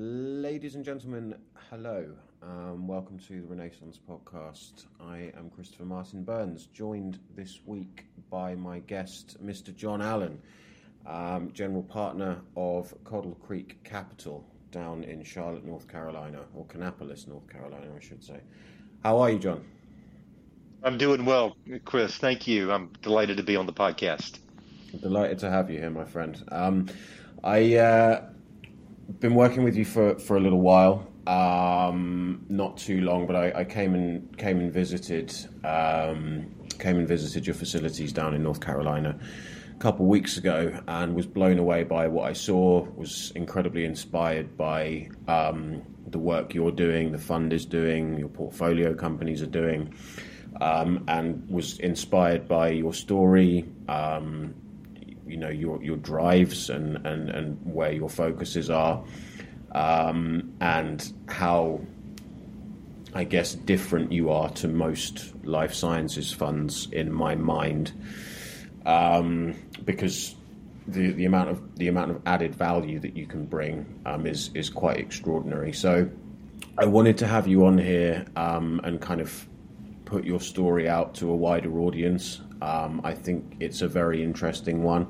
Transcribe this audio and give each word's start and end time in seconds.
Ladies 0.00 0.76
and 0.76 0.84
gentlemen, 0.84 1.34
hello. 1.70 2.06
Um, 2.40 2.86
welcome 2.86 3.18
to 3.26 3.40
the 3.40 3.48
Renaissance 3.48 3.98
podcast. 4.08 4.84
I 5.00 5.32
am 5.36 5.50
Christopher 5.50 5.86
Martin 5.86 6.22
Burns, 6.22 6.66
joined 6.66 7.18
this 7.34 7.58
week 7.66 8.06
by 8.30 8.54
my 8.54 8.78
guest, 8.78 9.44
Mr. 9.44 9.74
John 9.74 10.00
Allen, 10.00 10.40
um, 11.04 11.50
general 11.52 11.82
partner 11.82 12.40
of 12.56 12.94
Coddle 13.02 13.36
Creek 13.44 13.82
Capital 13.82 14.44
down 14.70 15.02
in 15.02 15.24
Charlotte, 15.24 15.64
North 15.64 15.88
Carolina, 15.88 16.42
or 16.54 16.64
Kannapolis, 16.66 17.26
North 17.26 17.48
Carolina, 17.48 17.88
I 17.96 17.98
should 17.98 18.22
say. 18.22 18.38
How 19.02 19.18
are 19.18 19.30
you, 19.30 19.40
John? 19.40 19.64
I'm 20.84 20.96
doing 20.96 21.24
well, 21.24 21.56
Chris. 21.84 22.16
Thank 22.16 22.46
you. 22.46 22.70
I'm 22.70 22.92
delighted 23.02 23.38
to 23.38 23.42
be 23.42 23.56
on 23.56 23.66
the 23.66 23.72
podcast. 23.72 24.38
Delighted 25.00 25.40
to 25.40 25.50
have 25.50 25.72
you 25.72 25.80
here, 25.80 25.90
my 25.90 26.04
friend. 26.04 26.40
Um, 26.52 26.86
I. 27.42 27.74
Uh, 27.74 28.28
been 29.20 29.34
working 29.34 29.64
with 29.64 29.76
you 29.76 29.84
for, 29.84 30.18
for 30.18 30.36
a 30.36 30.40
little 30.40 30.60
while. 30.60 31.06
Um, 31.26 32.46
not 32.48 32.76
too 32.78 33.00
long, 33.02 33.26
but 33.26 33.36
I, 33.36 33.60
I, 33.60 33.64
came 33.64 33.94
and 33.94 34.36
came 34.38 34.60
and 34.60 34.72
visited 34.72 35.34
um, 35.62 36.54
came 36.78 36.98
and 36.98 37.06
visited 37.06 37.46
your 37.46 37.54
facilities 37.54 38.14
down 38.14 38.34
in 38.34 38.42
North 38.42 38.60
Carolina 38.60 39.18
a 39.74 39.78
couple 39.78 40.06
of 40.06 40.08
weeks 40.08 40.38
ago, 40.38 40.80
and 40.88 41.14
was 41.14 41.26
blown 41.26 41.58
away 41.58 41.84
by 41.84 42.08
what 42.08 42.30
I 42.30 42.32
saw. 42.32 42.86
Was 42.96 43.30
incredibly 43.34 43.84
inspired 43.84 44.56
by 44.56 45.10
um, 45.26 45.82
the 46.06 46.18
work 46.18 46.54
you're 46.54 46.72
doing, 46.72 47.12
the 47.12 47.18
fund 47.18 47.52
is 47.52 47.66
doing, 47.66 48.18
your 48.18 48.28
portfolio 48.28 48.94
companies 48.94 49.42
are 49.42 49.46
doing, 49.46 49.94
um, 50.62 51.04
and 51.08 51.46
was 51.50 51.78
inspired 51.80 52.48
by 52.48 52.70
your 52.70 52.94
story 52.94 53.66
um, 53.88 54.54
you 55.28 55.36
know 55.36 55.48
your 55.48 55.82
your 55.82 55.96
drives 55.96 56.70
and 56.70 57.06
and 57.06 57.28
and 57.30 57.58
where 57.64 57.92
your 57.92 58.08
focuses 58.08 58.70
are, 58.70 59.04
um, 59.72 60.52
and 60.60 61.12
how 61.28 61.80
I 63.14 63.24
guess 63.24 63.54
different 63.54 64.12
you 64.12 64.30
are 64.30 64.50
to 64.50 64.68
most 64.68 65.32
life 65.44 65.74
sciences 65.74 66.32
funds 66.32 66.88
in 66.92 67.12
my 67.12 67.34
mind, 67.34 67.92
um, 68.86 69.54
because 69.84 70.34
the 70.86 71.12
the 71.12 71.24
amount 71.24 71.50
of 71.50 71.76
the 71.76 71.88
amount 71.88 72.10
of 72.10 72.22
added 72.26 72.54
value 72.54 72.98
that 73.00 73.16
you 73.16 73.26
can 73.26 73.44
bring 73.44 74.00
um, 74.06 74.26
is 74.26 74.50
is 74.54 74.70
quite 74.70 74.98
extraordinary. 74.98 75.72
So 75.72 76.08
I 76.76 76.86
wanted 76.86 77.18
to 77.18 77.26
have 77.26 77.46
you 77.46 77.66
on 77.66 77.78
here 77.78 78.26
um, 78.36 78.80
and 78.84 79.00
kind 79.00 79.20
of 79.20 79.46
put 80.04 80.24
your 80.24 80.40
story 80.40 80.88
out 80.88 81.14
to 81.16 81.30
a 81.30 81.36
wider 81.36 81.80
audience. 81.80 82.40
Um, 82.60 83.00
I 83.04 83.14
think 83.14 83.56
it's 83.60 83.82
a 83.82 83.88
very 83.88 84.22
interesting 84.22 84.82
one. 84.82 85.06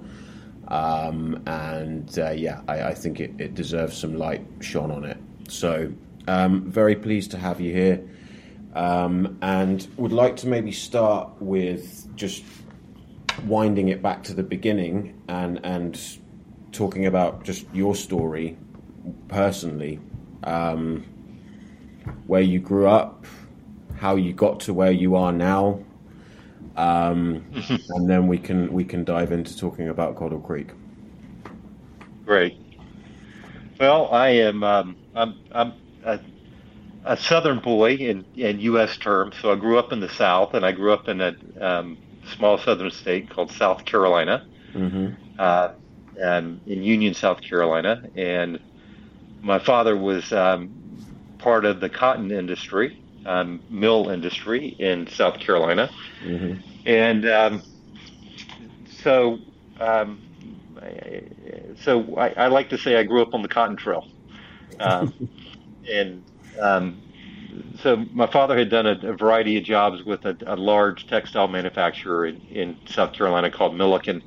Um, 0.69 1.43
and 1.47 2.19
uh, 2.19 2.31
yeah, 2.31 2.61
I, 2.69 2.83
I 2.83 2.95
think 2.95 3.21
it, 3.21 3.33
it, 3.39 3.55
deserves 3.55 3.97
some 3.97 4.19
light 4.19 4.47
shone 4.61 4.91
on 4.91 5.05
it. 5.05 5.17
So, 5.49 5.91
um, 6.27 6.71
very 6.71 6.95
pleased 6.95 7.31
to 7.31 7.39
have 7.39 7.59
you 7.59 7.73
here. 7.73 8.07
Um, 8.75 9.39
and 9.41 9.89
would 9.97 10.13
like 10.13 10.37
to 10.39 10.47
maybe 10.47 10.73
start 10.73 11.31
with 11.41 12.15
just 12.17 12.45
winding 13.47 13.89
it 13.89 14.03
back 14.03 14.23
to 14.25 14.35
the 14.35 14.43
beginning 14.43 15.23
and, 15.29 15.59
and 15.65 15.99
talking 16.73 17.07
about 17.07 17.45
just 17.45 17.65
your 17.73 17.95
story 17.95 18.59
personally, 19.29 20.01
um, 20.45 21.05
where 22.27 22.43
you 22.43 22.59
grew 22.59 22.89
up, 22.89 23.25
how 23.97 24.17
you 24.17 24.35
got 24.35 24.61
to 24.61 24.75
where 24.75 24.93
you 24.93 25.17
are 25.17 25.33
now, 25.33 25.81
um, 26.79 27.45
and 27.89 28.09
then 28.09 28.29
we 28.29 28.39
can 28.39 28.73
we 28.73 28.85
can 28.85 29.03
dive 29.03 29.33
into 29.33 29.57
talking 29.59 29.89
about 29.89 30.15
Coddle 30.15 30.41
Creek. 30.41 30.69
Great. 32.25 32.57
Well, 33.81 34.09
I 34.13 34.29
am 34.29 34.63
um, 34.63 34.97
I'm 35.15 35.41
I'm 35.51 35.73
a, 36.05 36.21
a, 37.05 37.17
Southern 37.17 37.59
boy 37.59 37.95
in 37.95 38.25
in 38.37 38.61
U.S. 38.61 38.97
terms. 38.97 39.35
So 39.43 39.51
I 39.51 39.57
grew 39.57 39.77
up 39.77 39.93
in 39.93 39.99
the 39.99 40.09
South, 40.09 40.55
and 40.55 40.65
I 40.65 40.71
grew 40.71 40.93
up 40.93 41.09
in 41.09 41.21
a 41.21 41.35
um, 41.61 41.99
small 42.37 42.59
Southern 42.59 42.93
state 42.93 43.29
called 43.29 43.51
South 43.51 43.85
Carolina, 43.85 44.47
mm-hmm. 44.73 45.15
uh, 45.37 45.71
in 46.17 46.61
Union, 46.65 47.13
South 47.13 47.41
Carolina, 47.41 48.09
and 48.15 48.61
my 49.43 49.59
father 49.59 49.97
was 49.97 50.33
um, 50.33 50.71
part 51.39 51.65
of 51.65 51.81
the 51.81 51.89
cotton 51.89 52.31
industry 52.31 53.03
um, 53.29 53.61
mill 53.69 54.09
industry 54.09 54.69
in 54.79 55.07
South 55.07 55.39
Carolina, 55.39 55.91
mm-hmm. 56.25 56.61
And 56.87 57.29
um, 57.29 57.63
so 59.03 59.39
um, 59.81 60.23
so 61.83 62.17
I, 62.17 62.29
I, 62.31 62.47
like 62.49 62.71
to 62.71 62.79
say 62.79 62.97
I 62.97 63.05
grew 63.05 63.23
up 63.23 63.35
on 63.35 63.43
the 63.43 63.49
cotton 63.49 63.77
trail, 63.77 64.07
um, 64.81 65.29
and 65.91 66.23
um, 66.61 67.03
so 67.81 67.97
my 68.13 68.27
father 68.27 68.59
had 68.59 68.71
done 68.71 68.87
a, 68.87 68.99
a 69.09 69.13
variety 69.17 69.57
of 69.57 69.65
jobs 69.65 70.03
with 70.03 70.25
a, 70.25 70.37
a 70.47 70.57
large 70.57 71.07
textile 71.07 71.49
manufacturer 71.49 72.27
in, 72.27 72.41
in, 72.49 72.77
South 72.87 73.13
Carolina 73.13 73.51
called 73.51 73.77
Milliken, 73.77 74.23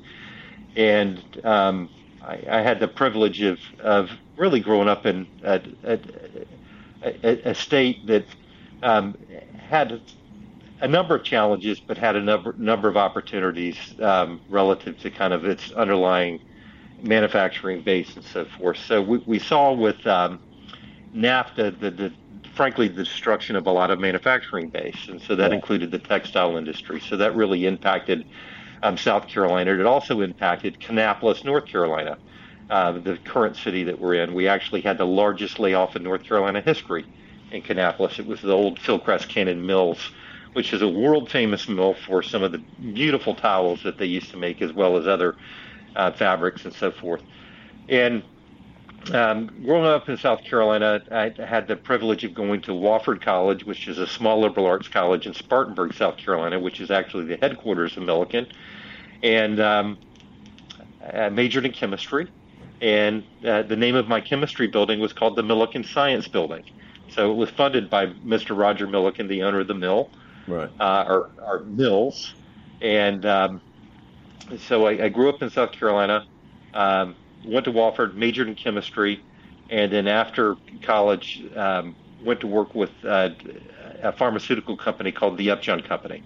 and 0.76 1.22
um, 1.44 1.90
I, 2.22 2.42
I, 2.48 2.60
had 2.62 2.80
the 2.80 2.88
privilege 2.88 3.42
of, 3.42 3.58
of 3.80 4.10
really 4.36 4.60
growing 4.60 4.88
up 4.88 5.06
in 5.06 5.26
a, 5.42 5.60
a, 5.84 7.50
a 7.50 7.54
state 7.54 8.06
that 8.06 8.24
um, 8.82 9.16
had 9.58 10.00
a 10.82 10.88
number 10.88 11.14
of 11.14 11.22
challenges, 11.22 11.80
but 11.80 11.96
had 11.96 12.16
a 12.16 12.20
number 12.20 12.54
number 12.58 12.88
of 12.88 12.96
opportunities 12.96 13.76
um, 14.00 14.40
relative 14.50 14.98
to 14.98 15.10
kind 15.10 15.32
of 15.32 15.44
its 15.44 15.72
underlying 15.72 16.40
manufacturing 17.00 17.82
base 17.82 18.14
and 18.16 18.24
so 18.24 18.44
forth. 18.44 18.78
So 18.78 19.00
we, 19.00 19.18
we 19.18 19.38
saw 19.38 19.72
with 19.72 20.04
um, 20.06 20.40
NAFTA 21.14 21.78
the, 21.80 21.90
the 21.90 22.12
frankly 22.54 22.88
the 22.88 23.04
destruction 23.04 23.56
of 23.56 23.66
a 23.66 23.70
lot 23.70 23.90
of 23.90 24.00
manufacturing 24.00 24.68
base, 24.68 25.08
and 25.08 25.22
so 25.22 25.36
that 25.36 25.52
included 25.52 25.92
the 25.92 26.00
textile 26.00 26.56
industry. 26.56 27.00
So 27.00 27.16
that 27.16 27.34
really 27.36 27.64
impacted 27.64 28.26
um, 28.82 28.98
South 28.98 29.28
Carolina. 29.28 29.78
It 29.78 29.86
also 29.86 30.20
impacted 30.20 30.80
Kannapolis, 30.80 31.44
North 31.44 31.66
Carolina, 31.66 32.18
uh, 32.70 32.92
the 32.92 33.18
current 33.24 33.54
city 33.54 33.84
that 33.84 34.00
we're 34.00 34.14
in. 34.14 34.34
We 34.34 34.48
actually 34.48 34.80
had 34.80 34.98
the 34.98 35.06
largest 35.06 35.60
layoff 35.60 35.94
in 35.94 36.02
North 36.02 36.24
Carolina 36.24 36.60
history 36.60 37.06
in 37.52 37.62
Kannapolis. 37.62 38.18
It 38.18 38.26
was 38.26 38.40
the 38.40 38.52
old 38.52 38.80
Fieldcrest 38.80 39.28
Cannon 39.28 39.64
Mills, 39.64 40.10
which 40.52 40.72
is 40.72 40.82
a 40.82 40.88
world 40.88 41.30
famous 41.30 41.68
mill 41.68 41.94
for 42.06 42.22
some 42.22 42.42
of 42.42 42.52
the 42.52 42.58
beautiful 42.58 43.34
towels 43.34 43.82
that 43.82 43.98
they 43.98 44.06
used 44.06 44.30
to 44.30 44.36
make, 44.36 44.60
as 44.62 44.72
well 44.72 44.96
as 44.96 45.06
other 45.06 45.36
uh, 45.96 46.12
fabrics 46.12 46.64
and 46.64 46.74
so 46.74 46.90
forth. 46.90 47.22
And 47.88 48.22
um, 49.12 49.50
growing 49.64 49.86
up 49.86 50.08
in 50.08 50.16
South 50.16 50.44
Carolina, 50.44 51.02
I 51.10 51.32
had 51.44 51.66
the 51.66 51.76
privilege 51.76 52.22
of 52.24 52.34
going 52.34 52.62
to 52.62 52.72
Wofford 52.72 53.20
College, 53.20 53.64
which 53.64 53.88
is 53.88 53.98
a 53.98 54.06
small 54.06 54.40
liberal 54.40 54.66
arts 54.66 54.88
college 54.88 55.26
in 55.26 55.34
Spartanburg, 55.34 55.94
South 55.94 56.16
Carolina, 56.16 56.60
which 56.60 56.80
is 56.80 56.90
actually 56.90 57.24
the 57.24 57.36
headquarters 57.36 57.96
of 57.96 58.04
Milliken. 58.04 58.46
And 59.22 59.58
um, 59.60 59.98
I 61.12 61.28
majored 61.30 61.64
in 61.64 61.72
chemistry. 61.72 62.28
And 62.80 63.24
uh, 63.44 63.62
the 63.62 63.76
name 63.76 63.94
of 63.94 64.08
my 64.08 64.20
chemistry 64.20 64.66
building 64.66 65.00
was 65.00 65.12
called 65.12 65.36
the 65.36 65.42
Milliken 65.42 65.84
Science 65.84 66.28
Building. 66.28 66.64
So 67.08 67.30
it 67.30 67.34
was 67.34 67.50
funded 67.50 67.90
by 67.90 68.06
Mr. 68.06 68.56
Roger 68.56 68.86
Milliken, 68.86 69.28
the 69.28 69.42
owner 69.42 69.60
of 69.60 69.68
the 69.68 69.74
mill, 69.74 70.10
right. 70.46 70.70
uh, 70.80 71.04
or, 71.08 71.30
or 71.40 71.60
mills. 71.60 72.34
And 72.80 73.24
um, 73.26 73.60
so 74.58 74.86
I, 74.86 75.04
I, 75.04 75.08
grew 75.08 75.28
up 75.28 75.42
in 75.42 75.50
South 75.50 75.72
Carolina, 75.72 76.26
um, 76.74 77.14
went 77.44 77.64
to 77.66 77.72
Wofford, 77.72 78.14
majored 78.14 78.48
in 78.48 78.54
chemistry, 78.54 79.22
and 79.70 79.92
then 79.92 80.08
after 80.08 80.56
college, 80.82 81.44
um, 81.56 81.94
went 82.24 82.40
to 82.40 82.46
work 82.46 82.74
with 82.74 82.90
uh, 83.04 83.30
a 84.02 84.12
pharmaceutical 84.12 84.76
company 84.76 85.12
called 85.12 85.38
the 85.38 85.50
Upjohn 85.50 85.82
Company. 85.82 86.22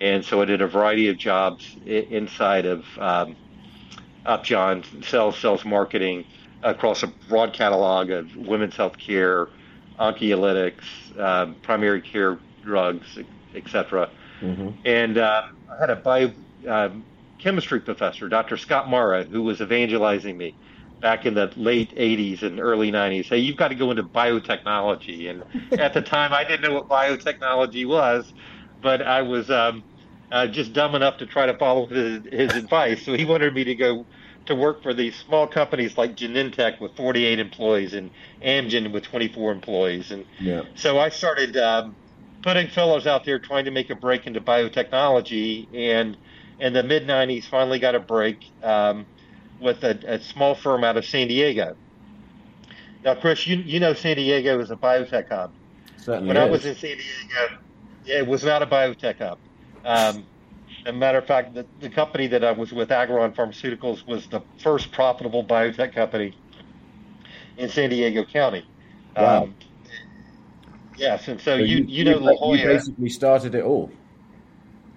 And 0.00 0.24
so 0.24 0.40
I 0.40 0.46
did 0.46 0.62
a 0.62 0.66
variety 0.66 1.08
of 1.08 1.18
jobs 1.18 1.76
inside 1.84 2.64
of 2.66 2.84
um, 2.98 3.36
Upjohn, 4.24 4.84
sales, 5.02 5.38
sales 5.38 5.64
marketing, 5.64 6.24
across 6.62 7.02
a 7.02 7.06
broad 7.28 7.52
catalog 7.52 8.10
of 8.10 8.34
women's 8.36 8.76
health 8.76 8.98
care, 8.98 9.48
oncolytics, 9.98 11.18
um, 11.18 11.54
primary 11.62 12.00
care 12.00 12.38
drugs, 12.62 13.18
etc. 13.54 14.10
Mm-hmm. 14.40 14.68
And 14.84 15.18
uh, 15.18 15.48
I 15.70 15.80
had 15.80 15.90
a 15.90 15.96
biochemistry 15.96 17.78
um, 17.78 17.84
professor, 17.84 18.28
Dr. 18.28 18.56
Scott 18.56 18.88
Mara, 18.88 19.24
who 19.24 19.42
was 19.42 19.60
evangelizing 19.60 20.36
me 20.36 20.54
back 21.00 21.26
in 21.26 21.34
the 21.34 21.50
late 21.56 21.94
80s 21.94 22.42
and 22.42 22.60
early 22.60 22.92
90s. 22.92 23.26
Hey, 23.26 23.38
you've 23.38 23.56
got 23.56 23.68
to 23.68 23.74
go 23.74 23.90
into 23.90 24.02
biotechnology. 24.02 25.30
And 25.30 25.44
at 25.80 25.94
the 25.94 26.02
time, 26.02 26.32
I 26.32 26.44
didn't 26.44 26.62
know 26.62 26.74
what 26.74 26.88
biotechnology 26.88 27.86
was, 27.86 28.32
but 28.82 29.02
I 29.02 29.22
was 29.22 29.50
um, 29.50 29.82
uh, 30.30 30.46
just 30.46 30.72
dumb 30.72 30.94
enough 30.94 31.18
to 31.18 31.26
try 31.26 31.46
to 31.46 31.56
follow 31.56 31.86
his, 31.86 32.22
his 32.30 32.54
advice. 32.54 33.02
So 33.02 33.14
he 33.14 33.24
wanted 33.24 33.54
me 33.54 33.64
to 33.64 33.74
go 33.74 34.06
to 34.46 34.54
work 34.54 34.82
for 34.82 34.94
these 34.94 35.16
small 35.16 35.46
companies 35.46 35.96
like 35.96 36.16
Genentech 36.16 36.80
with 36.80 36.96
48 36.96 37.38
employees 37.38 37.94
and 37.94 38.10
Amgen 38.42 38.92
with 38.92 39.04
24 39.04 39.52
employees. 39.52 40.10
And 40.10 40.24
yeah. 40.38 40.62
so 40.74 40.98
I 40.98 41.08
started 41.10 41.56
um, 41.56 41.94
putting 42.42 42.68
fellows 42.68 43.06
out 43.06 43.24
there 43.24 43.38
trying 43.38 43.64
to 43.64 43.70
make 43.70 43.90
a 43.90 43.94
break 43.94 44.26
into 44.26 44.40
biotechnology. 44.40 45.66
And 45.74 46.16
in 46.58 46.72
the 46.72 46.82
mid 46.82 47.06
90s, 47.06 47.44
finally 47.44 47.78
got 47.78 47.94
a 47.94 48.00
break 48.00 48.50
um, 48.62 49.06
with 49.60 49.82
a, 49.84 49.98
a, 50.06 50.20
small 50.20 50.54
firm 50.54 50.84
out 50.84 50.96
of 50.96 51.04
San 51.04 51.28
Diego. 51.28 51.76
Now, 53.04 53.14
Chris, 53.14 53.46
you 53.46 53.56
you 53.56 53.80
know 53.80 53.94
San 53.94 54.16
Diego 54.16 54.60
is 54.60 54.70
a 54.70 54.76
biotech 54.76 55.28
hub. 55.28 55.52
Certainly 55.96 56.28
when 56.28 56.36
is. 56.36 56.42
I 56.42 56.50
was 56.50 56.66
in 56.66 56.74
San 56.74 56.96
Diego, 56.96 57.58
it 58.06 58.26
was 58.26 58.44
not 58.44 58.62
a 58.62 58.66
biotech 58.66 59.18
hub. 59.18 59.38
Um, 59.84 60.26
as 60.86 60.86
a 60.86 60.92
matter 60.92 61.18
of 61.18 61.26
fact, 61.26 61.54
the, 61.54 61.66
the 61.80 61.88
company 61.88 62.26
that 62.26 62.44
I 62.44 62.52
was 62.52 62.72
with, 62.72 62.88
Agouron 62.90 63.34
Pharmaceuticals, 63.34 64.06
was 64.06 64.26
the 64.28 64.42
first 64.58 64.92
profitable 64.92 65.44
biotech 65.44 65.94
company 65.94 66.36
in 67.56 67.68
San 67.68 67.90
Diego 67.90 68.24
County. 68.24 68.66
Wow. 69.16 69.44
Um, 69.44 69.54
yes, 71.00 71.28
and 71.28 71.40
so, 71.40 71.56
So 71.56 71.62
you, 71.64 71.84
you 71.86 72.04
know 72.04 72.18
La 72.18 72.32
You 72.32 72.38
Jolla. 72.38 72.66
basically 72.68 73.08
started 73.08 73.54
it 73.54 73.64
all. 73.64 73.90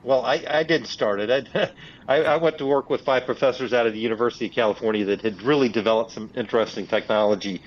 Well, 0.03 0.25
I, 0.25 0.43
I 0.49 0.63
didn't 0.63 0.87
start 0.87 1.19
it. 1.21 1.47
I, 1.55 1.71
I, 2.07 2.23
I 2.23 2.37
went 2.37 2.57
to 2.57 2.65
work 2.65 2.89
with 2.89 3.01
five 3.01 3.25
professors 3.25 3.73
out 3.73 3.87
of 3.87 3.93
the 3.93 3.99
University 3.99 4.47
of 4.47 4.51
California 4.53 5.05
that 5.05 5.21
had 5.21 5.41
really 5.41 5.69
developed 5.69 6.11
some 6.11 6.29
interesting 6.35 6.87
technology 6.87 7.63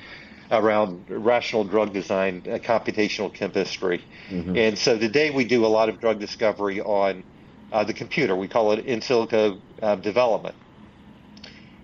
around 0.51 1.07
rational 1.11 1.65
drug 1.65 1.93
design, 1.93 2.43
uh, 2.47 2.59
computational 2.59 3.33
chemistry. 3.35 4.07
Mhm. 4.31 4.59
And 4.59 4.79
so 4.79 4.99
today 4.99 5.31
we 5.31 5.45
do 5.45 5.67
a 5.67 5.69
lot 5.69 5.89
of 5.89 6.01
drug 6.01 6.21
discovery 6.21 6.81
on 6.81 7.25
uh, 7.73 7.85
the 7.85 7.95
computer. 7.95 8.37
We 8.37 8.49
call 8.49 8.73
it 8.73 8.85
in 8.87 9.01
silico 9.01 9.63
uh, 9.83 9.97
development. 9.97 10.57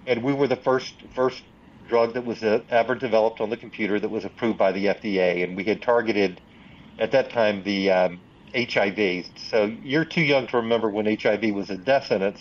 And 0.06 0.22
we 0.22 0.32
were 0.32 0.49
the 0.49 0.56
first 0.56 1.02
first 1.14 1.43
drug 1.92 2.14
that 2.14 2.24
was 2.24 2.42
uh, 2.42 2.62
ever 2.70 2.94
developed 2.94 3.38
on 3.42 3.50
the 3.50 3.56
computer 3.56 4.00
that 4.00 4.08
was 4.08 4.24
approved 4.24 4.56
by 4.58 4.72
the 4.72 4.86
FDA. 4.86 5.44
And 5.44 5.54
we 5.54 5.62
had 5.62 5.82
targeted 5.82 6.40
at 6.98 7.12
that 7.12 7.28
time 7.28 7.62
the 7.64 7.90
um, 7.90 8.18
HIV. 8.54 9.26
So 9.50 9.66
you're 9.82 10.06
too 10.06 10.22
young 10.22 10.46
to 10.46 10.56
remember 10.56 10.88
when 10.88 11.04
HIV 11.04 11.54
was 11.54 11.68
a 11.68 11.76
death 11.76 12.06
sentence. 12.06 12.40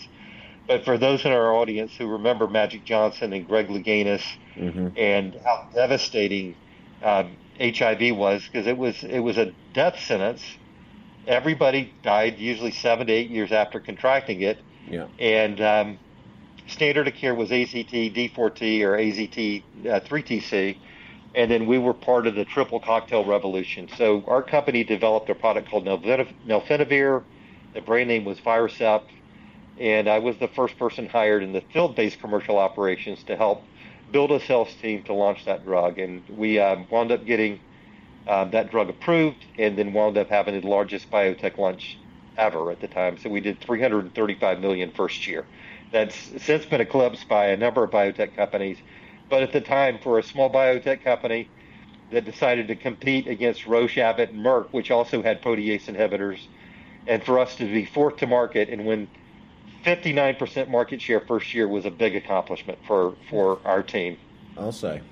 But 0.70 0.86
for 0.86 0.98
those 0.98 1.26
in 1.26 1.34
our 1.34 1.54
audience 1.54 1.92
who 1.98 2.08
remember 2.08 2.48
Magic 2.48 2.86
Johnson 2.86 3.34
and 3.34 3.46
Greg 3.46 3.68
Louganis 3.68 4.24
hmm 4.56 4.88
and 4.96 5.36
how 5.46 5.68
devastating 5.74 6.56
um, 7.04 7.36
HIV 7.60 8.16
was, 8.16 8.44
because 8.46 8.68
it 8.68 8.78
was 8.78 9.04
it 9.04 9.20
was 9.20 9.38
a 9.38 9.54
death 9.74 10.00
sentence. 10.00 10.44
Everybody 11.28 11.94
died 12.04 12.38
usually 12.38 12.72
seven 12.72 13.08
to 13.08 13.14
eight 13.14 13.30
years 13.30 13.52
after 13.52 13.80
contracting 13.80 14.42
it, 14.42 14.62
Yeah. 14.90 15.08
and 15.20 15.60
um, 15.62 16.00
standard 16.72 17.08
of 17.08 17.14
care 17.14 17.36
was 17.36 17.50
AZT 17.50 18.14
D4T 18.16 18.82
or 18.82 18.98
AZT 18.98 19.64
uh, 19.86 20.00
3TC, 20.00 20.78
and 21.36 21.52
then 21.52 21.68
we 21.68 21.78
were 21.78 21.94
part 21.94 22.28
of 22.28 22.36
the 22.36 22.46
triple 22.46 22.80
cocktail 22.80 23.24
revolution. 23.26 23.90
So 23.98 24.24
our 24.28 24.42
company 24.42 24.84
developed 24.84 25.30
a 25.30 25.36
product 25.36 25.70
called 25.70 25.86
Nelfinavir. 25.86 27.24
The 27.74 27.82
brand 27.82 28.10
name 28.10 28.26
was 28.26 28.40
Viracept, 28.40 29.10
and 29.80 30.10
I 30.10 30.20
was 30.20 30.38
the 30.38 30.48
first 30.50 30.78
person 30.78 31.08
hired 31.08 31.44
in 31.44 31.54
the 31.54 31.62
field-based 31.74 32.20
commercial 32.20 32.58
operations 32.58 33.24
to 33.24 33.36
help 33.36 33.64
build 34.12 34.32
a 34.32 34.40
sales 34.42 34.74
team 34.82 35.04
to 35.04 35.14
launch 35.14 35.46
that 35.46 35.64
drug. 35.66 36.00
And 36.00 36.24
we 36.30 36.60
um, 36.60 36.86
wound 36.90 37.12
up 37.12 37.26
getting 37.26 37.60
um, 38.28 38.52
that 38.52 38.72
drug 38.72 38.90
approved, 38.90 39.46
and 39.58 39.78
then 39.78 39.94
wound 39.94 40.18
up 40.18 40.30
having 40.30 40.60
the 40.60 40.68
largest 40.68 41.10
biotech 41.10 41.58
launch 41.58 41.98
ever 42.38 42.72
at 42.72 42.82
the 42.82 42.88
time. 42.88 43.18
So 43.18 43.30
we 43.30 43.40
did 43.40 43.60
335 43.62 44.60
million 44.60 44.92
first 44.92 45.28
year. 45.28 45.46
That's 45.92 46.16
since 46.44 46.66
been 46.66 46.82
eclipsed 46.82 47.28
by 47.28 47.48
a 47.48 47.58
number 47.58 47.84
of 47.84 47.92
biotech 47.92 48.36
companies, 48.36 48.78
but 49.30 49.44
at 49.44 49.52
the 49.52 49.62
time, 49.62 50.00
for 50.02 50.20
a 50.20 50.24
small 50.24 50.50
biotech 50.50 51.04
company 51.04 51.50
that 52.12 52.26
decided 52.26 52.68
to 52.68 52.76
compete 52.76 53.28
against 53.28 53.66
Roche, 53.66 53.98
Abbott, 53.98 54.32
and 54.32 54.40
Merck, 54.40 54.68
which 54.72 54.92
also 54.92 55.22
had 55.22 55.42
protease 55.42 55.86
inhibitors, 55.86 56.40
and 57.08 57.24
for 57.24 57.40
us 57.40 57.56
to 57.56 57.66
be 57.66 57.86
fourth 57.86 58.18
to 58.18 58.28
market 58.28 58.70
and 58.70 58.86
win 58.86 59.08
59% 59.86 60.70
market 60.70 61.02
share 61.02 61.20
first 61.22 61.54
year 61.54 61.68
was 61.68 61.86
a 61.86 61.92
big 61.92 62.16
accomplishment 62.16 62.78
for 62.88 63.16
for 63.30 63.60
our 63.66 63.82
team. 63.84 64.18
I'll 64.58 64.72
say. 64.72 65.02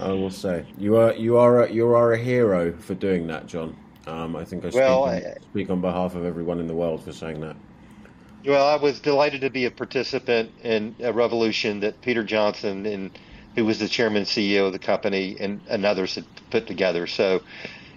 I 0.00 0.08
will 0.08 0.30
say 0.30 0.64
you 0.78 0.96
are 0.96 1.12
you 1.14 1.36
are 1.36 1.62
a, 1.64 1.72
you 1.72 1.94
are 1.94 2.12
a 2.12 2.18
hero 2.18 2.72
for 2.78 2.94
doing 2.94 3.26
that, 3.28 3.46
John. 3.46 3.76
Um, 4.06 4.34
I 4.34 4.44
think 4.44 4.64
I 4.64 4.70
speak, 4.70 4.80
Well, 4.80 5.04
I- 5.04 5.34
speak 5.42 5.70
on 5.70 5.80
behalf 5.80 6.14
of 6.14 6.24
everyone 6.24 6.58
in 6.58 6.66
the 6.66 6.74
world 6.74 7.04
for 7.04 7.12
saying 7.12 7.40
that. 7.40 7.56
Well, 8.44 8.66
I 8.66 8.76
was 8.76 9.00
delighted 9.00 9.42
to 9.42 9.50
be 9.50 9.66
a 9.66 9.70
participant 9.70 10.50
in 10.62 10.96
a 11.00 11.12
revolution 11.12 11.80
that 11.80 12.00
Peter 12.02 12.24
Johnson 12.24 12.86
and 12.86 13.10
who 13.54 13.64
was 13.64 13.78
the 13.78 13.88
chairman 13.88 14.18
and 14.18 14.26
CEO 14.26 14.66
of 14.66 14.72
the 14.72 14.78
company 14.78 15.36
and, 15.38 15.60
and 15.68 15.84
others 15.84 16.14
had 16.14 16.24
put 16.50 16.66
together. 16.66 17.06
So, 17.06 17.42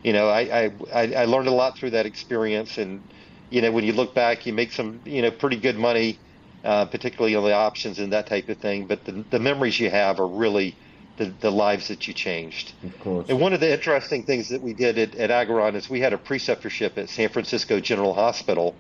you 0.04 0.14
know, 0.14 0.28
I, 0.30 0.72
I, 0.94 1.14
I 1.14 1.26
learned 1.26 1.48
a 1.48 1.52
lot 1.52 1.78
through 1.78 1.92
that 1.92 2.06
experience. 2.06 2.78
And, 2.78 3.02
you 3.50 3.62
know, 3.62 3.72
when 3.72 3.84
you 3.86 3.94
look 3.94 4.14
back, 4.14 4.46
you 4.46 4.54
make 4.54 4.72
some, 4.72 5.00
you 5.06 5.22
know, 5.22 5.32
pretty 5.32 5.58
good 5.58 5.78
money, 5.78 6.20
uh, 6.64 6.86
particularly 6.86 7.36
on 7.36 7.44
the 7.44 7.54
options 7.54 8.00
and 8.00 8.12
that 8.12 8.28
type 8.28 8.50
of 8.50 8.58
thing. 8.58 8.86
But 8.86 9.06
the, 9.06 9.24
the 9.30 9.40
memories 9.40 9.80
you 9.80 9.90
have 9.90 10.20
are 10.20 10.28
really 10.28 10.76
the, 11.18 11.34
the 11.40 11.52
lives 11.52 11.88
that 11.88 12.08
you 12.08 12.14
changed. 12.14 12.74
Of 12.84 13.00
course. 13.00 13.30
And 13.30 13.40
one 13.40 13.54
of 13.54 13.62
the 13.62 13.72
interesting 13.72 14.24
things 14.24 14.50
that 14.50 14.62
we 14.62 14.74
did 14.74 14.98
at, 14.98 15.16
at 15.16 15.30
Agouron 15.30 15.76
is 15.76 15.90
we 15.90 16.02
had 16.02 16.14
a 16.14 16.18
preceptorship 16.18 16.98
at 16.98 17.10
San 17.10 17.30
Francisco 17.30 17.80
General 17.80 18.14
Hospital, 18.14 18.76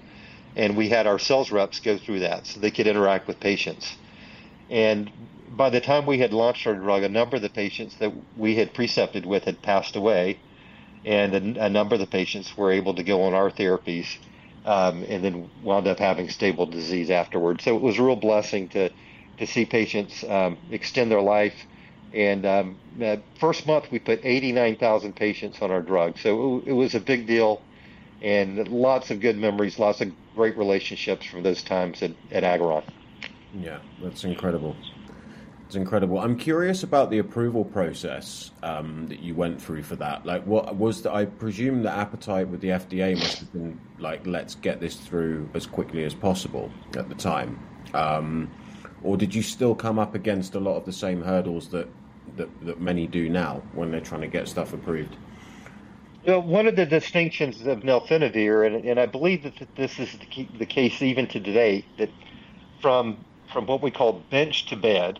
and 0.55 0.77
we 0.77 0.89
had 0.89 1.07
our 1.07 1.19
sales 1.19 1.51
reps 1.51 1.79
go 1.79 1.97
through 1.97 2.19
that 2.19 2.47
so 2.47 2.59
they 2.59 2.71
could 2.71 2.87
interact 2.87 3.27
with 3.27 3.39
patients. 3.39 3.95
And 4.69 5.11
by 5.49 5.69
the 5.69 5.81
time 5.81 6.05
we 6.05 6.19
had 6.19 6.33
launched 6.33 6.65
our 6.67 6.75
drug, 6.75 7.03
a 7.03 7.09
number 7.09 7.35
of 7.35 7.41
the 7.41 7.49
patients 7.49 7.95
that 7.97 8.11
we 8.37 8.55
had 8.55 8.73
precepted 8.73 9.25
with 9.25 9.43
had 9.43 9.61
passed 9.61 9.95
away, 9.95 10.39
and 11.03 11.57
a, 11.57 11.65
a 11.65 11.69
number 11.69 11.95
of 11.95 12.01
the 12.01 12.07
patients 12.07 12.57
were 12.57 12.71
able 12.71 12.95
to 12.95 13.03
go 13.03 13.23
on 13.23 13.33
our 13.33 13.51
therapies 13.51 14.07
um, 14.65 15.03
and 15.07 15.23
then 15.23 15.49
wound 15.63 15.87
up 15.87 15.99
having 15.99 16.29
stable 16.29 16.65
disease 16.65 17.09
afterwards. 17.09 17.63
So 17.63 17.75
it 17.75 17.81
was 17.81 17.99
a 17.99 18.03
real 18.03 18.15
blessing 18.15 18.67
to, 18.69 18.89
to 19.37 19.45
see 19.45 19.65
patients 19.65 20.23
um, 20.23 20.57
extend 20.71 21.11
their 21.11 21.21
life. 21.21 21.53
And 22.13 22.45
um, 22.45 22.77
first 23.39 23.67
month 23.67 23.91
we 23.91 23.99
put 23.99 24.21
89,000 24.23 25.15
patients 25.15 25.61
on 25.61 25.69
our 25.69 25.81
drug, 25.81 26.17
so 26.17 26.57
it, 26.57 26.69
it 26.69 26.73
was 26.73 26.95
a 26.95 26.99
big 26.99 27.27
deal, 27.27 27.61
and 28.25 28.67
lots 28.69 29.11
of 29.11 29.19
good 29.19 29.37
memories, 29.37 29.77
lots 29.77 30.01
of 30.01 30.11
great 30.33 30.57
relationships 30.57 31.27
from 31.27 31.43
those 31.43 31.61
times 31.61 32.01
at, 32.01 32.11
at 32.31 32.43
Agouron. 32.43 32.83
Yeah, 33.53 33.77
that's 34.01 34.23
incredible. 34.23 34.75
It's 35.67 35.75
incredible. 35.75 36.19
I'm 36.19 36.35
curious 36.35 36.81
about 36.81 37.11
the 37.11 37.19
approval 37.19 37.63
process 37.63 38.51
um, 38.63 39.07
that 39.09 39.19
you 39.19 39.35
went 39.35 39.61
through 39.61 39.83
for 39.83 39.95
that. 39.97 40.25
Like, 40.25 40.43
what 40.45 40.75
was 40.75 41.03
the? 41.03 41.13
I 41.13 41.25
presume 41.25 41.83
the 41.83 41.91
appetite 41.91 42.47
with 42.47 42.61
the 42.61 42.69
FDA 42.69 43.17
must 43.17 43.39
have 43.39 43.53
been 43.53 43.79
like, 43.99 44.25
let's 44.25 44.55
get 44.55 44.79
this 44.79 44.95
through 44.95 45.47
as 45.53 45.67
quickly 45.67 46.03
as 46.03 46.13
possible 46.13 46.71
at 46.97 47.07
the 47.09 47.15
time. 47.15 47.59
Um, 47.93 48.51
or 49.03 49.17
did 49.17 49.33
you 49.33 49.43
still 49.43 49.75
come 49.75 49.99
up 49.99 50.15
against 50.15 50.55
a 50.55 50.59
lot 50.59 50.77
of 50.77 50.85
the 50.85 50.93
same 50.93 51.21
hurdles 51.21 51.69
that, 51.69 51.87
that 52.37 52.49
that 52.65 52.81
many 52.81 53.05
do 53.05 53.29
now 53.29 53.61
when 53.73 53.91
they're 53.91 54.01
trying 54.01 54.21
to 54.21 54.27
get 54.27 54.47
stuff 54.47 54.73
approved? 54.73 55.15
You 56.25 56.33
know, 56.33 56.39
one 56.41 56.67
of 56.67 56.77
the 56.77 56.87
distinctions 56.87 57.61
of 57.67 57.81
Nelfinavir, 57.81 58.67
and, 58.67 58.85
and 58.85 58.99
I 59.01 59.07
believe 59.07 59.43
that 59.43 59.69
this 59.75 59.99
is 59.99 60.13
the, 60.13 60.27
key, 60.27 60.51
the 60.59 60.67
case 60.67 61.01
even 61.01 61.27
to 61.29 61.41
today, 61.41 61.89
that 61.99 62.15
from 62.81 63.25
from 63.51 63.67
what 63.67 63.83
we 63.83 63.91
call 63.91 64.27
bench 64.31 64.67
to 64.67 64.77
bed, 64.77 65.19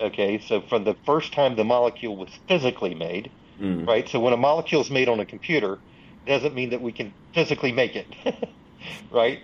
okay, 0.00 0.38
so 0.40 0.62
from 0.62 0.84
the 0.84 0.96
first 1.06 1.32
time 1.34 1.56
the 1.56 1.64
molecule 1.64 2.16
was 2.16 2.30
physically 2.48 2.94
made, 2.94 3.32
Mm. 3.60 3.86
right? 3.86 4.08
So 4.08 4.20
when 4.20 4.32
a 4.34 4.38
molecule 4.38 4.82
is 4.82 4.90
made 4.90 5.08
on 5.08 5.20
a 5.20 5.26
computer, 5.26 5.82
it 6.26 6.30
doesn't 6.30 6.54
mean 6.54 6.70
that 6.70 6.82
we 6.82 6.92
can 6.92 7.14
physically 7.34 7.72
make 7.72 7.96
it, 7.96 8.14
right? 9.10 9.40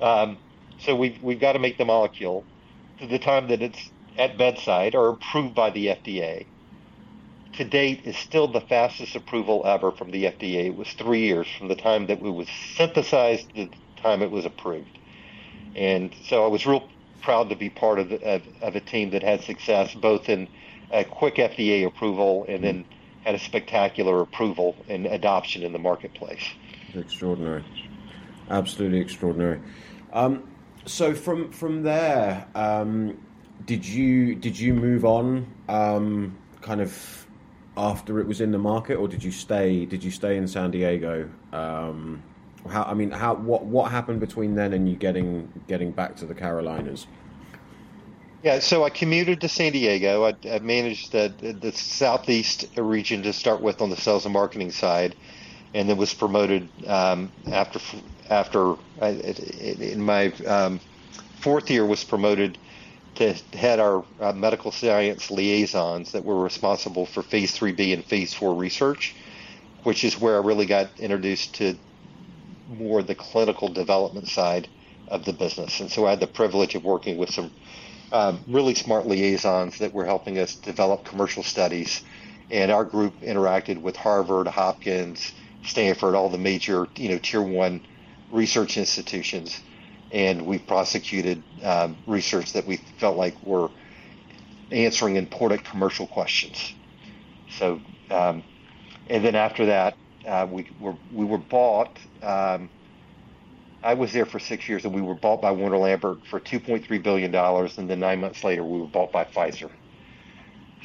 Um, 0.00 0.40
so 0.78 0.96
we've 0.96 1.18
we've 1.22 1.40
got 1.40 1.54
to 1.54 1.60
make 1.60 1.78
the 1.78 1.86
molecule 1.86 2.48
to 3.00 3.08
the 3.08 3.18
time 3.20 3.48
that 3.48 3.62
it's 3.62 3.92
at 4.18 4.38
bedside 4.38 4.94
or 4.96 5.10
approved 5.10 5.54
by 5.56 5.70
the 5.70 5.88
FDA. 5.88 6.51
To 7.54 7.64
date, 7.64 8.02
is 8.04 8.16
still 8.16 8.48
the 8.48 8.62
fastest 8.62 9.14
approval 9.14 9.62
ever 9.66 9.92
from 9.92 10.10
the 10.10 10.24
FDA. 10.24 10.66
It 10.66 10.76
was 10.76 10.88
three 10.92 11.26
years 11.26 11.46
from 11.58 11.68
the 11.68 11.74
time 11.74 12.06
that 12.06 12.18
it 12.18 12.22
was 12.22 12.48
synthesized 12.76 13.54
to 13.54 13.66
the 13.66 13.70
time 14.00 14.22
it 14.22 14.30
was 14.30 14.46
approved. 14.46 14.98
And 15.76 16.14
so 16.24 16.44
I 16.44 16.48
was 16.48 16.66
real 16.66 16.88
proud 17.22 17.50
to 17.50 17.56
be 17.56 17.70
part 17.70 17.98
of, 17.98 18.12
of, 18.12 18.42
of 18.60 18.76
a 18.76 18.80
team 18.80 19.10
that 19.10 19.22
had 19.22 19.42
success 19.42 19.94
both 19.94 20.28
in 20.28 20.48
a 20.90 21.04
quick 21.04 21.36
FDA 21.36 21.86
approval 21.86 22.44
and 22.48 22.62
then 22.64 22.84
had 23.24 23.34
a 23.34 23.38
spectacular 23.38 24.20
approval 24.20 24.76
and 24.88 25.06
adoption 25.06 25.62
in 25.62 25.72
the 25.72 25.78
marketplace. 25.78 26.44
Extraordinary, 26.94 27.64
absolutely 28.50 29.00
extraordinary. 29.00 29.60
Um, 30.12 30.48
so 30.84 31.14
from 31.14 31.52
from 31.52 31.82
there, 31.82 32.46
um, 32.54 33.16
did 33.64 33.86
you 33.86 34.34
did 34.34 34.58
you 34.58 34.74
move 34.74 35.04
on, 35.04 35.46
um, 35.68 36.36
kind 36.60 36.80
of 36.80 37.21
after 37.76 38.20
it 38.20 38.26
was 38.26 38.40
in 38.40 38.52
the 38.52 38.58
market, 38.58 38.96
or 38.96 39.08
did 39.08 39.24
you 39.24 39.30
stay? 39.30 39.84
Did 39.86 40.04
you 40.04 40.10
stay 40.10 40.36
in 40.36 40.46
San 40.46 40.70
Diego? 40.70 41.28
Um, 41.52 42.22
how 42.68 42.84
I 42.84 42.94
mean, 42.94 43.10
how 43.10 43.34
what 43.34 43.64
what 43.64 43.90
happened 43.90 44.20
between 44.20 44.54
then 44.54 44.72
and 44.72 44.88
you 44.88 44.96
getting 44.96 45.50
getting 45.68 45.90
back 45.90 46.16
to 46.16 46.26
the 46.26 46.34
Carolinas? 46.34 47.06
Yeah, 48.42 48.58
so 48.58 48.82
I 48.82 48.90
commuted 48.90 49.40
to 49.42 49.48
San 49.48 49.70
Diego. 49.72 50.24
I, 50.24 50.34
I 50.50 50.58
managed 50.58 51.12
the, 51.12 51.32
the 51.60 51.70
southeast 51.70 52.66
region 52.76 53.22
to 53.22 53.32
start 53.32 53.60
with 53.60 53.80
on 53.80 53.88
the 53.88 53.96
sales 53.96 54.24
and 54.24 54.32
marketing 54.32 54.72
side, 54.72 55.14
and 55.74 55.88
then 55.88 55.96
was 55.96 56.12
promoted 56.12 56.68
um, 56.86 57.30
after 57.46 57.80
after 58.28 58.74
I, 59.00 59.08
in 59.10 60.02
my 60.02 60.32
um, 60.46 60.80
fourth 61.40 61.70
year 61.70 61.86
was 61.86 62.04
promoted 62.04 62.58
to 63.30 63.80
our 63.80 64.04
uh, 64.20 64.32
medical 64.32 64.72
science 64.72 65.30
liaisons 65.30 66.12
that 66.12 66.24
were 66.24 66.42
responsible 66.42 67.06
for 67.06 67.22
phase 67.22 67.56
3B 67.56 67.94
and 67.94 68.04
phase 68.04 68.34
4 68.34 68.54
research, 68.54 69.14
which 69.82 70.04
is 70.04 70.20
where 70.20 70.36
I 70.36 70.44
really 70.44 70.66
got 70.66 70.88
introduced 70.98 71.54
to 71.56 71.76
more 72.68 73.02
the 73.02 73.14
clinical 73.14 73.68
development 73.68 74.28
side 74.28 74.68
of 75.08 75.24
the 75.24 75.32
business. 75.32 75.80
And 75.80 75.90
so 75.90 76.06
I 76.06 76.10
had 76.10 76.20
the 76.20 76.26
privilege 76.26 76.74
of 76.74 76.84
working 76.84 77.18
with 77.18 77.30
some 77.30 77.50
um, 78.12 78.40
really 78.46 78.74
smart 78.74 79.06
liaisons 79.06 79.78
that 79.78 79.92
were 79.92 80.04
helping 80.04 80.38
us 80.38 80.54
develop 80.54 81.04
commercial 81.04 81.42
studies. 81.42 82.02
And 82.50 82.70
our 82.70 82.84
group 82.84 83.20
interacted 83.20 83.80
with 83.80 83.96
Harvard, 83.96 84.46
Hopkins, 84.46 85.32
Stanford, 85.64 86.14
all 86.14 86.28
the 86.28 86.38
major, 86.38 86.86
you 86.96 87.08
know, 87.08 87.18
tier 87.18 87.42
one 87.42 87.86
research 88.30 88.76
institutions. 88.76 89.60
And 90.12 90.46
we 90.46 90.58
prosecuted 90.58 91.42
um, 91.62 91.96
research 92.06 92.52
that 92.52 92.66
we 92.66 92.76
felt 92.98 93.16
like 93.16 93.34
were 93.42 93.70
answering 94.70 95.16
important 95.16 95.64
commercial 95.64 96.06
questions. 96.06 96.74
So, 97.58 97.80
um, 98.10 98.42
and 99.08 99.24
then 99.24 99.34
after 99.34 99.66
that, 99.66 99.96
uh, 100.26 100.46
we 100.50 100.66
were 100.80 100.94
we 101.14 101.24
were 101.24 101.38
bought. 101.38 101.98
Um, 102.22 102.70
I 103.82 103.94
was 103.94 104.12
there 104.12 104.26
for 104.26 104.38
six 104.38 104.68
years, 104.68 104.84
and 104.84 104.94
we 104.94 105.02
were 105.02 105.14
bought 105.14 105.42
by 105.42 105.50
Warner 105.50 105.78
Lambert 105.78 106.24
for 106.26 106.38
2.3 106.38 107.02
billion 107.02 107.30
dollars, 107.32 107.78
and 107.78 107.90
then 107.90 107.98
nine 108.00 108.20
months 108.20 108.44
later, 108.44 108.62
we 108.62 108.78
were 108.78 108.86
bought 108.86 109.12
by 109.12 109.24
Pfizer. 109.24 109.70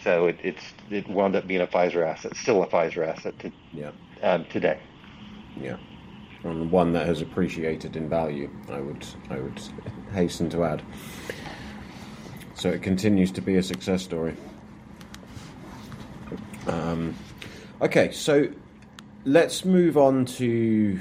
So 0.03 0.27
it, 0.27 0.38
it's 0.43 0.63
it 0.89 1.07
wound 1.10 1.36
up 1.36 1.48
being 1.48 1.62
a 1.62 1.67
Pfizer 1.67 2.05
asset, 2.05 2.36
still 2.36 2.63
a 2.63 2.67
Pfizer 2.67 3.07
asset 3.07 3.38
to, 3.39 3.51
Yeah. 3.74 3.91
um, 4.24 4.46
today. 4.46 4.79
Yeah. 5.62 5.77
And 6.44 6.72
one 6.72 6.94
that 6.94 7.06
has 7.08 7.22
appreciated 7.22 7.96
in 7.96 8.08
value, 8.08 8.50
I 8.70 8.79
would 8.79 9.06
I 9.29 9.39
would 9.39 9.62
hasten 10.13 10.50
to 10.51 10.63
add. 10.63 10.82
So 12.53 12.70
it 12.70 12.82
continues 12.82 13.32
to 13.32 13.41
be 13.41 13.56
a 13.58 13.63
success 13.63 14.03
story. 14.03 14.36
Um, 16.67 17.15
okay, 17.82 18.12
so 18.12 18.50
let's 19.25 19.63
move 19.63 19.98
on 19.98 20.25
to 20.25 21.00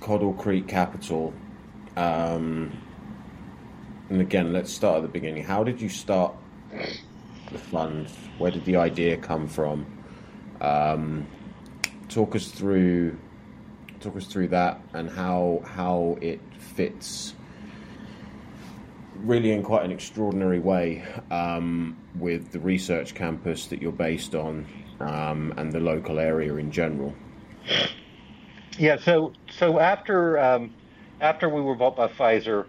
Coddle 0.00 0.34
Creek 0.34 0.68
Capital. 0.68 1.32
Um, 1.96 2.76
and 4.10 4.20
again, 4.20 4.52
let's 4.52 4.72
start 4.72 4.96
at 4.96 5.02
the 5.02 5.08
beginning. 5.08 5.44
How 5.44 5.64
did 5.64 5.80
you 5.80 5.88
start 5.88 6.34
the 7.50 7.58
fund? 7.58 8.08
Where 8.38 8.50
did 8.50 8.64
the 8.64 8.76
idea 8.76 9.16
come 9.16 9.48
from? 9.48 9.86
Um, 10.60 11.26
talk 12.08 12.36
us 12.36 12.48
through 12.48 13.16
talk 14.02 14.16
us 14.16 14.26
through 14.26 14.48
that 14.48 14.80
and 14.94 15.08
how 15.10 15.62
how 15.64 16.18
it 16.20 16.40
fits 16.58 17.34
really 19.16 19.52
in 19.52 19.62
quite 19.62 19.84
an 19.84 19.92
extraordinary 19.92 20.58
way 20.58 21.04
um, 21.30 21.96
with 22.16 22.50
the 22.52 22.60
research 22.60 23.14
campus 23.14 23.66
that 23.66 23.80
you're 23.80 23.92
based 23.92 24.34
on 24.34 24.66
um, 25.00 25.54
and 25.56 25.72
the 25.72 25.80
local 25.80 26.18
area 26.18 26.54
in 26.56 26.70
general. 26.70 27.14
Yeah. 28.78 28.98
So 28.98 29.32
so 29.50 29.78
after 29.78 30.38
um, 30.38 30.74
after 31.20 31.48
we 31.48 31.60
were 31.60 31.74
bought 31.74 31.96
by 31.96 32.08
Pfizer, 32.08 32.66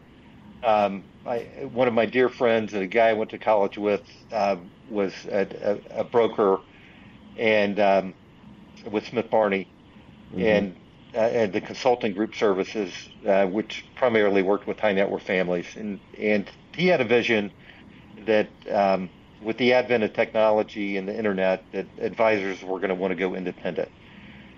um, 0.64 1.04
I, 1.26 1.40
one 1.72 1.88
of 1.88 1.94
my 1.94 2.06
dear 2.06 2.30
friends 2.30 2.74
and 2.74 2.84
a 2.84 2.88
guy 2.88 3.10
I 3.10 3.14
went 3.14 3.32
to 3.32 3.38
college 3.38 3.78
with 3.78 4.04
uh, 4.32 4.58
was 4.90 5.14
a, 5.32 5.80
a, 5.92 6.02
a 6.02 6.04
broker 6.04 6.60
and 7.38 7.80
um, 7.80 8.14
with 8.92 9.08
Smith 9.08 9.30
Barney 9.30 9.68
and 10.38 10.76
uh, 10.76 10.83
and 11.14 11.54
the 11.54 11.62
consulting 11.62 12.14
group 12.14 12.36
services, 12.36 12.92
uh, 13.28 13.46
which 13.46 13.86
primarily 13.96 14.42
worked 14.42 14.68
with 14.68 14.80
high 14.80 14.94
net 14.94 15.10
worth 15.10 15.24
families, 15.24 15.68
and 15.76 16.00
and 16.18 16.50
he 16.76 16.88
had 16.88 17.02
a 17.02 17.06
vision 17.06 17.52
that 18.26 18.50
um, 18.72 19.10
with 19.42 19.58
the 19.58 19.74
advent 19.74 20.04
of 20.04 20.14
technology 20.14 20.98
and 20.98 21.08
the 21.08 21.16
internet, 21.18 21.66
that 21.72 21.88
advisors 22.00 22.64
were 22.64 22.80
going 22.80 22.90
to 22.90 22.96
want 22.96 23.12
to 23.12 23.16
go 23.16 23.36
independent. 23.36 23.90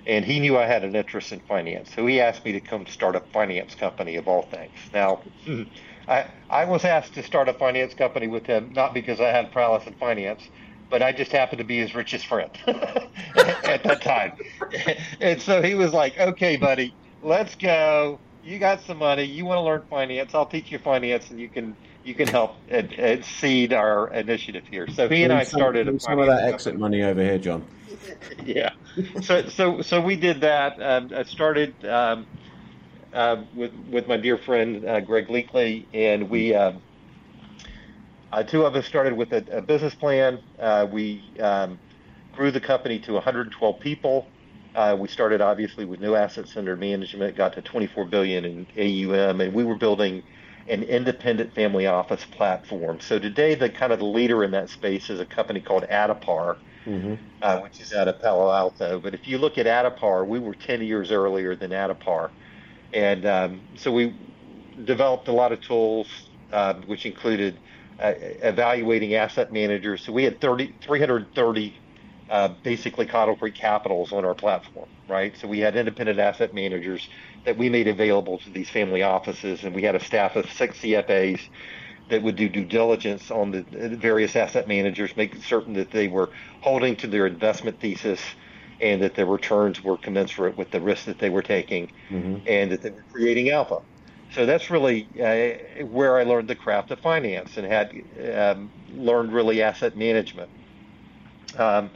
And 0.08 0.24
he 0.24 0.40
knew 0.40 0.58
I 0.58 0.68
had 0.68 0.84
an 0.84 0.96
interest 0.96 1.32
in 1.32 1.40
finance, 1.42 1.92
so 1.96 2.06
he 2.06 2.22
asked 2.22 2.46
me 2.46 2.52
to 2.54 2.62
come 2.62 2.86
start 2.86 3.16
a 3.16 3.22
finance 3.34 3.74
company 3.76 4.16
of 4.18 4.28
all 4.28 4.44
things. 4.44 4.78
Now, 4.94 5.24
I 6.08 6.28
I 6.50 6.66
was 6.66 6.86
asked 6.86 7.16
to 7.16 7.24
start 7.24 7.50
a 7.50 7.54
finance 7.54 7.96
company 7.96 8.28
with 8.28 8.46
him 8.46 8.72
not 8.74 8.94
because 8.94 9.20
I 9.20 9.30
had 9.30 9.52
prowess 9.52 9.88
in 9.88 9.96
finance, 9.96 10.44
but 10.90 11.02
I 11.02 11.12
just 11.12 11.32
happened 11.32 11.60
to 11.60 11.66
be 11.66 11.80
his 11.80 11.96
richest 11.96 12.28
friend 12.28 12.50
at 12.68 13.84
that 13.84 14.02
time. 14.02 14.34
and 15.20 15.42
so 15.42 15.62
he 15.62 15.76
was 15.76 15.94
like, 15.94 16.18
"Okay, 16.18 16.58
buddy, 16.58 16.94
let's 17.22 17.56
go. 17.56 18.20
You 18.44 18.60
got 18.60 18.82
some 18.82 18.98
money. 18.98 19.24
You 19.24 19.46
want 19.46 19.58
to 19.58 19.62
learn 19.62 19.84
finance? 19.90 20.34
I'll 20.36 20.46
teach 20.46 20.72
you 20.72 20.80
finance, 20.80 21.30
and 21.32 21.40
you 21.40 21.50
can 21.50 21.76
you 22.04 22.14
can 22.14 22.28
help 22.28 22.56
and, 22.70 22.94
and 22.94 23.26
seed 23.26 23.74
our 23.74 24.10
initiative 24.14 24.64
here." 24.70 24.88
So 24.88 25.10
he 25.10 25.24
and 25.24 25.34
I 25.34 25.44
some- 25.44 25.60
started 25.60 25.88
a 25.88 26.00
some 26.00 26.20
of 26.20 26.28
that 26.28 26.44
exit 26.54 26.78
money 26.78 27.04
over 27.04 27.22
here, 27.22 27.40
John. 27.40 27.66
yeah. 28.46 28.72
So 29.22 29.48
so 29.50 29.82
so 29.82 30.02
we 30.02 30.16
did 30.16 30.42
that. 30.42 30.82
Um, 30.82 31.12
I 31.14 31.24
started 31.24 31.84
um, 31.86 32.28
uh, 33.14 33.44
with 33.56 33.74
with 33.90 34.08
my 34.08 34.18
dear 34.18 34.38
friend 34.38 34.86
uh, 34.86 35.00
Greg 35.02 35.28
Leakley, 35.28 35.86
and 35.94 36.30
we 36.30 36.54
um, 36.54 36.82
uh, 38.32 38.44
two 38.44 38.66
of 38.66 38.76
us 38.76 38.86
started 38.86 39.14
with 39.14 39.32
a, 39.34 39.58
a 39.58 39.62
business 39.62 39.96
plan. 39.96 40.40
Uh, 40.60 40.88
we 40.92 41.24
um, 41.40 41.80
grew 42.34 42.52
the 42.52 42.60
company 42.60 43.00
to 43.00 43.14
112 43.14 43.80
people. 43.80 44.28
Uh, 44.76 44.96
we 45.00 45.08
started 45.08 45.40
obviously 45.42 45.86
with 45.86 46.02
no 46.02 46.16
assets 46.16 46.58
under 46.58 46.76
management, 46.76 47.36
got 47.38 47.54
to 47.54 47.62
24 47.62 48.06
billion 48.06 48.44
in 48.46 48.68
AUM, 48.78 49.40
and 49.42 49.54
we 49.54 49.64
were 49.64 49.76
building 49.78 50.22
an 50.68 50.84
independent 50.84 51.54
family 51.54 51.86
office 51.88 52.26
platform. 52.26 53.00
So 53.00 53.20
today, 53.20 53.56
the 53.56 53.70
kind 53.70 53.94
of 53.94 54.00
the 54.00 54.06
leader 54.06 54.44
in 54.44 54.52
that 54.52 54.70
space 54.70 55.10
is 55.10 55.20
a 55.20 55.26
company 55.26 55.62
called 55.62 55.84
Addepar, 55.84 56.58
uh, 57.42 57.60
which 57.60 57.80
is 57.80 57.94
out 57.94 58.08
of 58.08 58.20
Palo 58.22 58.52
Alto. 58.52 59.00
But 59.00 59.14
if 59.14 59.28
you 59.28 59.38
look 59.38 59.58
at 59.58 59.66
Addepar, 59.66 60.28
we 60.28 60.40
were 60.40 60.56
10 60.56 60.82
years 60.82 61.12
earlier 61.12 61.56
than 61.56 61.72
Addepar. 61.72 62.32
And 62.94 63.26
um, 63.26 63.62
so 63.76 63.92
we 63.92 64.16
developed 64.84 65.28
a 65.28 65.32
lot 65.32 65.52
of 65.52 65.62
tools, 65.62 66.08
uh, 66.52 66.74
which 66.86 67.06
included 67.06 67.58
evaluating 68.00 69.16
asset 69.16 69.52
managers. 69.52 70.04
So 70.04 70.12
we 70.12 70.24
had 70.24 70.42
30, 70.42 70.76
330 70.82 71.80
uh, 72.30 72.50
basically 72.64 73.06
Coddle 73.06 73.36
Creek 73.36 73.56
Capitals 73.56 74.12
on 74.12 74.26
our 74.26 74.34
platform, 74.34 74.88
right? 75.08 75.38
So 75.38 75.48
we 75.48 75.60
had 75.60 75.76
independent 75.76 76.20
asset 76.20 76.54
managers 76.54 77.08
that 77.46 77.58
we 77.58 77.70
made 77.70 77.88
available 77.88 78.40
to 78.40 78.50
these 78.50 78.70
family 78.70 79.04
offices, 79.04 79.64
and 79.64 79.76
we 79.76 79.84
had 79.84 79.96
a 79.96 80.04
staff 80.04 80.36
of 80.36 80.52
six 80.52 80.80
CFAs 80.80 81.40
that 82.10 82.22
would 82.24 82.36
do 82.36 82.50
due 82.50 82.66
diligence 82.66 83.32
on 83.32 83.52
the 83.52 83.64
various 83.98 84.36
asset 84.36 84.68
managers, 84.68 85.16
making 85.16 85.42
certain 85.42 85.74
that 85.74 85.92
they 85.92 86.08
were 86.08 86.32
holding 86.62 86.96
to 86.98 87.08
their 87.08 87.28
investment 87.28 87.80
thesis 87.80 88.22
and 88.80 89.02
that 89.02 89.16
their 89.16 89.26
returns 89.26 89.84
were 89.84 89.98
commensurate 89.98 90.58
with 90.58 90.70
the 90.72 90.82
risk 90.82 91.06
that 91.06 91.20
they 91.20 91.30
were 91.30 91.42
taking 91.42 91.92
and 92.48 92.72
that 92.72 92.82
they 92.82 92.90
were 92.90 93.06
creating 93.12 93.50
alpha. 93.50 93.80
So 94.34 94.46
that's 94.46 94.70
really 94.70 95.08
uh, 95.20 95.86
where 95.86 96.18
I 96.18 96.24
learned 96.24 96.48
the 96.48 96.56
craft 96.56 96.92
of 96.92 97.00
finance 97.00 97.58
and 97.58 97.66
had 97.66 97.92
um, 98.34 98.72
learned 98.94 99.32
really 99.32 99.62
asset 99.62 99.96
management. 99.96 100.50
Um, 101.58 101.90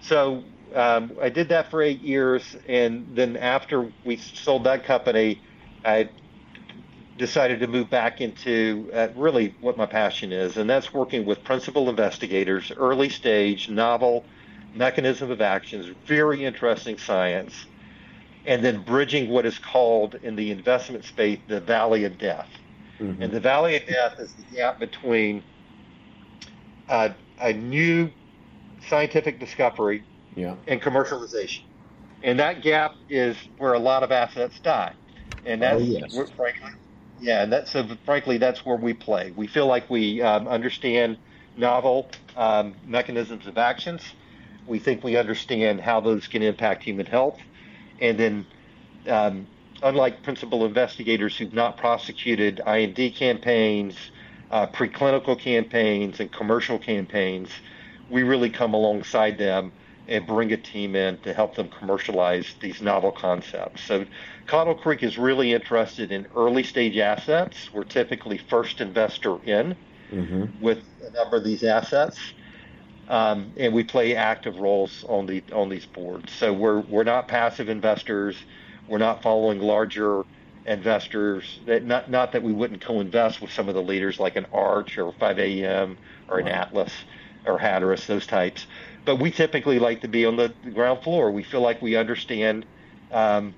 so 0.00 0.44
um, 0.74 1.12
I 1.20 1.28
did 1.28 1.48
that 1.48 1.70
for 1.70 1.82
eight 1.82 2.00
years, 2.00 2.56
and 2.68 3.08
then 3.14 3.36
after 3.36 3.92
we 4.04 4.16
sold 4.16 4.64
that 4.64 4.84
company, 4.84 5.40
I 5.84 6.10
decided 7.16 7.58
to 7.60 7.66
move 7.66 7.90
back 7.90 8.20
into 8.20 8.88
uh, 8.94 9.08
really 9.16 9.54
what 9.60 9.76
my 9.76 9.86
passion 9.86 10.32
is, 10.32 10.56
and 10.56 10.70
that's 10.70 10.94
working 10.94 11.26
with 11.26 11.42
principal 11.42 11.90
investigators, 11.90 12.70
early 12.76 13.08
stage, 13.08 13.68
novel 13.68 14.24
mechanism 14.74 15.30
of 15.30 15.40
actions, 15.40 15.86
very 16.06 16.44
interesting 16.44 16.98
science, 16.98 17.66
and 18.48 18.64
then 18.64 18.82
bridging 18.82 19.28
what 19.28 19.46
is 19.46 19.58
called 19.58 20.16
in 20.22 20.34
the 20.34 20.50
investment 20.50 21.04
space 21.04 21.38
the 21.48 21.60
valley 21.60 22.04
of 22.04 22.18
death. 22.18 22.48
And 23.20 23.30
the 23.30 23.40
valley 23.40 23.76
of 23.76 23.86
death 23.86 24.14
is 24.18 24.34
the 24.34 24.56
gap 24.56 24.80
between 24.80 25.44
uh, 26.88 27.10
a 27.40 27.52
new 27.52 28.10
scientific 28.88 29.38
discovery 29.38 30.04
Yeah. 30.34 30.56
and 30.66 30.80
commercialization. 30.80 31.60
And 32.22 32.40
that 32.40 32.62
gap 32.62 32.92
is 33.08 33.36
where 33.58 33.74
a 33.74 33.78
lot 33.78 34.02
of 34.02 34.10
assets 34.12 34.58
die. 34.60 34.94
And 35.44 35.62
that's 35.62 35.76
Oh, 35.76 35.84
yes. 35.84 36.10
where, 36.12 36.26
frankly, 36.26 36.70
yeah, 37.20 37.42
and 37.42 37.52
that's 37.52 37.70
so 37.70 37.86
frankly 38.04 38.38
that's 38.38 38.64
where 38.64 38.76
we 38.76 38.94
play. 38.94 39.32
We 39.36 39.46
feel 39.46 39.66
like 39.66 39.90
we 39.90 40.22
um, 40.22 40.48
understand 40.48 41.18
novel 41.56 42.10
um, 42.36 42.76
mechanisms 42.84 43.46
of 43.46 43.58
actions. 43.58 44.02
We 44.66 44.78
think 44.78 45.02
we 45.04 45.16
understand 45.16 45.80
how 45.80 46.00
those 46.00 46.28
can 46.28 46.42
impact 46.42 46.84
human 46.84 47.06
health, 47.06 47.38
and 48.00 48.18
then 48.18 48.46
um, 49.08 49.46
unlike 49.82 50.22
principal 50.22 50.64
investigators 50.64 51.36
who've 51.36 51.52
not 51.52 51.76
prosecuted 51.76 52.60
IND 52.66 53.14
campaigns, 53.14 53.94
uh, 54.50 54.66
preclinical 54.66 55.38
campaigns, 55.38 56.20
and 56.20 56.32
commercial 56.32 56.78
campaigns, 56.78 57.50
we 58.10 58.22
really 58.22 58.50
come 58.50 58.74
alongside 58.74 59.38
them 59.38 59.72
and 60.08 60.26
bring 60.26 60.52
a 60.52 60.56
team 60.56 60.96
in 60.96 61.18
to 61.18 61.34
help 61.34 61.54
them 61.54 61.68
commercialize 61.68 62.54
these 62.60 62.80
novel 62.80 63.12
concepts. 63.12 63.82
So 63.82 64.06
Coddle 64.46 64.74
Creek 64.74 65.02
is 65.02 65.18
really 65.18 65.52
interested 65.52 66.10
in 66.10 66.26
early 66.34 66.62
stage 66.62 66.96
assets. 66.96 67.70
We're 67.72 67.84
typically 67.84 68.38
first 68.38 68.80
investor 68.80 69.36
in 69.44 69.76
mm-hmm. 70.10 70.62
with 70.62 70.82
a 71.06 71.10
number 71.10 71.36
of 71.36 71.44
these 71.44 71.62
assets. 71.62 72.18
Um, 73.08 73.52
and 73.56 73.72
we 73.72 73.84
play 73.84 74.14
active 74.14 74.58
roles 74.58 75.02
on 75.08 75.26
the 75.26 75.42
on 75.52 75.70
these 75.70 75.86
boards. 75.86 76.30
So 76.32 76.52
we're 76.52 76.80
we're 76.80 77.04
not 77.04 77.26
passive 77.26 77.68
investors. 77.70 78.36
We're 78.86 78.98
not 78.98 79.22
following 79.22 79.60
larger 79.60 80.24
investors. 80.66 81.60
That 81.66 81.84
not 81.84 82.10
not 82.10 82.32
that 82.32 82.42
we 82.42 82.52
wouldn't 82.52 82.82
co-invest 82.82 83.40
with 83.40 83.50
some 83.50 83.68
of 83.68 83.74
the 83.74 83.82
leaders 83.82 84.20
like 84.20 84.36
an 84.36 84.46
Arch 84.52 84.98
or 84.98 85.12
5AM 85.12 85.96
or 86.28 86.38
an 86.38 86.48
Atlas 86.48 86.92
or 87.46 87.58
Hatteras, 87.58 88.06
those 88.06 88.26
types. 88.26 88.66
But 89.06 89.16
we 89.16 89.30
typically 89.30 89.78
like 89.78 90.02
to 90.02 90.08
be 90.08 90.26
on 90.26 90.36
the 90.36 90.52
ground 90.74 91.02
floor. 91.02 91.30
We 91.30 91.42
feel 91.42 91.62
like 91.62 91.80
we 91.80 91.96
understand 91.96 92.66
um, 93.10 93.54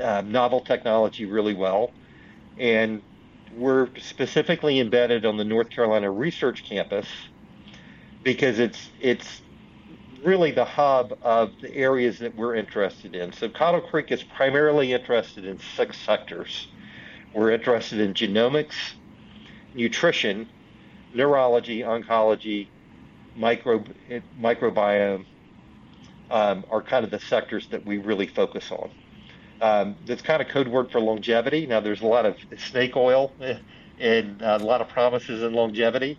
uh, 0.00 0.22
novel 0.24 0.60
technology 0.60 1.24
really 1.24 1.54
well, 1.54 1.90
and 2.58 3.02
we're 3.56 3.88
specifically 3.98 4.78
embedded 4.78 5.26
on 5.26 5.36
the 5.36 5.44
North 5.44 5.70
Carolina 5.70 6.10
Research 6.12 6.64
Campus 6.64 7.08
because 8.26 8.58
it's 8.58 8.90
it's 9.00 9.40
really 10.24 10.50
the 10.50 10.64
hub 10.64 11.16
of 11.22 11.52
the 11.62 11.72
areas 11.72 12.18
that 12.18 12.34
we're 12.34 12.56
interested 12.56 13.14
in. 13.14 13.32
So 13.32 13.48
Coddle 13.48 13.80
Creek 13.80 14.10
is 14.10 14.24
primarily 14.24 14.92
interested 14.92 15.44
in 15.44 15.60
six 15.76 15.96
sectors. 15.96 16.66
We're 17.32 17.52
interested 17.52 18.00
in 18.00 18.14
genomics, 18.14 18.74
nutrition, 19.74 20.48
neurology, 21.14 21.82
oncology, 21.82 22.66
micro 23.36 23.84
microbiome 24.40 25.24
um, 26.28 26.64
are 26.68 26.82
kind 26.82 27.04
of 27.04 27.12
the 27.12 27.20
sectors 27.20 27.68
that 27.68 27.86
we 27.86 27.98
really 27.98 28.26
focus 28.26 28.72
on. 28.72 28.90
Um, 29.60 29.96
that's 30.04 30.22
kind 30.22 30.42
of 30.42 30.48
code 30.48 30.66
word 30.66 30.90
for 30.90 31.00
longevity. 31.00 31.64
Now, 31.64 31.78
there's 31.78 32.02
a 32.02 32.06
lot 32.06 32.26
of 32.26 32.36
snake 32.58 32.96
oil 32.96 33.30
and 34.00 34.42
a 34.42 34.58
lot 34.58 34.80
of 34.80 34.88
promises 34.88 35.44
in 35.44 35.52
longevity, 35.52 36.18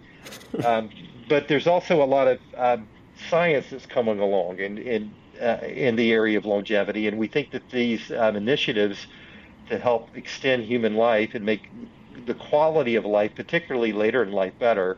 um, 0.64 0.90
but 1.30 1.48
there's 1.48 1.68
also 1.68 2.04
a 2.04 2.06
lot 2.06 2.28
of 2.28 2.40
um, 2.58 2.88
science 3.30 3.68
that's 3.72 3.86
coming 3.86 4.20
along 4.20 4.60
in 4.60 4.78
in, 4.78 5.12
uh, 5.42 5.58
in 5.66 5.96
the 5.96 6.12
area 6.12 6.38
of 6.38 6.46
longevity, 6.46 7.08
and 7.08 7.18
we 7.18 7.28
think 7.28 7.52
that 7.52 7.70
these 7.70 8.12
um, 8.12 8.36
initiatives 8.36 9.08
to 9.70 9.78
help 9.78 10.16
extend 10.16 10.64
human 10.64 10.96
life 10.96 11.32
and 11.34 11.46
make 11.46 11.70
the 12.26 12.34
quality 12.34 12.96
of 12.96 13.06
life, 13.06 13.36
particularly 13.36 13.92
later 13.94 14.24
in 14.24 14.32
life, 14.32 14.54
better, 14.60 14.98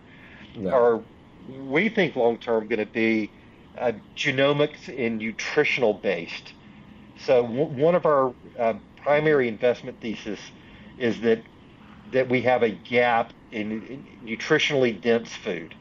yeah. 0.55 0.69
are 0.71 1.01
we 1.47 1.89
think 1.89 2.15
long 2.15 2.37
term 2.37 2.67
going 2.67 2.79
to 2.79 2.85
be 2.85 3.31
uh, 3.77 3.93
genomics 4.15 4.87
and 4.87 5.17
nutritional 5.17 5.93
based. 5.93 6.53
So 7.17 7.43
w- 7.43 7.83
one 7.83 7.95
of 7.95 8.05
our 8.05 8.33
uh, 8.57 8.73
primary 8.97 9.47
investment 9.47 9.99
thesis 10.01 10.39
is 10.97 11.21
that 11.21 11.43
that 12.11 12.29
we 12.29 12.41
have 12.41 12.63
a 12.63 12.69
gap 12.69 13.33
in, 13.51 13.83
in 13.83 14.05
nutritionally 14.25 14.99
dense 14.99 15.35
food. 15.35 15.75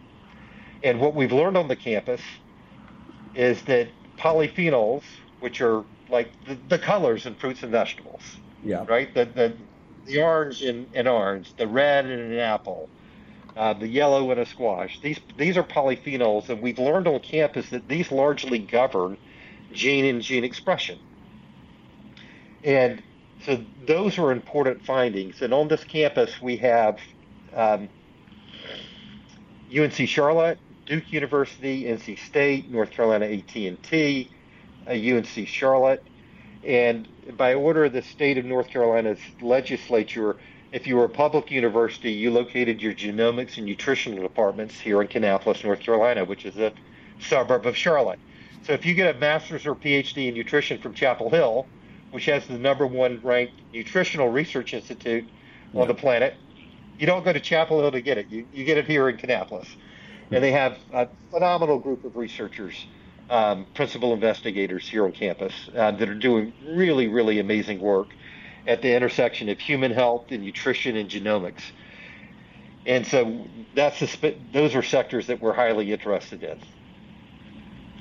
And 0.82 1.00
what 1.00 1.14
we've 1.14 1.32
learned 1.32 1.56
on 1.56 1.68
the 1.68 1.76
campus 1.76 2.20
is 3.34 3.62
that 3.62 3.88
polyphenols, 4.16 5.02
which 5.40 5.60
are 5.60 5.84
like 6.08 6.30
the, 6.46 6.56
the 6.68 6.78
colors 6.78 7.26
in 7.26 7.34
fruits 7.34 7.62
and 7.62 7.72
vegetables, 7.72 8.22
yeah, 8.64 8.84
right, 8.88 9.12
the 9.14 9.24
the, 9.24 9.56
the 10.06 10.22
orange 10.22 10.62
in 10.62 10.86
an 10.94 11.06
orange, 11.06 11.54
the 11.56 11.66
red 11.66 12.06
in 12.06 12.18
an 12.18 12.38
apple, 12.38 12.88
uh, 13.56 13.74
the 13.74 13.88
yellow 13.88 14.30
in 14.30 14.38
a 14.38 14.46
squash. 14.46 15.00
These 15.00 15.20
these 15.36 15.56
are 15.56 15.64
polyphenols, 15.64 16.48
and 16.48 16.62
we've 16.62 16.78
learned 16.78 17.06
on 17.08 17.20
campus 17.20 17.70
that 17.70 17.88
these 17.88 18.10
largely 18.12 18.58
govern 18.58 19.16
gene 19.72 20.04
and 20.04 20.22
gene 20.22 20.44
expression. 20.44 20.98
And 22.64 23.02
so 23.44 23.64
those 23.86 24.18
are 24.18 24.32
important 24.32 24.84
findings. 24.84 25.42
And 25.42 25.54
on 25.54 25.68
this 25.68 25.84
campus, 25.84 26.40
we 26.42 26.56
have 26.56 26.98
um, 27.54 27.88
UNC 29.76 29.94
Charlotte, 30.08 30.58
Duke 30.88 31.12
University, 31.12 31.84
NC 31.84 32.18
State, 32.18 32.70
North 32.70 32.90
Carolina 32.90 33.26
AT&T, 33.26 34.30
uh, 34.86 34.90
UNC 34.90 35.46
Charlotte, 35.46 36.02
and 36.64 37.06
by 37.36 37.52
order 37.52 37.84
of 37.84 37.92
the 37.92 38.00
state 38.00 38.38
of 38.38 38.46
North 38.46 38.68
Carolina's 38.68 39.18
legislature, 39.42 40.36
if 40.72 40.86
you 40.86 40.96
were 40.96 41.04
a 41.04 41.08
public 41.08 41.50
university, 41.50 42.10
you 42.12 42.30
located 42.30 42.80
your 42.80 42.94
genomics 42.94 43.58
and 43.58 43.66
nutritional 43.66 44.22
departments 44.22 44.80
here 44.80 45.02
in 45.02 45.08
Kannapolis, 45.08 45.62
North 45.62 45.80
Carolina, 45.80 46.24
which 46.24 46.46
is 46.46 46.56
a 46.56 46.72
suburb 47.20 47.66
of 47.66 47.76
Charlotte. 47.76 48.18
So 48.62 48.72
if 48.72 48.86
you 48.86 48.94
get 48.94 49.14
a 49.14 49.18
master's 49.18 49.66
or 49.66 49.74
PhD 49.74 50.28
in 50.28 50.34
nutrition 50.34 50.80
from 50.80 50.94
Chapel 50.94 51.28
Hill, 51.28 51.66
which 52.12 52.24
has 52.24 52.46
the 52.46 52.58
number 52.58 52.86
one 52.86 53.20
ranked 53.22 53.60
nutritional 53.74 54.30
research 54.30 54.72
institute 54.72 55.28
yeah. 55.74 55.82
on 55.82 55.86
the 55.86 55.94
planet, 55.94 56.34
you 56.98 57.06
don't 57.06 57.26
go 57.26 57.32
to 57.34 57.40
Chapel 57.40 57.80
Hill 57.80 57.92
to 57.92 58.00
get 58.00 58.16
it. 58.16 58.28
You, 58.30 58.46
you 58.54 58.64
get 58.64 58.78
it 58.78 58.86
here 58.86 59.10
in 59.10 59.18
Kannapolis 59.18 59.68
and 60.30 60.42
they 60.44 60.52
have 60.52 60.78
a 60.92 61.08
phenomenal 61.30 61.78
group 61.78 62.04
of 62.04 62.16
researchers, 62.16 62.86
um, 63.30 63.66
principal 63.74 64.12
investigators 64.12 64.88
here 64.88 65.04
on 65.04 65.12
campus 65.12 65.52
uh, 65.74 65.90
that 65.92 66.08
are 66.08 66.14
doing 66.14 66.52
really, 66.66 67.08
really 67.08 67.38
amazing 67.38 67.80
work 67.80 68.08
at 68.66 68.82
the 68.82 68.94
intersection 68.94 69.48
of 69.48 69.58
human 69.58 69.90
health 69.90 70.26
and 70.30 70.42
nutrition 70.42 70.96
and 70.96 71.08
genomics. 71.08 71.62
And 72.86 73.06
so 73.06 73.46
that's 73.74 74.16
those 74.52 74.74
are 74.74 74.82
sectors 74.82 75.26
that 75.26 75.40
we're 75.40 75.52
highly 75.52 75.92
interested 75.92 76.42
in. 76.42 76.58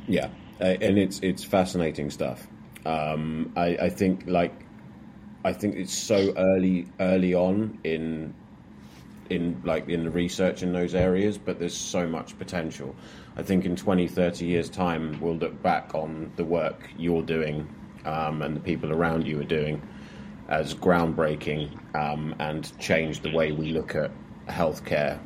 Yeah, 0.08 0.30
uh, 0.62 0.64
and 0.64 0.98
it's 0.98 1.20
it's 1.20 1.44
fascinating 1.44 2.10
stuff. 2.10 2.48
Um, 2.86 3.52
I, 3.58 3.78
I 3.82 3.90
think 3.90 4.24
like 4.28 4.54
I 5.44 5.52
think 5.52 5.76
it's 5.76 5.94
so 5.94 6.34
early 6.38 6.88
early 7.00 7.34
on 7.34 7.80
in 7.84 8.34
in 9.30 9.62
like 9.64 9.88
in 9.90 10.04
the 10.04 10.12
research 10.12 10.64
in 10.64 10.74
those 10.74 10.96
areas, 10.96 11.38
but 11.38 11.60
there's 11.60 11.76
so 11.76 12.08
much 12.08 12.38
potential. 12.38 12.96
I 13.36 13.44
think 13.44 13.66
in 13.66 13.76
20, 13.76 14.08
30 14.08 14.46
years' 14.46 14.70
time, 14.70 15.20
we'll 15.22 15.36
look 15.36 15.62
back 15.62 15.94
on 15.94 16.32
the 16.36 16.46
work 16.46 16.90
you're 16.98 17.22
doing 17.22 17.68
um, 18.06 18.42
and 18.42 18.56
the 18.56 18.60
people 18.60 18.92
around 18.92 19.28
you 19.28 19.40
are 19.40 19.46
doing 19.46 19.82
as 20.50 20.74
groundbreaking 20.74 21.96
um, 21.96 22.34
and 22.40 22.78
change 22.80 23.22
the 23.22 23.32
way 23.32 23.52
we 23.52 23.72
look 23.72 23.96
at 23.96 24.12
healthcare 24.48 25.20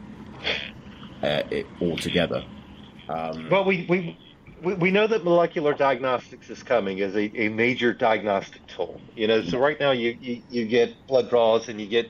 uh, 1.24 1.44
it, 1.52 1.68
altogether. 1.80 2.44
Um, 3.08 3.50
well, 3.50 3.66
we, 3.66 3.86
we 3.88 4.18
we 4.62 4.92
know 4.92 5.08
that 5.08 5.24
molecular 5.24 5.74
diagnostics 5.74 6.50
is 6.50 6.62
coming 6.62 7.02
as 7.02 7.16
a, 7.16 7.32
a 7.36 7.50
major 7.50 7.94
diagnostic 7.94 8.66
tool. 8.68 9.02
You 9.16 9.28
know, 9.28 9.42
so 9.44 9.58
right 9.58 9.80
now 9.80 9.92
you, 9.92 10.18
you, 10.22 10.44
you 10.50 10.66
get 10.66 11.08
blood 11.08 11.30
draws 11.30 11.68
and 11.68 11.82
you 11.82 11.88
get 11.88 12.10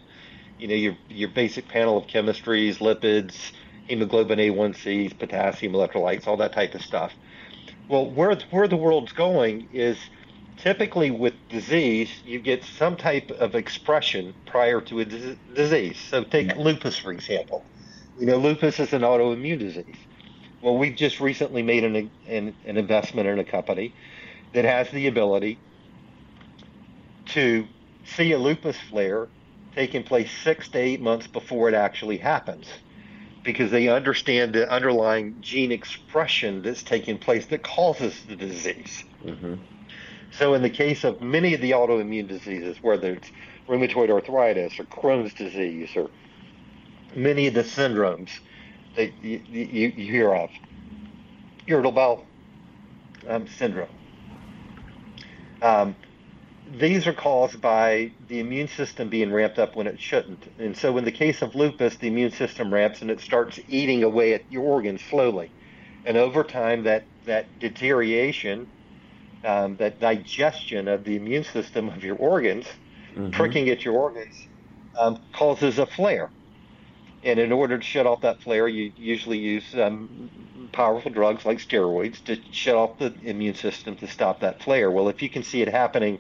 you 0.62 0.68
know 0.68 0.76
your 0.76 0.96
your 1.10 1.30
basic 1.30 1.68
panel 1.68 1.98
of 1.98 2.06
chemistries, 2.06 2.78
lipids, 2.78 3.52
hemoglobin 3.88 4.38
A1Cs, 4.38 5.18
potassium 5.18 5.74
electrolytes, 5.74 6.28
all 6.28 6.38
that 6.38 6.54
type 6.54 6.76
of 6.76 6.84
stuff. 6.84 7.12
Well, 7.90 8.10
where 8.10 8.36
where 8.52 8.68
the 8.68 8.78
world's 8.78 9.12
going 9.12 9.68
is 9.74 9.98
typically 10.58 11.10
with 11.10 11.34
disease, 11.50 12.10
you 12.24 12.40
get 12.40 12.64
some 12.64 12.96
type 12.96 13.32
of 13.32 13.56
expression 13.56 14.36
prior 14.46 14.80
to 14.82 15.00
a 15.00 15.06
disease. 15.06 15.98
So 16.00 16.24
take 16.24 16.56
lupus, 16.56 16.98
for 16.98 17.12
example. 17.12 17.66
You 18.20 18.28
know, 18.28 18.38
lupus 18.38 18.80
is 18.80 18.94
an 18.94 19.02
autoimmune 19.02 19.58
disease. 19.58 19.96
Well, 20.62 20.78
we've 20.78 20.96
just 20.96 21.20
recently 21.20 21.64
made 21.64 21.84
an, 21.84 22.12
an, 22.28 22.56
an 22.66 22.78
investment 22.78 23.28
in 23.28 23.40
a 23.40 23.44
company 23.44 23.96
that 24.54 24.64
has 24.64 24.92
the 24.92 25.08
ability 25.08 25.58
to 27.30 27.68
see 28.06 28.32
a 28.34 28.38
lupus 28.38 28.78
flare 28.90 29.28
taking 29.76 30.04
place 30.04 30.30
six 30.44 30.68
to 30.70 30.78
eight 30.78 31.02
months 31.02 31.28
before 31.28 31.70
it 31.70 31.76
actually 31.76 32.18
happens 32.18 32.68
because 33.44 33.72
they 33.72 33.88
understand 33.88 34.54
the 34.54 34.70
underlying 34.72 35.36
gene 35.42 35.72
expression 35.72 36.62
that's 36.62 36.84
taking 36.84 37.18
place 37.18 37.46
that 37.48 37.64
causes 37.64 38.24
the 38.28 38.36
disease. 38.36 39.04
Mm-hmm. 39.24 39.56
So, 40.32 40.54
in 40.54 40.62
the 40.62 40.70
case 40.70 41.04
of 41.04 41.22
many 41.22 41.54
of 41.54 41.62
the 41.62 41.72
autoimmune 41.72 42.28
diseases, 42.28 42.82
whether 42.82 43.14
it's 43.14 43.32
rheumatoid 43.68 44.10
arthritis 44.10 44.80
or 44.80 44.86
Crohn's 44.86 45.34
disease 45.34 45.90
or 45.96 46.10
many 47.16 47.48
of 47.48 47.54
the 47.54 47.64
syndromes 47.64 48.30
that 48.96 49.12
you, 49.22 49.42
you, 49.50 49.88
you 49.96 50.12
hear 50.12 50.34
of, 50.34 50.50
irritable 51.68 51.92
bowel 51.92 52.26
um, 53.28 53.48
syndrome. 53.48 53.90
Um, 55.62 55.96
these 56.78 57.08
are 57.08 57.14
caused 57.14 57.62
by 57.62 58.12
the 58.28 58.40
immune 58.40 58.68
system 58.68 59.10
being 59.10 59.32
ramped 59.32 59.60
up 59.60 59.76
when 59.76 59.88
it 59.88 60.00
shouldn't. 60.00 60.44
And 60.60 60.76
so, 60.76 60.98
in 60.98 61.06
the 61.06 61.12
case 61.12 61.42
of 61.42 61.56
lupus, 61.56 61.96
the 61.98 62.08
immune 62.08 62.32
system 62.32 62.74
ramps 62.74 63.02
and 63.02 63.12
it 63.12 63.20
starts 63.20 63.60
eating 63.68 64.04
away 64.04 64.34
at 64.34 64.44
your 64.52 64.64
organs 64.64 65.02
slowly. 65.02 65.52
And 66.06 66.18
over 66.18 66.44
time, 66.44 66.84
that, 66.84 67.04
that 67.26 67.60
deterioration, 67.60 68.68
um, 69.46 69.76
that 69.78 70.00
digestion 70.00 70.88
of 70.88 71.04
the 71.04 71.16
immune 71.16 71.44
system 71.44 71.90
of 71.90 72.04
your 72.04 72.16
organs, 72.16 72.66
mm-hmm. 73.14 73.32
pricking 73.32 73.70
at 73.70 73.86
your 73.86 73.96
organs, 73.96 74.48
um, 74.98 75.20
causes 75.34 75.78
a 75.78 75.86
flare. 75.86 76.30
And 77.24 77.40
in 77.40 77.52
order 77.52 77.78
to 77.78 77.84
shut 77.84 78.08
off 78.08 78.22
that 78.22 78.42
flare, 78.42 78.68
you 78.68 78.92
usually 78.98 79.38
use 79.38 79.76
um, 79.76 80.30
powerful 80.72 81.12
drugs 81.12 81.46
like 81.46 81.60
steroids 81.60 82.24
to 82.24 82.40
shut 82.52 82.76
off 82.76 82.98
the 82.98 83.14
immune 83.24 83.56
system 83.56 83.96
to 83.98 84.08
stop 84.08 84.40
that 84.40 84.64
flare. 84.64 84.90
Well, 84.90 85.08
if 85.10 85.22
you 85.22 85.30
can 85.30 85.44
see 85.44 85.62
it 85.62 85.68
happening 85.68 86.20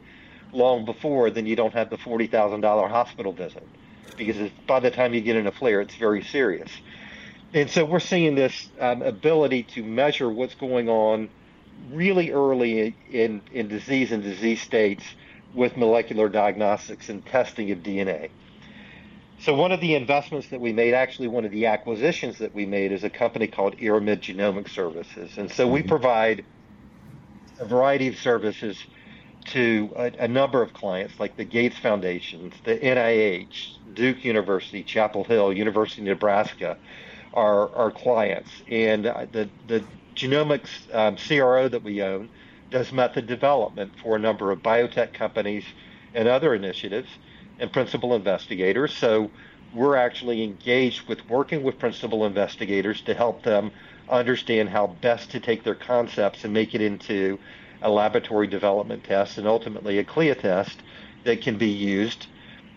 long 0.53 0.85
before, 0.85 1.29
then 1.29 1.45
you 1.45 1.55
don't 1.55 1.73
have 1.73 1.89
the 1.89 1.97
$40,000 1.97 2.89
hospital 2.89 3.31
visit 3.31 3.67
because 4.17 4.51
by 4.67 4.79
the 4.79 4.91
time 4.91 5.13
you 5.13 5.21
get 5.21 5.35
in 5.35 5.47
a 5.47 5.51
flare, 5.51 5.81
it's 5.81 5.95
very 5.95 6.23
serious. 6.23 6.69
And 7.53 7.69
so 7.69 7.83
we're 7.85 7.99
seeing 7.99 8.35
this 8.35 8.69
um, 8.79 9.01
ability 9.01 9.63
to 9.75 9.83
measure 9.83 10.29
what's 10.29 10.55
going 10.55 10.89
on 10.89 11.29
really 11.91 12.31
early 12.31 12.95
in, 13.11 13.41
in 13.51 13.67
disease 13.67 14.11
and 14.11 14.23
disease 14.23 14.61
states 14.61 15.03
with 15.53 15.75
molecular 15.75 16.29
diagnostics 16.29 17.09
and 17.09 17.25
testing 17.25 17.71
of 17.71 17.79
DNA. 17.79 18.29
So 19.39 19.55
one 19.55 19.71
of 19.71 19.81
the 19.81 19.95
investments 19.95 20.49
that 20.49 20.61
we 20.61 20.71
made, 20.71 20.93
actually 20.93 21.27
one 21.27 21.45
of 21.45 21.51
the 21.51 21.65
acquisitions 21.65 22.37
that 22.37 22.53
we 22.53 22.65
made, 22.65 22.91
is 22.91 23.03
a 23.03 23.09
company 23.09 23.47
called 23.47 23.75
Aeromed 23.81 24.21
Genomic 24.21 24.69
Services. 24.69 25.37
And 25.37 25.51
so 25.51 25.67
we 25.67 25.79
mm-hmm. 25.79 25.89
provide 25.89 26.45
a 27.59 27.65
variety 27.65 28.07
of 28.07 28.17
services 28.17 28.77
to 29.45 29.91
a, 29.95 30.11
a, 30.19 30.27
number 30.27 30.61
of 30.61 30.73
clients 30.73 31.19
like 31.19 31.37
the 31.37 31.43
Gates 31.43 31.77
Foundations, 31.77 32.53
the 32.63 32.77
NIH, 32.77 33.77
Duke 33.93 34.23
University, 34.23 34.83
Chapel 34.83 35.23
Hill, 35.23 35.53
University 35.53 36.01
of 36.01 36.07
Nebraska 36.07 36.77
are 37.33 37.73
our 37.75 37.91
clients. 37.91 38.49
And 38.69 39.05
uh, 39.05 39.25
the, 39.31 39.49
the 39.67 39.83
genomics 40.15 40.69
um, 40.93 41.17
CRO 41.17 41.67
that 41.67 41.83
we 41.83 42.01
own 42.01 42.29
does 42.69 42.91
method 42.91 43.27
development 43.27 43.91
for 44.01 44.15
a 44.15 44.19
number 44.19 44.51
of 44.51 44.59
biotech 44.59 45.13
companies 45.13 45.65
and 46.13 46.27
other 46.27 46.53
initiatives 46.53 47.09
and 47.59 47.71
principal 47.71 48.15
investigators. 48.15 48.93
So 48.95 49.31
we're 49.73 49.95
actually 49.95 50.43
engaged 50.43 51.07
with 51.07 51.27
working 51.29 51.63
with 51.63 51.79
principal 51.79 52.25
investigators 52.25 53.01
to 53.01 53.13
help 53.13 53.43
them 53.43 53.71
understand 54.09 54.69
how 54.69 54.87
best 54.87 55.31
to 55.31 55.39
take 55.39 55.63
their 55.63 55.75
concepts 55.75 56.43
and 56.43 56.53
make 56.53 56.75
it 56.75 56.81
into 56.81 57.39
a 57.81 57.89
laboratory 57.89 58.47
development 58.47 59.03
test 59.03 59.37
and 59.37 59.47
ultimately 59.47 59.97
a 59.99 60.03
CLIA 60.03 60.35
test 60.35 60.79
that 61.23 61.41
can 61.41 61.57
be 61.57 61.69
used 61.69 62.27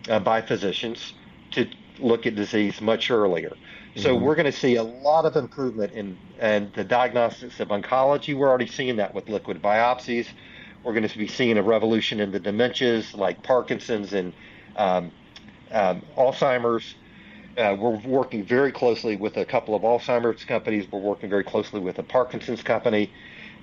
uh, 0.08 0.18
by 0.18 0.40
physicians 0.40 1.14
to 1.52 1.66
look 1.98 2.26
at 2.26 2.34
disease 2.34 2.80
much 2.80 3.10
earlier. 3.10 3.52
So 3.96 4.14
mm-hmm. 4.14 4.24
we're 4.24 4.34
going 4.34 4.46
to 4.46 4.52
see 4.52 4.76
a 4.76 4.82
lot 4.82 5.24
of 5.24 5.36
improvement 5.36 5.92
in 5.92 6.18
and 6.40 6.72
the 6.74 6.84
diagnostics 6.84 7.60
of 7.60 7.68
oncology. 7.68 8.36
We're 8.36 8.48
already 8.48 8.66
seeing 8.66 8.96
that 8.96 9.14
with 9.14 9.28
liquid 9.28 9.62
biopsies. 9.62 10.26
We're 10.82 10.92
going 10.92 11.08
to 11.08 11.18
be 11.18 11.28
seeing 11.28 11.56
a 11.58 11.62
revolution 11.62 12.20
in 12.20 12.32
the 12.32 12.40
dementias 12.40 13.16
like 13.16 13.42
Parkinson's 13.42 14.12
and 14.12 14.32
um, 14.76 15.12
um, 15.70 16.02
Alzheimer's. 16.16 16.94
Uh, 17.56 17.76
we're 17.78 17.96
working 17.98 18.44
very 18.44 18.72
closely 18.72 19.14
with 19.14 19.36
a 19.36 19.44
couple 19.44 19.76
of 19.76 19.82
Alzheimer's 19.82 20.44
companies. 20.44 20.90
We're 20.90 20.98
working 20.98 21.30
very 21.30 21.44
closely 21.44 21.78
with 21.78 21.98
a 22.00 22.02
Parkinson's 22.02 22.64
company. 22.64 23.12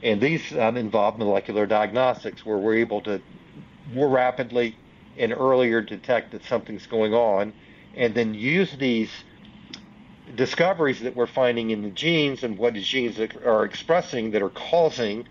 And 0.03 0.19
these 0.19 0.51
um, 0.57 0.77
involve 0.77 1.17
molecular 1.17 1.65
diagnostics 1.65 2.45
where 2.45 2.57
we're 2.57 2.77
able 2.77 3.01
to 3.01 3.21
more 3.93 4.09
rapidly 4.09 4.75
and 5.17 5.33
earlier 5.33 5.81
detect 5.81 6.31
that 6.31 6.43
something's 6.45 6.87
going 6.87 7.13
on 7.13 7.53
and 7.95 8.15
then 8.15 8.33
use 8.33 8.71
these 8.77 9.09
discoveries 10.35 11.01
that 11.01 11.15
we're 11.15 11.27
finding 11.27 11.71
in 11.71 11.81
the 11.81 11.89
genes 11.89 12.43
and 12.43 12.57
what 12.57 12.73
the 12.73 12.81
genes 12.81 13.19
are 13.19 13.65
expressing 13.65 14.31
that 14.31 14.41
are 14.41 14.49
causing 14.49 15.27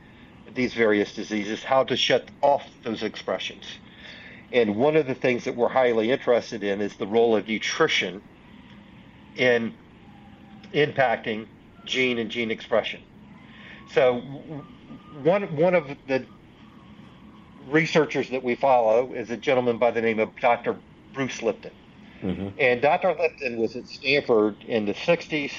these 0.55 0.75
various 0.75 1.15
diseases, 1.15 1.63
how 1.63 1.85
to 1.85 1.97
shut 1.97 2.29
off 2.43 2.69
those 2.83 3.03
expressions. 3.03 3.65
And 4.53 4.77
one 4.77 4.97
of 4.97 5.07
the 5.07 5.15
things 5.15 5.45
that 5.45 5.57
we're 5.57 5.69
highly 5.69 6.11
interested 6.11 6.63
in 6.65 6.81
is 6.81 6.97
the 6.97 7.07
role 7.07 7.37
of 7.37 7.49
nutrition 7.49 8.21
in 9.37 9.75
impacting 10.75 11.47
gene 11.85 12.19
and 12.19 12.31
gene 12.31 12.51
expression. 12.51 13.01
So 13.95 14.21
one 15.23 15.57
one 15.57 15.75
of 15.75 15.89
the 16.07 16.25
researchers 17.69 18.31
that 18.31 18.43
we 18.43 18.55
follow 18.55 19.13
is 19.13 19.31
a 19.31 19.37
gentleman 19.37 19.79
by 19.79 19.91
the 19.91 20.01
name 20.01 20.19
of 20.19 20.31
Dr. 20.41 20.77
Bruce 21.13 21.43
Lipton. 21.43 21.73
Mm-hmm. 22.23 22.49
And 22.59 22.83
Dr. 22.83 23.15
Lipton 23.19 23.59
was 23.59 23.77
at 23.77 23.87
Stanford 23.87 24.57
in 24.65 24.85
the 24.85 24.95
60s, 24.95 25.53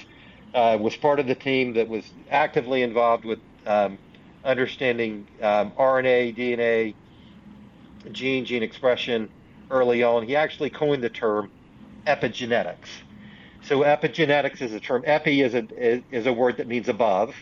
uh, 0.54 0.78
was 0.80 0.96
part 0.96 1.20
of 1.20 1.28
the 1.28 1.36
team 1.36 1.74
that 1.74 1.88
was 1.88 2.04
actively 2.30 2.84
involved 2.84 3.26
with 3.26 3.40
um, 3.66 3.98
understanding 4.44 5.28
um, 5.42 5.72
RNA, 5.72 6.38
DNA, 6.38 6.94
gene, 8.12 8.46
gene 8.46 8.64
expression 8.64 9.30
early 9.70 10.04
on. 10.04 10.28
He 10.28 10.36
actually 10.36 10.70
coined 10.70 11.04
the 11.04 11.10
term 11.10 11.52
epigenetics. 12.06 12.90
So 13.64 13.82
epigenetics 13.82 14.62
is 14.62 14.74
a 14.74 14.80
term. 14.80 15.04
Epi 15.06 15.42
is 15.42 15.54
a 15.54 15.68
is 16.12 16.26
a 16.26 16.34
word 16.34 16.58
that 16.58 16.68
means 16.68 16.90
above, 16.90 17.36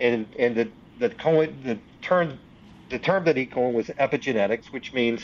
and 0.00 0.26
and 0.38 0.56
the 0.56 0.68
the 0.98 1.10
coin 1.10 1.60
the 1.64 1.78
term 2.02 2.38
the 2.90 2.98
term 2.98 3.24
that 3.24 3.36
he 3.36 3.46
coined 3.46 3.74
was 3.74 3.86
epigenetics, 3.86 4.66
which 4.72 4.92
means 4.92 5.22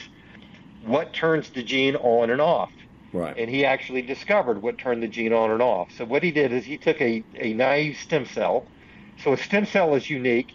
what 0.85 1.12
turns 1.12 1.51
the 1.51 1.62
gene 1.62 1.97
on 1.97 2.31
and 2.31 2.41
off. 2.41 2.71
Right. 3.12 3.37
And 3.37 3.51
he 3.51 3.65
actually 3.65 4.03
discovered 4.03 4.62
what 4.62 4.79
turned 4.79 5.03
the 5.03 5.09
gene 5.09 5.33
on 5.33 5.51
and 5.51 5.62
off. 5.62 5.91
So 5.97 6.05
what 6.05 6.23
he 6.23 6.31
did 6.31 6.53
is 6.53 6.65
he 6.65 6.77
took 6.77 7.01
a, 7.01 7.25
a 7.35 7.55
naive 7.55 7.97
stem 7.97 8.27
cell. 8.27 8.67
So 9.23 9.33
a 9.33 9.37
stem 9.37 9.67
cell 9.67 9.95
is 9.95 10.09
unique 10.09 10.53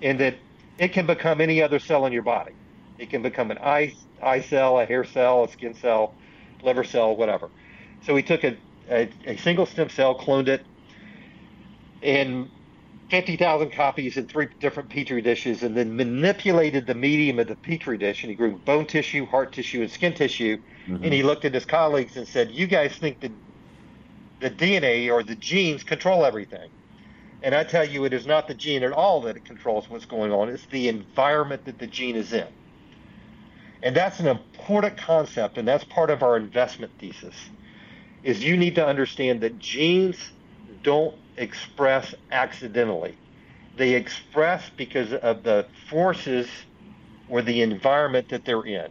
in 0.00 0.18
that 0.18 0.34
it 0.78 0.88
can 0.92 1.06
become 1.06 1.40
any 1.40 1.62
other 1.62 1.78
cell 1.78 2.06
in 2.06 2.12
your 2.12 2.22
body. 2.22 2.52
It 2.98 3.10
can 3.10 3.22
become 3.22 3.50
an 3.50 3.58
eye, 3.58 3.94
eye 4.22 4.40
cell, 4.40 4.78
a 4.78 4.84
hair 4.84 5.04
cell, 5.04 5.44
a 5.44 5.48
skin 5.48 5.74
cell, 5.74 6.14
liver 6.62 6.84
cell, 6.84 7.16
whatever. 7.16 7.48
So 8.04 8.16
he 8.16 8.22
took 8.22 8.44
a, 8.44 8.56
a, 8.90 9.08
a 9.26 9.36
single 9.36 9.66
stem 9.66 9.88
cell, 9.88 10.18
cloned 10.18 10.48
it, 10.48 10.64
and 12.02 12.50
50,000 13.10 13.70
copies 13.72 14.16
in 14.16 14.26
three 14.26 14.48
different 14.60 14.88
petri 14.88 15.20
dishes, 15.20 15.62
and 15.62 15.76
then 15.76 15.96
manipulated 15.96 16.86
the 16.86 16.94
medium 16.94 17.38
of 17.38 17.48
the 17.48 17.56
petri 17.56 17.98
dish. 17.98 18.22
And 18.22 18.30
he 18.30 18.36
grew 18.36 18.56
bone 18.58 18.86
tissue, 18.86 19.26
heart 19.26 19.52
tissue, 19.52 19.82
and 19.82 19.90
skin 19.90 20.14
tissue. 20.14 20.58
Mm-hmm. 20.86 21.04
And 21.04 21.12
he 21.12 21.22
looked 21.22 21.44
at 21.44 21.52
his 21.52 21.64
colleagues 21.64 22.16
and 22.16 22.26
said, 22.26 22.50
"You 22.50 22.66
guys 22.66 22.92
think 22.96 23.20
that 23.20 23.32
the 24.40 24.50
DNA 24.50 25.12
or 25.12 25.22
the 25.22 25.34
genes 25.34 25.82
control 25.82 26.24
everything?" 26.24 26.70
And 27.42 27.54
I 27.54 27.64
tell 27.64 27.88
you, 27.88 28.04
it 28.04 28.12
is 28.12 28.26
not 28.26 28.48
the 28.48 28.54
gene 28.54 28.82
at 28.82 28.92
all 28.92 29.22
that 29.22 29.36
it 29.36 29.44
controls 29.44 29.88
what's 29.88 30.04
going 30.04 30.30
on. 30.30 30.48
It's 30.48 30.66
the 30.66 30.88
environment 30.88 31.64
that 31.64 31.78
the 31.78 31.86
gene 31.86 32.16
is 32.16 32.32
in. 32.32 32.46
And 33.82 33.96
that's 33.96 34.20
an 34.20 34.26
important 34.26 34.98
concept, 34.98 35.56
and 35.56 35.66
that's 35.66 35.84
part 35.84 36.10
of 36.10 36.22
our 36.22 36.36
investment 36.36 36.92
thesis, 36.98 37.34
is 38.22 38.44
you 38.44 38.58
need 38.58 38.74
to 38.74 38.86
understand 38.86 39.40
that 39.40 39.58
genes 39.58 40.18
don't 40.82 41.16
express 41.40 42.14
accidentally. 42.30 43.16
They 43.76 43.94
express 43.94 44.70
because 44.76 45.12
of 45.14 45.42
the 45.42 45.66
forces 45.88 46.46
or 47.28 47.42
the 47.42 47.62
environment 47.62 48.28
that 48.28 48.44
they're 48.44 48.64
in. 48.64 48.90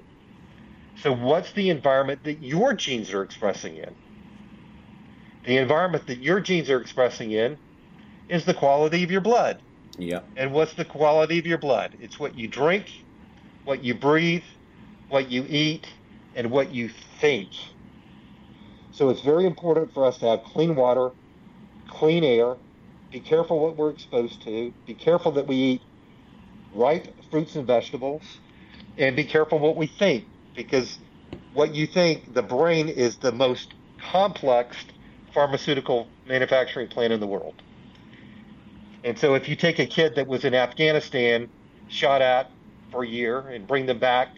So 1.02 1.14
what's 1.14 1.52
the 1.54 1.70
environment 1.70 2.24
that 2.24 2.44
your 2.44 2.74
genes 2.74 3.14
are 3.14 3.24
expressing 3.24 3.78
in? 3.78 3.96
The 5.46 5.58
environment 5.58 6.08
that 6.08 6.18
your 6.18 6.40
genes 6.40 6.70
are 6.70 6.82
expressing 6.82 7.32
in 7.32 7.58
is 8.28 8.46
the 8.46 8.54
quality 8.54 9.04
of 9.04 9.12
your 9.12 9.22
blood. 9.22 9.62
Yeah. 9.98 10.22
And 10.36 10.52
what's 10.54 10.74
the 10.74 10.86
quality 10.86 11.40
of 11.40 11.46
your 11.46 11.58
blood? 11.58 11.98
It's 12.02 12.20
what 12.20 12.36
you 12.36 12.48
drink, 12.48 12.92
what 13.64 13.84
you 13.84 13.94
breathe, 13.94 14.44
what 15.10 15.30
you 15.30 15.46
eat, 15.48 15.88
and 16.36 16.52
what 16.52 16.74
you 16.74 16.90
think. 17.20 17.50
So 18.92 19.10
it's 19.10 19.22
very 19.22 19.46
important 19.46 19.94
for 19.94 20.06
us 20.06 20.18
to 20.18 20.26
have 20.26 20.44
clean 20.44 20.76
water, 20.76 21.12
clean 21.90 22.24
air, 22.24 22.56
be 23.12 23.20
careful 23.20 23.60
what 23.60 23.76
we're 23.76 23.90
exposed 23.90 24.42
to, 24.44 24.74
be 24.86 24.94
careful 24.94 25.32
that 25.34 25.48
we 25.48 25.56
eat 25.56 25.82
ripe 26.74 27.08
fruits 27.30 27.56
and 27.56 27.66
vegetables, 27.66 28.24
and 28.98 29.16
be 29.16 29.24
careful 29.24 29.60
what 29.60 29.76
we 29.76 29.88
think 29.88 30.26
because 30.56 31.00
what 31.54 31.74
you 31.74 31.88
think, 31.88 32.34
the 32.34 32.42
brain 32.42 32.90
is 32.90 33.18
the 33.18 33.32
most 33.32 33.74
complex 34.12 34.78
pharmaceutical 35.34 36.08
manufacturing 36.28 36.88
plant 36.88 37.14
in 37.14 37.20
the 37.20 37.28
world. 37.28 37.62
And 39.04 39.18
so 39.18 39.36
if 39.36 39.48
you 39.48 39.56
take 39.56 39.80
a 39.80 39.86
kid 39.86 40.16
that 40.16 40.28
was 40.28 40.44
in 40.44 40.54
Afghanistan, 40.54 41.50
shot 41.88 42.22
at 42.22 42.52
for 42.92 43.04
a 43.04 43.08
year, 43.08 43.40
and 43.40 43.68
bring 43.68 43.86
them 43.86 44.00
back 44.00 44.36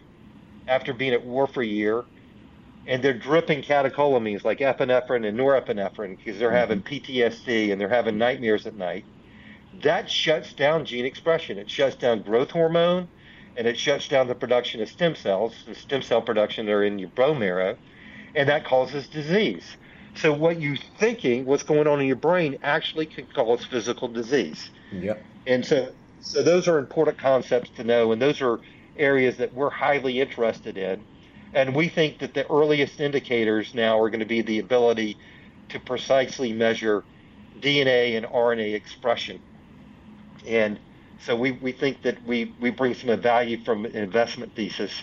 after 0.68 0.92
being 0.92 1.12
at 1.12 1.24
war 1.24 1.46
for 1.46 1.62
a 1.62 1.66
year, 1.66 2.04
and 2.86 3.02
they're 3.02 3.12
dripping 3.12 3.62
catecholamines 3.62 4.44
like 4.44 4.58
epinephrine 4.58 5.26
and 5.26 5.38
norepinephrine 5.38 6.16
because 6.16 6.38
they're 6.38 6.50
having 6.50 6.82
mm-hmm. 6.82 7.12
PTSD 7.12 7.72
and 7.72 7.80
they're 7.80 7.88
having 7.88 8.18
nightmares 8.18 8.66
at 8.66 8.74
night. 8.74 9.04
That 9.82 10.10
shuts 10.10 10.52
down 10.52 10.84
gene 10.84 11.04
expression. 11.04 11.58
It 11.58 11.70
shuts 11.70 11.96
down 11.96 12.22
growth 12.22 12.50
hormone 12.50 13.08
and 13.56 13.66
it 13.66 13.78
shuts 13.78 14.08
down 14.08 14.28
the 14.28 14.34
production 14.34 14.80
of 14.80 14.88
stem 14.88 15.14
cells. 15.14 15.64
The 15.66 15.74
stem 15.74 16.02
cell 16.02 16.22
production 16.22 16.68
are 16.68 16.82
in 16.84 16.98
your 16.98 17.10
bone 17.10 17.38
marrow, 17.38 17.76
and 18.34 18.48
that 18.48 18.64
causes 18.64 19.06
disease. 19.08 19.76
So 20.14 20.32
what 20.32 20.60
you're 20.60 20.76
thinking, 20.98 21.44
what's 21.44 21.62
going 21.62 21.86
on 21.86 22.00
in 22.00 22.06
your 22.06 22.16
brain, 22.16 22.58
actually 22.62 23.06
can 23.06 23.26
cause 23.26 23.64
physical 23.64 24.08
disease. 24.08 24.70
Yep. 24.92 25.22
And 25.46 25.64
so, 25.64 25.92
so 26.20 26.42
those 26.42 26.68
are 26.68 26.78
important 26.78 27.18
concepts 27.18 27.70
to 27.76 27.84
know, 27.84 28.12
and 28.12 28.20
those 28.20 28.40
are 28.42 28.60
areas 28.98 29.36
that 29.38 29.54
we're 29.54 29.70
highly 29.70 30.20
interested 30.20 30.76
in. 30.76 31.02
And 31.54 31.74
we 31.74 31.88
think 31.88 32.18
that 32.20 32.34
the 32.34 32.48
earliest 32.50 33.00
indicators 33.00 33.74
now 33.74 34.00
are 34.00 34.08
going 34.08 34.20
to 34.20 34.26
be 34.26 34.42
the 34.42 34.58
ability 34.58 35.18
to 35.70 35.80
precisely 35.80 36.52
measure 36.52 37.04
DNA 37.60 38.16
and 38.16 38.26
RNA 38.26 38.74
expression. 38.74 39.40
And 40.46 40.78
so 41.24 41.36
we, 41.36 41.52
we 41.52 41.72
think 41.72 42.02
that 42.02 42.24
we, 42.26 42.54
we 42.60 42.70
bring 42.70 42.94
some 42.94 43.20
value 43.20 43.62
from 43.64 43.84
an 43.84 43.94
investment 43.94 44.54
thesis 44.56 45.02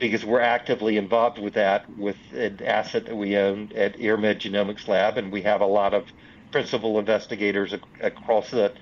because 0.00 0.24
we're 0.24 0.40
actively 0.40 0.96
involved 0.96 1.38
with 1.38 1.54
that 1.54 1.88
with 1.96 2.16
an 2.32 2.60
asset 2.64 3.04
that 3.04 3.14
we 3.14 3.36
own 3.36 3.70
at 3.76 3.98
IrMed 3.98 4.40
Genomics 4.40 4.88
Lab, 4.88 5.18
and 5.18 5.30
we 5.30 5.42
have 5.42 5.60
a 5.60 5.66
lot 5.66 5.94
of 5.94 6.06
principal 6.50 6.98
investigators 6.98 7.74
across 8.00 8.50
the 8.50 8.72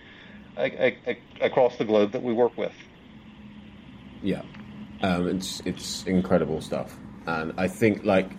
across 1.41 1.77
the 1.77 1.85
globe 1.85 2.13
that 2.13 2.23
we 2.23 2.33
work 2.33 2.57
with. 2.57 2.73
Yeah, 4.23 4.43
um, 5.03 5.29
it's 5.29 5.61
it's 5.65 6.05
incredible 6.05 6.61
stuff, 6.61 6.97
and 7.29 7.53
I 7.57 7.69
think 7.69 8.05
like 8.05 8.31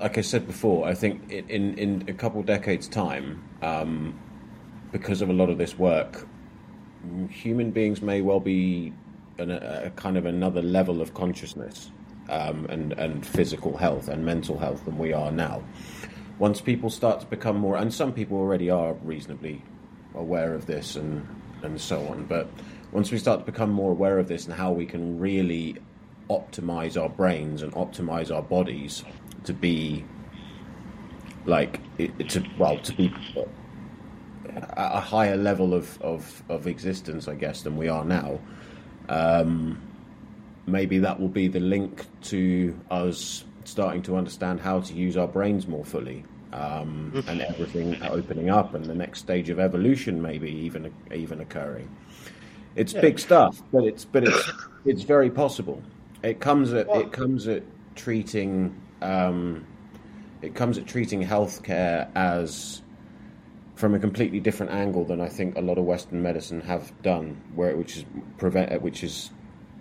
like 0.00 0.16
I 0.16 0.20
said 0.20 0.46
before, 0.46 0.86
I 0.86 0.94
think 0.94 1.30
in 1.30 1.76
in 1.78 2.04
a 2.08 2.12
couple 2.12 2.42
decades 2.42 2.88
time, 2.88 3.42
um, 3.62 4.18
because 4.92 5.22
of 5.22 5.28
a 5.28 5.32
lot 5.32 5.50
of 5.50 5.58
this 5.58 5.78
work, 5.78 6.26
human 7.28 7.70
beings 7.72 8.00
may 8.00 8.20
well 8.20 8.40
be 8.40 8.92
an, 9.38 9.50
a 9.50 9.90
kind 9.96 10.16
of 10.16 10.24
another 10.24 10.62
level 10.62 11.02
of 11.02 11.14
consciousness 11.14 11.90
um, 12.28 12.66
and 12.66 12.92
and 12.94 13.26
physical 13.26 13.76
health 13.76 14.08
and 14.08 14.24
mental 14.24 14.58
health 14.58 14.84
than 14.84 14.96
we 14.96 15.12
are 15.12 15.30
now. 15.30 15.62
Once 16.38 16.60
people 16.60 16.88
start 16.88 17.20
to 17.20 17.26
become 17.26 17.56
more, 17.56 17.76
and 17.76 17.92
some 17.92 18.12
people 18.12 18.38
already 18.38 18.70
are 18.70 18.94
reasonably 19.02 19.62
aware 20.14 20.54
of 20.54 20.66
this 20.66 20.96
and 20.96 21.26
and 21.62 21.80
so 21.80 22.06
on, 22.06 22.24
but 22.24 22.48
once 22.92 23.10
we 23.10 23.18
start 23.18 23.40
to 23.40 23.52
become 23.52 23.70
more 23.70 23.90
aware 23.90 24.18
of 24.18 24.28
this 24.28 24.46
and 24.46 24.54
how 24.54 24.72
we 24.72 24.86
can 24.86 25.18
really 25.18 25.76
optimize 26.30 27.00
our 27.00 27.08
brains 27.08 27.62
and 27.62 27.72
optimize 27.72 28.34
our 28.34 28.42
bodies 28.42 29.04
to 29.44 29.52
be 29.52 30.04
like 31.46 31.80
to 32.28 32.44
well 32.58 32.78
to 32.78 32.92
be 32.92 33.12
a 34.76 35.00
higher 35.00 35.36
level 35.36 35.74
of, 35.74 36.00
of, 36.02 36.42
of 36.48 36.66
existence, 36.66 37.28
I 37.28 37.34
guess, 37.34 37.62
than 37.62 37.76
we 37.76 37.88
are 37.88 38.04
now. 38.04 38.40
Um, 39.08 39.80
maybe 40.66 40.98
that 40.98 41.18
will 41.18 41.28
be 41.28 41.48
the 41.48 41.60
link 41.60 42.04
to 42.24 42.78
us 42.90 43.44
starting 43.64 44.02
to 44.02 44.16
understand 44.16 44.60
how 44.60 44.80
to 44.80 44.94
use 44.94 45.16
our 45.16 45.26
brains 45.26 45.66
more 45.66 45.84
fully, 45.84 46.24
um, 46.52 47.24
and 47.28 47.40
everything 47.42 48.02
opening 48.02 48.50
up, 48.50 48.74
and 48.74 48.84
the 48.84 48.94
next 48.94 49.20
stage 49.20 49.50
of 49.50 49.58
evolution 49.58 50.20
maybe 50.20 50.50
even 50.50 50.92
even 51.12 51.40
occurring. 51.40 51.88
It's 52.76 52.94
yeah. 52.94 53.00
big 53.00 53.18
stuff, 53.18 53.62
but 53.72 53.84
it's 53.84 54.04
but 54.04 54.24
it's 54.24 54.50
it's 54.84 55.02
very 55.02 55.30
possible. 55.30 55.82
It 56.22 56.40
comes 56.40 56.72
at 56.72 56.88
well, 56.88 57.00
it 57.00 57.12
comes 57.12 57.46
at 57.46 57.62
treating 57.94 58.80
um, 59.02 59.66
it 60.42 60.54
comes 60.54 60.78
at 60.78 60.86
treating 60.86 61.22
healthcare 61.22 62.08
as 62.14 62.82
from 63.76 63.94
a 63.94 63.98
completely 63.98 64.40
different 64.40 64.72
angle 64.72 65.04
than 65.04 65.20
I 65.20 65.28
think 65.28 65.56
a 65.56 65.60
lot 65.60 65.78
of 65.78 65.84
Western 65.84 66.20
medicine 66.22 66.60
have 66.62 66.92
done, 67.02 67.40
where 67.54 67.76
which 67.76 67.96
is 67.96 68.04
prevent, 68.36 68.82
which 68.82 69.04
is 69.04 69.30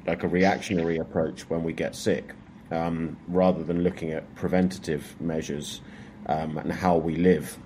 like 0.05 0.23
a 0.23 0.27
reactionary 0.27 0.97
approach 0.97 1.49
when 1.49 1.63
we 1.63 1.73
get 1.73 1.95
sick, 1.95 2.33
um, 2.71 3.17
rather 3.27 3.63
than 3.63 3.83
looking 3.83 4.11
at 4.11 4.35
preventative 4.35 5.19
measures 5.19 5.81
um, 6.27 6.57
and 6.57 6.71
how 6.71 6.97
we 6.97 7.15
live 7.15 7.57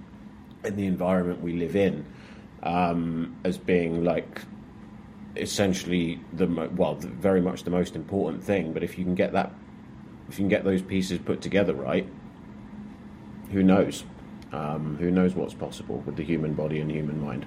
in 0.63 0.75
the 0.75 0.85
environment 0.85 1.41
we 1.41 1.53
live 1.53 1.75
in 1.75 2.05
um, 2.63 3.35
as 3.43 3.57
being 3.57 4.03
like 4.03 4.41
essentially 5.41 6.19
the 6.33 6.47
well, 6.47 6.95
very 6.95 7.41
much 7.41 7.63
the 7.63 7.71
most 7.71 7.95
important 7.95 8.43
thing. 8.43 8.73
But 8.73 8.83
if 8.83 8.97
you 8.97 9.03
can 9.03 9.15
get 9.15 9.33
that, 9.33 9.51
if 10.29 10.37
you 10.37 10.43
can 10.43 10.49
get 10.49 10.63
those 10.63 10.81
pieces 10.81 11.19
put 11.19 11.41
together 11.41 11.73
right, 11.73 12.07
who 13.51 13.63
knows? 13.63 14.03
Um, 14.51 14.97
who 14.97 15.11
knows 15.11 15.33
what's 15.33 15.53
possible 15.53 16.03
with 16.05 16.15
the 16.15 16.23
human 16.23 16.53
body 16.53 16.79
and 16.79 16.91
human 16.91 17.21
mind? 17.21 17.45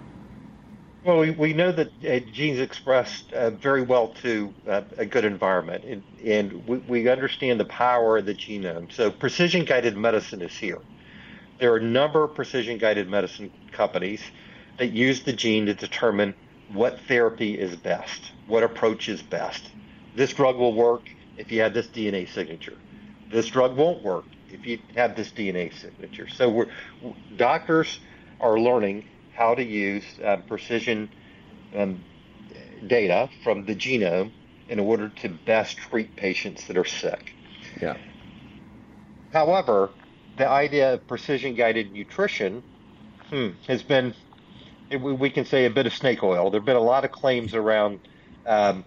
Well, 1.04 1.18
we, 1.18 1.32
we 1.32 1.52
know 1.52 1.70
that 1.70 1.88
uh, 2.02 2.20
genes 2.32 2.60
express 2.60 3.24
uh, 3.34 3.50
very 3.50 3.82
well 3.82 4.08
to 4.22 4.54
uh, 4.66 4.82
a 4.96 5.04
good 5.04 5.26
environment, 5.26 5.84
and, 5.84 6.02
and 6.24 6.66
we, 6.66 6.78
we, 6.78 7.08
understand 7.10 7.60
the 7.60 7.66
power 7.66 8.16
of 8.16 8.24
the 8.24 8.34
genome. 8.34 8.90
So, 8.90 9.10
precision 9.10 9.66
guided 9.66 9.98
medicine 9.98 10.40
is 10.40 10.56
here. 10.56 10.80
There 11.60 11.74
are 11.74 11.76
a 11.76 11.82
number 11.82 12.24
of 12.24 12.34
precision 12.34 12.78
guided 12.78 13.10
medicine 13.10 13.52
companies 13.70 14.22
that 14.78 14.92
use 14.92 15.22
the 15.22 15.34
gene 15.34 15.66
to 15.66 15.74
determine 15.74 16.34
what 16.74 17.00
therapy 17.08 17.58
is 17.58 17.76
best, 17.76 18.32
what 18.46 18.62
approach 18.62 19.08
is 19.08 19.22
best. 19.22 19.70
This 20.14 20.32
drug 20.32 20.56
will 20.56 20.74
work 20.74 21.08
if 21.36 21.50
you 21.50 21.62
have 21.62 21.74
this 21.74 21.86
DNA 21.86 22.28
signature. 22.28 22.76
This 23.30 23.46
drug 23.46 23.76
won't 23.76 24.02
work 24.02 24.24
if 24.50 24.66
you 24.66 24.78
have 24.94 25.16
this 25.16 25.30
DNA 25.30 25.72
signature. 25.72 26.28
So 26.28 26.48
we're, 26.50 26.68
doctors 27.36 28.00
are 28.40 28.58
learning 28.58 29.06
how 29.34 29.54
to 29.54 29.64
use 29.64 30.04
uh, 30.24 30.36
precision 30.48 31.10
um, 31.76 32.02
data 32.86 33.28
from 33.42 33.64
the 33.64 33.74
genome 33.74 34.32
in 34.68 34.78
order 34.78 35.08
to 35.08 35.28
best 35.28 35.76
treat 35.76 36.14
patients 36.16 36.66
that 36.66 36.76
are 36.76 36.84
sick. 36.84 37.34
Yeah. 37.80 37.96
However, 39.32 39.90
the 40.36 40.48
idea 40.48 40.94
of 40.94 41.06
precision 41.06 41.54
guided 41.54 41.92
nutrition 41.92 42.62
hmm, 43.30 43.50
has 43.66 43.82
been, 43.82 44.14
we 44.90 45.30
can 45.30 45.44
say, 45.44 45.64
a 45.64 45.70
bit 45.70 45.86
of 45.86 45.94
snake 45.94 46.22
oil. 46.22 46.50
There 46.50 46.60
have 46.60 46.66
been 46.66 46.76
a 46.76 46.80
lot 46.80 47.04
of 47.04 47.12
claims 47.12 47.54
around 47.54 48.00
um, 48.46 48.84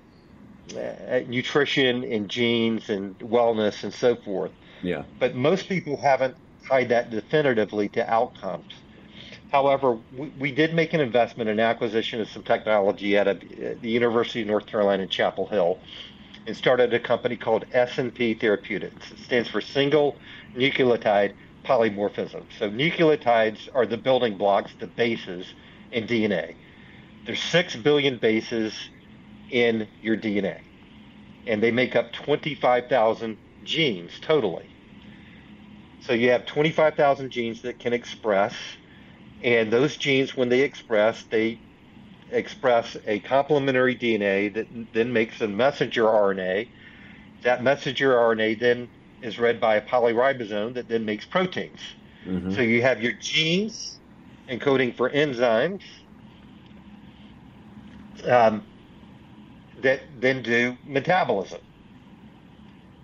uh, 0.76 1.20
nutrition 1.28 2.04
and 2.04 2.30
genes 2.30 2.90
and 2.90 3.18
wellness 3.20 3.84
and 3.84 3.94
so 3.94 4.16
forth. 4.16 4.52
Yeah. 4.82 5.04
But 5.20 5.36
most 5.36 5.68
people 5.68 5.98
haven't 5.98 6.36
tied 6.68 6.90
that 6.90 7.10
definitively 7.10 7.90
to 7.90 8.10
outcomes. 8.12 8.74
However, 9.52 9.98
we, 10.16 10.28
we 10.40 10.52
did 10.52 10.74
make 10.74 10.94
an 10.94 11.00
investment 11.00 11.50
in 11.50 11.60
acquisition 11.60 12.20
of 12.22 12.30
some 12.30 12.44
technology 12.44 13.18
at, 13.18 13.28
a, 13.28 13.32
at 13.66 13.82
the 13.82 13.90
University 13.90 14.42
of 14.42 14.48
North 14.48 14.66
Carolina 14.66 15.04
in 15.04 15.10
Chapel 15.10 15.48
Hill 15.48 15.80
and 16.46 16.56
started 16.56 16.94
a 16.94 17.00
company 17.00 17.36
called 17.36 17.66
SNP 17.74 18.40
Therapeutics. 18.40 19.12
It 19.12 19.20
stands 19.20 19.50
for 19.50 19.62
Single 19.62 20.18
Nucleotide 20.56 21.34
Polymorphism. 21.66 22.44
So 22.58 22.70
nucleotides 22.70 23.70
are 23.74 23.86
the 23.86 23.98
building 23.98 24.38
blocks, 24.38 24.72
the 24.80 24.88
bases 24.88 25.54
in 25.92 26.08
DNA. 26.08 26.56
There's 27.26 27.42
6 27.44 27.76
billion 27.78 28.18
bases 28.18 28.74
in 29.50 29.88
your 30.02 30.18
DNA, 30.18 30.62
and 31.46 31.62
they 31.62 31.72
make 31.72 31.96
up 31.96 32.14
25,000 32.14 33.38
genes 33.64 34.12
totally. 34.22 34.70
So 36.02 36.14
you 36.14 36.30
have 36.32 36.46
25,000 36.46 37.30
genes 37.30 37.62
that 37.64 37.80
can 37.80 37.94
express, 37.94 38.54
and 39.44 39.72
those 39.72 39.98
genes, 39.98 40.38
when 40.38 40.50
they 40.50 40.62
express, 40.62 41.24
they 41.24 41.60
express 42.32 42.98
a 43.06 43.20
complementary 43.20 43.96
DNA 43.96 44.54
that 44.54 44.68
then 44.94 45.14
makes 45.14 45.42
a 45.42 45.48
messenger 45.48 46.04
RNA. 46.04 46.70
That 47.44 47.64
messenger 47.64 48.14
RNA 48.14 48.60
then 48.60 48.90
is 49.22 49.40
read 49.40 49.60
by 49.60 49.76
a 49.76 49.82
polyribosome 49.82 50.74
that 50.76 50.88
then 50.88 51.06
makes 51.06 51.26
proteins. 51.26 51.80
Mm-hmm. 52.26 52.52
So 52.52 52.62
you 52.62 52.82
have 52.82 53.02
your 53.02 53.14
genes 53.14 54.00
encoding 54.50 54.96
for 54.96 55.10
enzymes 55.10 55.82
um, 58.26 58.64
that 59.82 60.02
then 60.20 60.42
do 60.42 60.78
metabolism. 60.86 61.62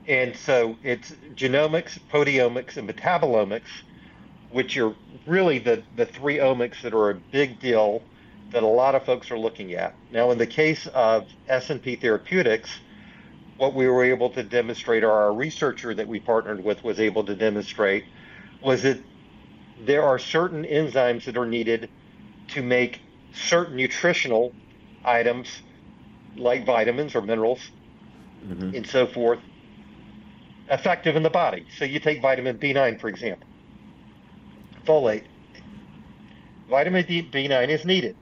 And 0.08 0.36
so 0.36 0.76
it's 0.84 1.12
genomics, 1.36 1.98
proteomics, 2.12 2.78
and 2.78 2.90
metabolomics, 2.90 3.70
which 4.52 4.78
are 4.78 4.94
really 5.26 5.60
the, 5.60 5.84
the 5.96 6.06
three 6.06 6.38
omics 6.38 6.82
that 6.82 6.94
are 6.94 7.10
a 7.10 7.16
big 7.16 7.60
deal 7.60 8.04
that 8.52 8.64
a 8.64 8.68
lot 8.68 8.96
of 8.96 9.04
folks 9.06 9.32
are 9.32 9.40
looking 9.40 9.74
at. 9.74 9.96
Now, 10.12 10.32
in 10.32 10.38
the 10.38 10.48
case 10.48 10.88
of 10.88 11.28
SNP 11.50 12.02
Therapeutics, 12.02 12.70
what 13.58 13.74
we 13.74 13.88
were 13.88 14.04
able 14.04 14.30
to 14.32 14.44
demonstrate, 14.44 15.04
or 15.04 15.12
our 15.12 15.34
researcher 15.34 15.94
that 15.94 16.08
we 16.08 16.20
partnered 16.20 16.64
with 16.64 16.84
was 16.84 17.00
able 17.00 17.24
to 17.24 17.36
demonstrate, 17.36 18.06
was 18.62 18.84
that 18.84 19.00
there 19.86 20.04
are 20.04 20.20
certain 20.20 20.64
enzymes 20.64 21.26
that 21.26 21.38
are 21.38 21.46
needed 21.46 21.90
to 22.50 22.62
make 22.62 23.02
certain 23.34 23.76
nutritional 23.76 24.54
items 25.04 25.62
like 26.36 26.66
vitamins 26.66 27.16
or 27.16 27.22
minerals 27.22 27.72
mm-hmm. 28.46 28.76
and 28.76 28.88
so 28.88 29.08
forth 29.08 29.40
effective 30.70 31.16
in 31.16 31.24
the 31.24 31.30
body. 31.30 31.66
So 31.78 31.86
you 31.86 32.00
take 32.00 32.22
vitamin 32.22 32.58
B9, 32.58 33.00
for 33.00 33.10
example, 33.10 33.48
folate. 34.86 35.26
Vitamin 36.70 37.04
B9 37.04 37.70
is 37.70 37.86
needed. 37.86 38.16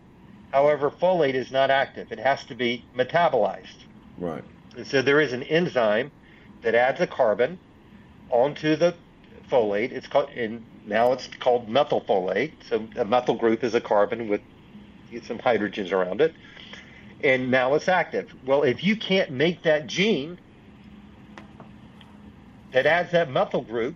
However, 0.51 0.91
folate 0.91 1.35
is 1.35 1.51
not 1.51 1.69
active. 1.69 2.11
It 2.11 2.19
has 2.19 2.43
to 2.45 2.55
be 2.55 2.83
metabolized. 2.95 3.85
Right. 4.17 4.43
And 4.75 4.85
so 4.85 5.01
there 5.01 5.21
is 5.21 5.33
an 5.33 5.43
enzyme 5.43 6.11
that 6.61 6.75
adds 6.75 6.99
a 6.99 7.07
carbon 7.07 7.59
onto 8.29 8.75
the 8.75 8.95
folate. 9.49 9.91
It's 9.91 10.07
called, 10.07 10.29
and 10.31 10.65
now 10.85 11.13
it's 11.13 11.27
called 11.39 11.69
methylfolate. 11.69 12.53
So 12.69 12.87
a 12.95 13.05
methyl 13.05 13.35
group 13.35 13.63
is 13.63 13.75
a 13.75 13.81
carbon 13.81 14.27
with 14.27 14.41
some 15.23 15.39
hydrogens 15.39 15.91
around 15.91 16.21
it. 16.21 16.33
And 17.23 17.51
now 17.51 17.75
it's 17.75 17.87
active. 17.87 18.33
Well, 18.45 18.63
if 18.63 18.83
you 18.83 18.95
can't 18.95 19.31
make 19.31 19.63
that 19.63 19.87
gene, 19.87 20.39
that 22.73 22.85
adds 22.85 23.11
that 23.11 23.29
methyl 23.29 23.61
group, 23.61 23.95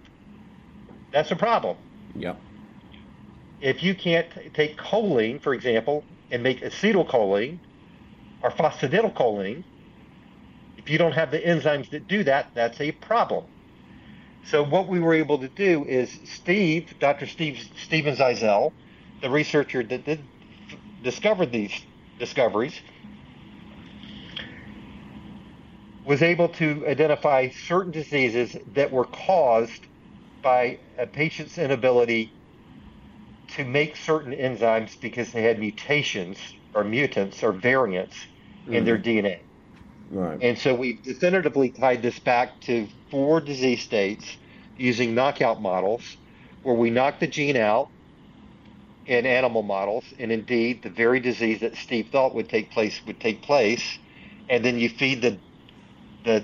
that's 1.12 1.32
a 1.32 1.36
problem. 1.36 1.78
Yep. 2.16 2.40
if 3.62 3.84
you 3.84 3.96
can't 3.96 4.28
take 4.54 4.78
choline, 4.78 5.42
for 5.42 5.54
example, 5.54 6.04
and 6.32 6.44
make 6.44 6.62
acetylcholine 6.62 7.60
or 8.44 8.52
phosphatidylcholine, 8.52 9.64
if 10.78 10.90
you 10.90 10.98
don't 10.98 11.14
have 11.14 11.32
the 11.32 11.40
enzymes 11.40 11.90
that 11.92 12.08
do 12.08 12.24
that, 12.26 12.52
that's 12.54 12.80
a 12.82 12.92
problem. 12.92 13.46
So 14.46 14.64
what 14.64 14.88
we 14.88 15.00
were 15.00 15.16
able 15.16 15.40
to 15.40 15.48
do 15.48 15.86
is 15.86 16.20
Steve, 16.26 16.94
Dr. 17.00 17.26
Steve 17.26 17.68
Steven 17.84 18.16
Zeisel, 18.16 18.74
the 19.22 19.30
researcher 19.30 19.82
that 19.84 20.06
did, 20.06 20.24
discovered 21.04 21.52
these 21.52 21.74
discoveries, 22.20 22.80
was 26.06 26.22
able 26.22 26.50
to 26.50 26.86
identify 26.88 27.50
certain 27.50 27.92
diseases 27.92 28.56
that 28.74 28.92
were 28.92 29.06
caused 29.06 29.82
by 30.44 30.78
a 31.00 31.08
patient's 31.08 31.58
inability 31.58 32.32
to 33.48 33.66
make 33.66 33.96
certain 33.96 34.32
enzymes 34.32 35.00
because 35.00 35.32
they 35.32 35.42
had 35.42 35.58
mutations 35.58 36.38
or 36.76 36.84
mutants 36.84 37.42
or 37.42 37.52
variants 37.52 38.16
mm-hmm. 38.16 38.74
in 38.76 38.86
their 38.86 39.00
mm-hmm. 39.00 39.26
DNA. 39.26 39.40
Right. 40.12 40.38
And 40.42 40.58
so 40.58 40.74
we've 40.74 41.02
definitively 41.02 41.70
tied 41.70 42.02
this 42.02 42.20
back 42.20 42.60
to 42.62 42.88
four 43.10 43.42
disease 43.42 43.82
states 43.82 44.38
using 44.78 45.16
knockout 45.16 45.62
models 45.62 46.18
where 46.64 46.76
we 46.76 46.90
knock 46.90 47.20
the 47.20 47.28
gene 47.28 47.58
out 47.58 47.90
in 49.06 49.26
animal 49.26 49.62
models, 49.62 50.04
and 50.18 50.32
indeed 50.32 50.82
the 50.82 50.90
very 50.90 51.20
disease 51.20 51.60
that 51.60 51.76
Steve 51.76 52.10
thought 52.12 52.34
would 52.34 52.50
take 52.50 52.72
place 52.72 53.00
would 53.06 53.20
take 53.20 53.42
place, 53.44 54.00
and 54.50 54.66
then 54.66 54.80
you 54.80 54.90
feed 54.90 55.22
the 55.22 55.38
the 56.24 56.44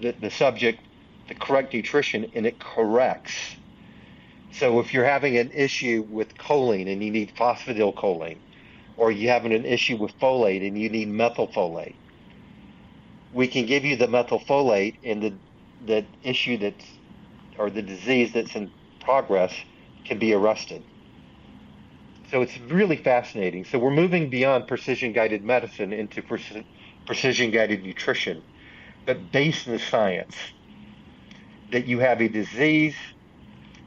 the, 0.00 0.12
the 0.12 0.30
subject 0.30 0.80
the 1.28 1.34
correct 1.34 1.74
nutrition, 1.74 2.30
and 2.34 2.46
it 2.46 2.58
corrects. 2.58 3.56
So 4.52 4.80
if 4.80 4.94
you're 4.94 5.04
having 5.04 5.36
an 5.36 5.50
issue 5.50 6.06
with 6.08 6.34
choline 6.36 6.90
and 6.90 7.02
you 7.02 7.10
need 7.10 7.34
phosphatidylcholine, 7.36 8.38
or 8.96 9.10
you're 9.10 9.32
having 9.32 9.52
an 9.52 9.66
issue 9.66 9.96
with 9.96 10.18
folate 10.18 10.66
and 10.66 10.80
you 10.80 10.88
need 10.88 11.08
methylfolate, 11.08 11.94
we 13.36 13.46
can 13.46 13.66
give 13.66 13.84
you 13.84 13.96
the 13.96 14.06
methylfolate 14.06 14.96
and 15.04 15.22
the 15.22 15.32
the 15.86 16.04
issue 16.24 16.56
that's 16.56 16.84
or 17.58 17.68
the 17.70 17.82
disease 17.82 18.32
that's 18.32 18.56
in 18.56 18.70
progress 19.00 19.52
can 20.06 20.18
be 20.18 20.32
arrested. 20.32 20.82
So 22.30 22.40
it's 22.42 22.58
really 22.58 22.96
fascinating. 22.96 23.64
So 23.66 23.78
we're 23.78 23.90
moving 23.90 24.30
beyond 24.30 24.66
precision 24.66 25.12
guided 25.12 25.44
medicine 25.44 25.92
into 25.92 26.22
precision 26.22 27.50
guided 27.50 27.84
nutrition, 27.84 28.42
but 29.04 29.30
based 29.30 29.66
in 29.66 29.74
the 29.74 29.78
science 29.78 30.34
that 31.72 31.86
you 31.86 31.98
have 31.98 32.20
a 32.20 32.28
disease 32.28 32.96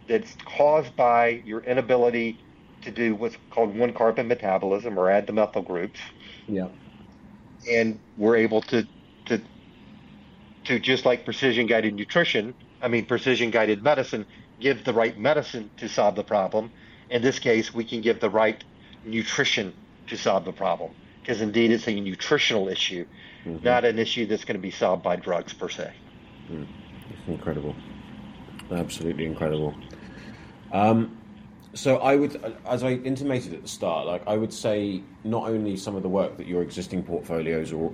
that's 0.08 0.38
caused 0.46 0.96
by 0.96 1.42
your 1.44 1.62
inability 1.62 2.40
to 2.84 2.92
do 2.92 3.16
what's 3.16 3.38
called 3.50 3.76
one 3.76 3.94
carbon 3.94 4.28
metabolism 4.28 4.98
or 4.98 5.10
add 5.10 5.26
the 5.28 5.34
methyl 5.34 5.64
groups. 5.64 6.00
Yeah. 6.48 6.68
And 7.70 8.00
we're 8.16 8.38
able 8.38 8.62
to 8.64 8.88
to 10.70 10.80
just 10.80 11.04
like 11.04 11.26
precision 11.26 11.66
guided 11.66 11.96
nutrition, 11.96 12.54
I 12.80 12.90
mean 12.90 13.08
precision 13.08 13.50
guided 13.50 13.82
medicine, 13.82 14.24
give 14.60 14.84
the 14.84 14.94
right 14.94 15.18
medicine 15.18 15.72
to 15.78 15.90
solve 15.90 16.16
the 16.16 16.24
problem. 16.24 16.72
In 17.10 17.24
this 17.24 17.40
case, 17.40 17.74
we 17.74 17.84
can 17.84 18.02
give 18.02 18.20
the 18.20 18.30
right 18.30 18.64
nutrition 19.04 19.74
to 20.08 20.16
solve 20.16 20.46
the 20.46 20.52
problem 20.52 20.92
because 21.22 21.42
indeed 21.42 21.72
it's 21.72 21.88
a 21.88 22.00
nutritional 22.00 22.70
issue, 22.70 23.04
mm-hmm. 23.46 23.66
not 23.66 23.84
an 23.84 23.98
issue 23.98 24.28
that's 24.28 24.46
going 24.46 24.58
to 24.58 24.62
be 24.62 24.70
solved 24.70 25.02
by 25.02 25.16
drugs 25.16 25.54
per 25.54 25.70
se. 25.70 25.92
Mm. 26.52 26.68
It's 27.10 27.28
incredible, 27.28 27.76
absolutely 28.70 29.26
incredible. 29.26 29.74
Um, 30.72 31.18
so 31.74 31.98
I 31.98 32.16
would, 32.16 32.40
as 32.68 32.84
I 32.84 32.92
intimated 32.92 33.54
at 33.56 33.64
the 33.64 33.68
start, 33.68 34.06
like 34.06 34.22
I 34.28 34.38
would 34.38 34.54
say, 34.54 35.02
not 35.24 35.50
only 35.50 35.78
some 35.78 35.96
of 35.96 36.04
the 36.04 36.10
work 36.10 36.38
that 36.38 36.46
your 36.46 36.62
existing 36.62 37.02
portfolios 37.02 37.74
or 37.74 37.92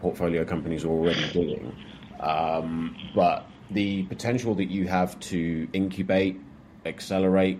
portfolio 0.00 0.42
companies 0.42 0.86
are 0.86 0.90
already 0.90 1.30
doing, 1.32 1.74
um, 2.20 2.96
but 3.14 3.46
the 3.70 4.04
potential 4.04 4.54
that 4.56 4.70
you 4.70 4.86
have 4.86 5.18
to 5.20 5.68
incubate, 5.72 6.40
accelerate, 6.84 7.58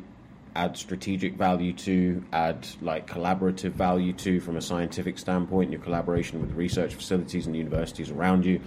add 0.55 0.77
strategic 0.77 1.35
value 1.35 1.73
to, 1.73 2.25
add 2.33 2.67
like 2.81 3.07
collaborative 3.07 3.73
value 3.73 4.13
to 4.13 4.41
from 4.41 4.57
a 4.57 4.61
scientific 4.61 5.19
standpoint, 5.19 5.71
your 5.71 5.81
collaboration 5.81 6.41
with 6.41 6.53
research 6.53 6.95
facilities 6.95 7.47
and 7.47 7.57
universities 7.57 8.11
around 8.11 8.45
you, 8.45 8.61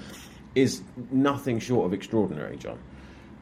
is 0.56 0.82
nothing 1.12 1.60
short 1.60 1.86
of 1.86 1.94
extraordinary, 1.94 2.58
John. 2.58 2.80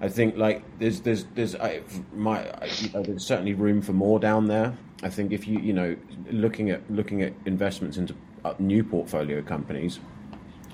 I 0.01 0.09
think 0.09 0.35
like 0.37 0.61
there's 0.77 1.01
there's 1.01 1.25
there's 1.35 1.55
I, 1.55 1.81
my 2.13 2.43
you 2.79 2.89
know, 2.89 3.01
there's 3.01 3.25
certainly 3.25 3.53
room 3.53 3.81
for 3.81 3.93
more 3.93 4.19
down 4.19 4.47
there. 4.47 4.77
I 5.03 5.09
think 5.09 5.31
if 5.31 5.47
you 5.47 5.59
you 5.59 5.73
know 5.73 5.95
looking 6.29 6.69
at 6.69 6.89
looking 6.91 7.21
at 7.21 7.33
investments 7.45 7.97
into 7.97 8.13
uh, 8.43 8.53
new 8.59 8.83
portfolio 8.83 9.41
companies, 9.41 9.99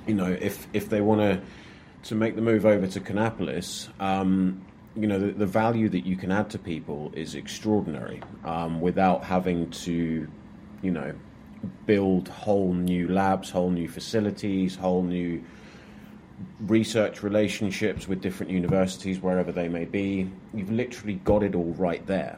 you 0.08 0.14
know 0.14 0.32
if 0.40 0.68
if 0.74 0.90
they 0.90 1.02
want 1.02 1.22
to 1.22 1.42
to 2.10 2.16
make 2.16 2.36
the 2.36 2.42
move 2.42 2.66
over 2.66 2.88
to 2.88 3.00
Kannapolis, 3.00 3.90
um, 4.02 4.66
you 4.96 5.08
know 5.08 5.20
the, 5.20 5.32
the, 5.32 5.46
value 5.46 5.88
that 5.90 6.06
you 6.06 6.16
can 6.18 6.32
add 6.32 6.50
to 6.50 6.60
people 6.60 7.12
is 7.14 7.36
extraordinary 7.36 8.22
um, 8.44 8.82
without 8.82 9.24
having 9.24 9.70
to 9.70 10.28
you 10.82 10.92
know 10.92 11.14
build 11.86 12.28
whole 12.28 12.74
new 12.74 13.08
labs, 13.08 13.50
whole 13.50 13.70
new 13.70 13.88
facilities, 13.88 14.76
whole 14.76 15.04
new 15.04 15.44
research 16.62 17.24
relationships 17.24 18.08
with 18.08 18.22
different 18.22 18.52
universities, 18.52 19.20
wherever 19.20 19.52
they 19.52 19.68
may 19.68 19.86
be. 19.86 20.30
You've 20.54 20.72
literally 20.72 21.16
got 21.16 21.44
it 21.44 21.56
all 21.56 21.74
right 21.78 22.06
there. 22.08 22.38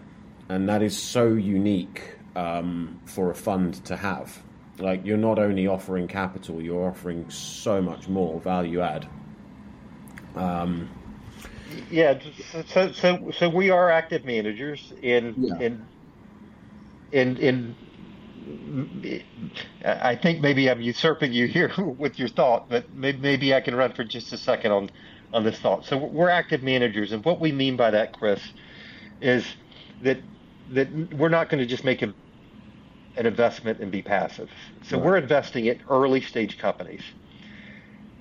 And 0.50 0.68
that 0.70 0.82
is 0.82 0.98
so 0.98 1.28
unique 1.28 2.02
um, 2.36 3.00
for 3.06 3.32
a 3.32 3.36
fund 3.36 3.84
to 3.86 3.96
have. 3.96 4.42
Like, 4.80 5.06
you're 5.06 5.18
not 5.18 5.38
only 5.38 5.68
offering 5.68 6.08
capital, 6.08 6.62
you're 6.62 6.90
offering 6.90 7.30
so 7.30 7.82
much 7.82 8.08
more 8.08 8.40
value 8.40 8.82
add. 8.82 9.08
Um, 10.36 10.90
yeah, 11.92 12.20
so, 12.68 12.92
so 12.92 13.32
so 13.32 13.50
we 13.50 13.70
are 13.70 13.90
active 13.90 14.26
managers 14.26 14.94
in 15.02 15.36
yeah. 15.38 15.60
in 15.60 15.86
in 17.12 17.38
in 17.38 17.76
I 19.86 20.16
think 20.16 20.42
maybe 20.42 20.70
I'm 20.70 20.82
usurping 20.82 21.34
you 21.34 21.48
here 21.48 21.72
with 21.78 22.20
your 22.20 22.28
thought, 22.28 22.70
but 22.70 22.94
maybe 22.94 23.54
I 23.54 23.62
can 23.62 23.76
run 23.76 23.94
for 23.94 24.04
just 24.04 24.34
a 24.34 24.38
second 24.38 24.72
on 24.72 24.90
on 25.34 25.44
this 25.44 25.60
thought. 25.60 25.86
So 25.86 25.98
we're 25.98 26.30
active 26.30 26.64
managers, 26.64 27.12
and 27.12 27.24
what 27.26 27.40
we 27.40 27.52
mean 27.52 27.76
by 27.76 27.92
that, 27.92 28.14
Chris, 28.14 28.42
is 29.22 29.46
that 30.02 30.20
that 30.72 30.92
we're 31.14 31.30
not 31.30 31.50
going 31.50 31.60
to 31.60 31.66
just 31.66 31.84
make 31.84 32.02
a, 32.02 32.14
an 33.16 33.26
investment 33.26 33.80
and 33.80 33.92
be 33.92 34.02
passive. 34.02 34.50
So 34.84 34.98
right. 34.98 35.06
we're 35.06 35.18
investing 35.18 35.66
in 35.66 35.80
early 35.90 36.22
stage 36.22 36.58
companies, 36.58 37.02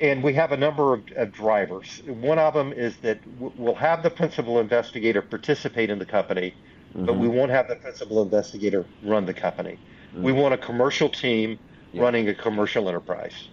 and 0.00 0.22
we 0.22 0.34
have 0.34 0.52
a 0.52 0.56
number 0.56 0.94
of, 0.94 1.04
of 1.16 1.32
drivers. 1.32 2.02
One 2.06 2.38
of 2.38 2.54
them 2.54 2.72
is 2.72 2.96
that 2.98 3.20
we'll 3.38 3.74
have 3.74 4.02
the 4.02 4.10
principal 4.10 4.60
investigator 4.60 5.22
participate 5.22 5.90
in 5.90 5.98
the 5.98 6.06
company, 6.06 6.54
mm-hmm. 6.90 7.06
but 7.06 7.16
we 7.16 7.28
won't 7.28 7.50
have 7.50 7.68
the 7.68 7.76
principal 7.76 8.22
investigator 8.22 8.84
run 9.02 9.26
the 9.26 9.34
company. 9.34 9.78
Mm-hmm. 10.10 10.22
We 10.24 10.32
want 10.32 10.54
a 10.54 10.58
commercial 10.58 11.08
team 11.08 11.58
yeah. 11.92 12.02
running 12.02 12.28
a 12.28 12.34
commercial 12.34 12.88
enterprise. 12.88 13.48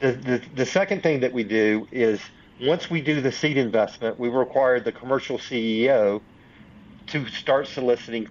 The, 0.00 0.12
the, 0.12 0.42
the 0.54 0.66
second 0.66 1.02
thing 1.02 1.20
that 1.20 1.32
we 1.32 1.42
do 1.42 1.88
is 1.90 2.20
once 2.60 2.90
we 2.90 3.00
do 3.00 3.20
the 3.20 3.32
seed 3.32 3.56
investment, 3.56 4.18
we 4.18 4.28
require 4.28 4.80
the 4.80 4.92
commercial 4.92 5.38
CEO 5.38 6.20
to 7.08 7.26
start 7.28 7.66
soliciting 7.66 8.28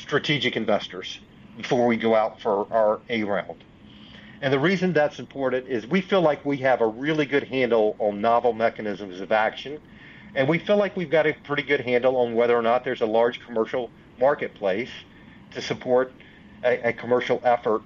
strategic 0.00 0.56
investors 0.56 1.20
before 1.56 1.86
we 1.86 1.96
go 1.96 2.14
out 2.14 2.40
for 2.40 2.72
our 2.72 3.00
A 3.08 3.24
round. 3.24 3.64
And 4.40 4.52
the 4.52 4.58
reason 4.58 4.92
that's 4.92 5.18
important 5.18 5.66
is 5.68 5.86
we 5.86 6.00
feel 6.00 6.20
like 6.20 6.44
we 6.44 6.58
have 6.58 6.80
a 6.80 6.86
really 6.86 7.26
good 7.26 7.44
handle 7.44 7.96
on 7.98 8.20
novel 8.20 8.52
mechanisms 8.52 9.20
of 9.20 9.32
action, 9.32 9.80
and 10.34 10.48
we 10.48 10.58
feel 10.58 10.76
like 10.76 10.96
we've 10.96 11.10
got 11.10 11.26
a 11.26 11.34
pretty 11.44 11.64
good 11.64 11.80
handle 11.80 12.16
on 12.16 12.34
whether 12.34 12.56
or 12.56 12.62
not 12.62 12.84
there's 12.84 13.00
a 13.00 13.06
large 13.06 13.40
commercial 13.44 13.90
marketplace 14.20 14.90
to 15.52 15.60
support 15.60 16.12
a, 16.64 16.88
a 16.88 16.92
commercial 16.92 17.40
effort 17.44 17.82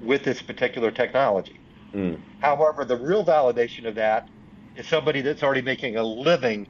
with 0.00 0.24
this 0.24 0.40
particular 0.40 0.90
technology. 0.90 1.58
Mm. 1.94 2.20
However, 2.40 2.84
the 2.84 2.96
real 2.96 3.24
validation 3.24 3.86
of 3.86 3.94
that 3.96 4.28
is 4.76 4.86
somebody 4.86 5.20
that's 5.20 5.42
already 5.42 5.62
making 5.62 5.96
a 5.96 6.02
living 6.02 6.66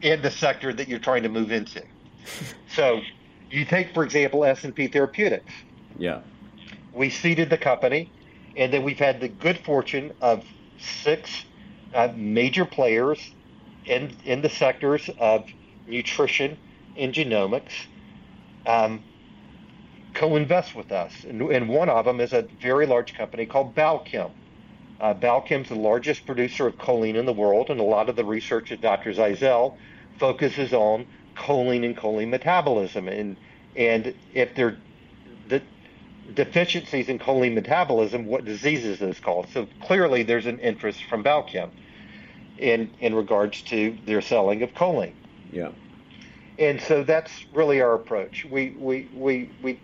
in 0.00 0.22
the 0.22 0.30
sector 0.30 0.72
that 0.72 0.88
you're 0.88 0.98
trying 0.98 1.22
to 1.22 1.28
move 1.28 1.52
into. 1.52 1.82
so, 2.74 3.00
you 3.50 3.64
take, 3.64 3.92
for 3.94 4.04
example, 4.04 4.40
SNP 4.40 4.92
Therapeutics. 4.92 5.52
Yeah. 5.98 6.20
We 6.92 7.10
seeded 7.10 7.50
the 7.50 7.58
company, 7.58 8.10
and 8.56 8.72
then 8.72 8.82
we've 8.82 8.98
had 8.98 9.20
the 9.20 9.28
good 9.28 9.58
fortune 9.58 10.12
of 10.20 10.44
six 10.78 11.44
uh, 11.94 12.08
major 12.16 12.64
players 12.64 13.34
in 13.84 14.16
in 14.24 14.42
the 14.42 14.48
sectors 14.48 15.08
of 15.18 15.46
nutrition 15.86 16.56
and 16.96 17.12
genomics. 17.12 17.72
Um, 18.66 19.02
co-invest 20.14 20.74
with 20.74 20.92
us, 20.92 21.24
and, 21.24 21.40
and, 21.42 21.68
one 21.68 21.88
of 21.88 22.04
them 22.04 22.20
is 22.20 22.32
a 22.32 22.42
very 22.60 22.84
large 22.84 23.14
company 23.14 23.46
called 23.46 23.74
Balchem. 23.74 24.30
Uh, 25.00 25.14
Balchem's 25.14 25.68
the 25.68 25.76
largest 25.76 26.26
producer 26.26 26.66
of 26.66 26.76
choline 26.76 27.14
in 27.14 27.24
the 27.24 27.32
world, 27.32 27.70
and 27.70 27.80
a 27.80 27.84
lot 27.84 28.08
of 28.08 28.16
the 28.16 28.24
research 28.24 28.70
at 28.70 28.80
Dr. 28.80 29.12
Zeisel 29.12 29.76
focuses 30.18 30.74
on 30.74 31.06
choline 31.40 31.84
and 31.84 31.96
choline 31.96 32.28
metabolism, 32.28 33.08
and 33.08 33.36
and 33.76 34.14
if 34.34 34.54
there 34.54 34.68
are 34.68 34.76
the 35.48 35.62
deficiencies 36.34 37.08
in 37.08 37.18
choline 37.18 37.54
metabolism, 37.54 38.26
what 38.26 38.44
diseases 38.44 39.00
is 39.00 39.18
called. 39.18 39.48
So 39.52 39.66
clearly, 39.82 40.22
there's 40.22 40.46
an 40.46 40.58
interest 40.60 41.04
from 41.04 41.24
Balchem 41.24 41.70
in 42.58 42.90
in 43.00 43.14
regards 43.14 43.62
to 43.62 43.96
their 44.06 44.20
selling 44.20 44.62
of 44.62 44.72
choline. 44.74 45.14
Yeah. 45.50 45.70
And 46.58 46.80
so 46.80 47.04
that's 47.04 47.32
really 47.54 47.80
our 47.80 47.94
approach. 47.94 48.44
We 48.44 48.70
we 48.78 49.08
we 49.14 49.50
we 49.62 49.80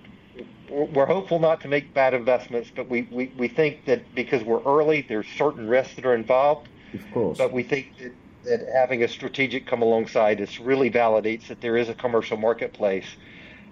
we're 0.68 1.06
hopeful 1.06 1.38
not 1.38 1.60
to 1.62 1.68
make 1.68 1.94
bad 1.94 2.12
investments, 2.12 2.70
but 2.74 2.88
we, 2.88 3.02
we, 3.10 3.32
we 3.38 3.48
think 3.48 3.84
that 3.86 4.14
because 4.14 4.42
we're 4.42 4.62
early, 4.64 5.06
there's 5.08 5.26
certain 5.38 5.68
risks 5.68 5.94
that 5.94 6.04
are 6.04 6.14
involved. 6.14 6.68
Of 6.92 7.00
course. 7.12 7.38
But 7.38 7.52
we 7.52 7.62
think 7.62 7.96
that, 7.98 8.12
that 8.46 8.66
having 8.72 9.02
a 9.02 9.08
strategic 9.08 9.66
come 9.66 9.82
alongside 9.82 10.40
us 10.40 10.58
really 10.58 10.90
validates 10.90 11.48
that 11.48 11.60
there 11.60 11.76
is 11.76 11.88
a 11.88 11.94
commercial 11.94 12.36
marketplace. 12.36 13.06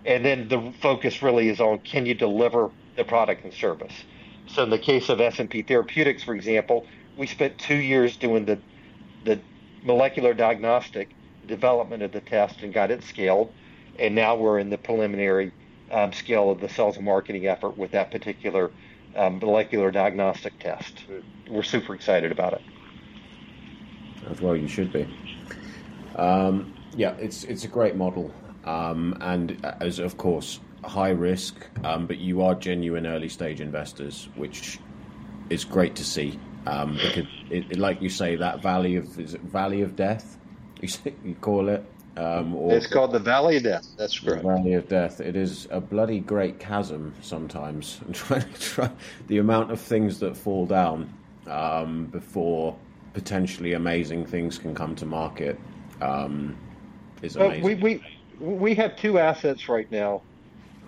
And 0.05 0.25
then 0.25 0.49
the 0.49 0.73
focus 0.83 1.23
really 1.23 1.49
is 1.49 1.61
on 1.61 1.79
can 1.79 2.07
you 2.07 2.15
deliver 2.15 2.71
the 2.97 3.05
product 3.05 3.45
and 3.45 3.53
service. 3.53 3.95
So 4.47 4.63
in 4.63 4.71
the 4.71 4.79
case 4.79 5.09
of 5.09 5.19
SNP 5.19 5.67
Therapeutics, 5.67 6.23
for 6.23 6.35
example, 6.35 6.87
we 7.17 7.27
spent 7.27 7.59
two 7.59 7.77
years 7.77 8.17
doing 8.17 8.45
the 8.45 8.59
the 9.25 9.41
molecular 9.83 10.35
diagnostic 10.35 11.11
development 11.47 12.03
of 12.03 12.13
the 12.13 12.21
test 12.21 12.61
and 12.63 12.75
got 12.75 12.91
it 12.91 13.03
scaled, 13.03 13.53
and 13.99 14.15
now 14.15 14.35
we're 14.37 14.59
in 14.59 14.69
the 14.69 14.77
preliminary 14.77 15.53
um, 15.91 16.13
scale 16.13 16.51
of 16.51 16.61
the 16.61 16.69
sales 16.69 16.97
and 16.97 17.07
marketing 17.07 17.47
effort 17.47 17.79
with 17.79 17.93
that 17.93 18.11
particular 18.11 18.71
um, 19.17 19.39
molecular 19.39 19.91
diagnostic 19.91 20.59
test. 20.59 21.05
We're 21.49 21.63
super 21.63 21.95
excited 21.95 22.33
about 22.33 22.55
it. 22.55 22.63
As 24.31 24.41
well, 24.41 24.57
you 24.57 24.69
should 24.69 24.93
be. 24.93 25.07
Um, 26.17 26.75
yeah, 26.97 27.15
it's 27.19 27.45
it's 27.45 27.65
a 27.65 27.69
great 27.69 27.97
model, 27.97 28.33
um, 28.65 29.17
and 29.21 29.65
as 29.81 29.99
of 29.99 30.17
course 30.17 30.61
high 30.85 31.11
risk, 31.11 31.67
um, 31.83 32.07
but 32.07 32.19
you 32.19 32.43
are 32.43 32.55
genuine 32.55 33.07
early 33.07 33.29
stage 33.29 33.61
investors, 33.61 34.29
which 34.37 34.79
is 35.51 35.65
great 35.65 35.97
to 35.97 36.05
see. 36.05 36.39
Um, 36.67 36.95
because, 36.95 37.27
it, 37.51 37.79
like 37.79 38.01
you 38.01 38.09
say, 38.09 38.37
that 38.37 38.63
valley 38.63 38.97
of 38.97 39.19
is 39.19 39.35
it 39.35 39.41
valley 39.43 39.83
of 39.83 39.97
death, 39.97 40.39
you, 40.81 40.89
you 41.25 41.35
call 41.35 41.69
it, 41.69 41.85
um, 42.17 42.55
it's 42.71 42.87
called 42.87 43.13
the 43.13 43.19
Valley 43.19 43.57
of 43.57 43.65
Death. 43.65 43.87
That's 43.97 44.19
correct. 44.19 44.45
Valley 44.45 44.75
of 44.75 44.89
Death. 44.89 45.21
It 45.21 45.35
is 45.35 45.67
a 45.71 45.81
bloody 45.81 46.21
great 46.21 46.61
chasm 46.61 47.15
sometimes. 47.21 48.01
And 48.07 48.15
trying 48.15 48.53
to 48.53 48.61
try 48.61 48.91
the 49.27 49.39
amount 49.39 49.73
of 49.73 49.81
things 49.81 50.21
that 50.21 50.37
fall 50.37 50.67
down 50.67 51.13
um, 51.49 52.07
before 52.07 52.77
potentially 53.15 53.73
amazing 53.73 54.27
things 54.27 54.59
can 54.59 54.75
come 54.75 54.95
to 54.97 55.07
market 55.07 55.59
um, 56.03 56.57
is 57.23 57.37
amazing. 57.37 57.63
we 57.63 57.75
we 57.75 58.03
we 58.41 58.75
have 58.75 58.97
two 58.97 59.19
assets 59.19 59.69
right 59.69 59.91
now 59.91 60.21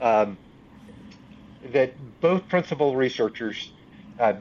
um, 0.00 0.36
that 1.72 1.92
both 2.20 2.46
principal 2.48 2.96
researchers 2.96 3.72
uh, 4.18 4.34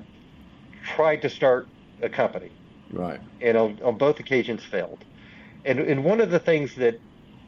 tried 0.83 1.21
to 1.21 1.29
start 1.29 1.67
a 2.01 2.09
company. 2.09 2.51
Right. 2.91 3.19
And 3.41 3.57
on, 3.57 3.79
on 3.83 3.97
both 3.97 4.19
occasions 4.19 4.63
failed. 4.63 5.03
And, 5.65 5.79
and 5.79 6.03
one 6.03 6.21
of 6.21 6.29
the 6.29 6.39
things 6.39 6.75
that 6.75 6.99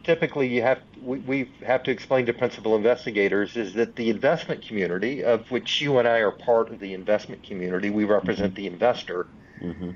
typically 0.03 0.47
you 0.47 0.61
have 0.61 0.79
we, 1.01 1.19
we 1.19 1.51
have 1.65 1.83
to 1.83 1.91
explain 1.91 2.25
to 2.25 2.33
principal 2.33 2.75
investigators 2.75 3.55
is 3.55 3.73
that 3.73 3.95
the 3.95 4.09
investment 4.09 4.65
community, 4.65 5.23
of 5.23 5.49
which 5.51 5.81
you 5.81 5.99
and 5.99 6.07
I 6.07 6.19
are 6.19 6.31
part 6.31 6.71
of 6.71 6.79
the 6.79 6.93
investment 6.93 7.43
community, 7.43 7.89
we 7.89 8.03
represent 8.03 8.53
mm-hmm. 8.53 8.63
the 8.63 8.67
investor. 8.67 9.27
Mm-hmm. 9.61 9.91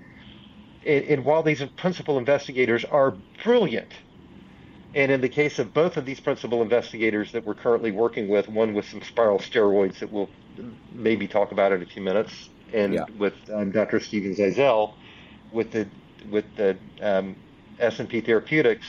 And, 0.85 1.05
and 1.05 1.25
while 1.25 1.43
these 1.43 1.63
principal 1.77 2.17
investigators 2.17 2.85
are 2.85 3.15
brilliant, 3.43 3.91
and 4.93 5.11
in 5.11 5.21
the 5.21 5.29
case 5.29 5.59
of 5.59 5.73
both 5.73 5.97
of 5.97 6.05
these 6.05 6.19
principal 6.19 6.61
investigators 6.61 7.31
that 7.31 7.45
we're 7.45 7.55
currently 7.55 7.91
working 7.91 8.27
with, 8.27 8.49
one 8.49 8.73
with 8.73 8.85
some 8.85 9.01
spiral 9.01 9.39
steroids 9.39 9.99
that 9.99 10.11
we'll 10.11 10.29
maybe 10.91 11.27
talk 11.27 11.51
about 11.51 11.71
in 11.71 11.81
a 11.81 11.85
few 11.85 12.01
minutes, 12.01 12.49
and 12.73 12.93
yeah. 12.93 13.05
with 13.17 13.33
um, 13.53 13.71
Dr. 13.71 13.99
Steven 13.99 14.35
Zeisel 14.35 14.93
with 15.51 15.71
the 15.71 15.87
with 16.29 16.45
the 16.55 16.77
um, 17.01 17.35
SNP 17.79 18.25
Therapeutics, 18.25 18.85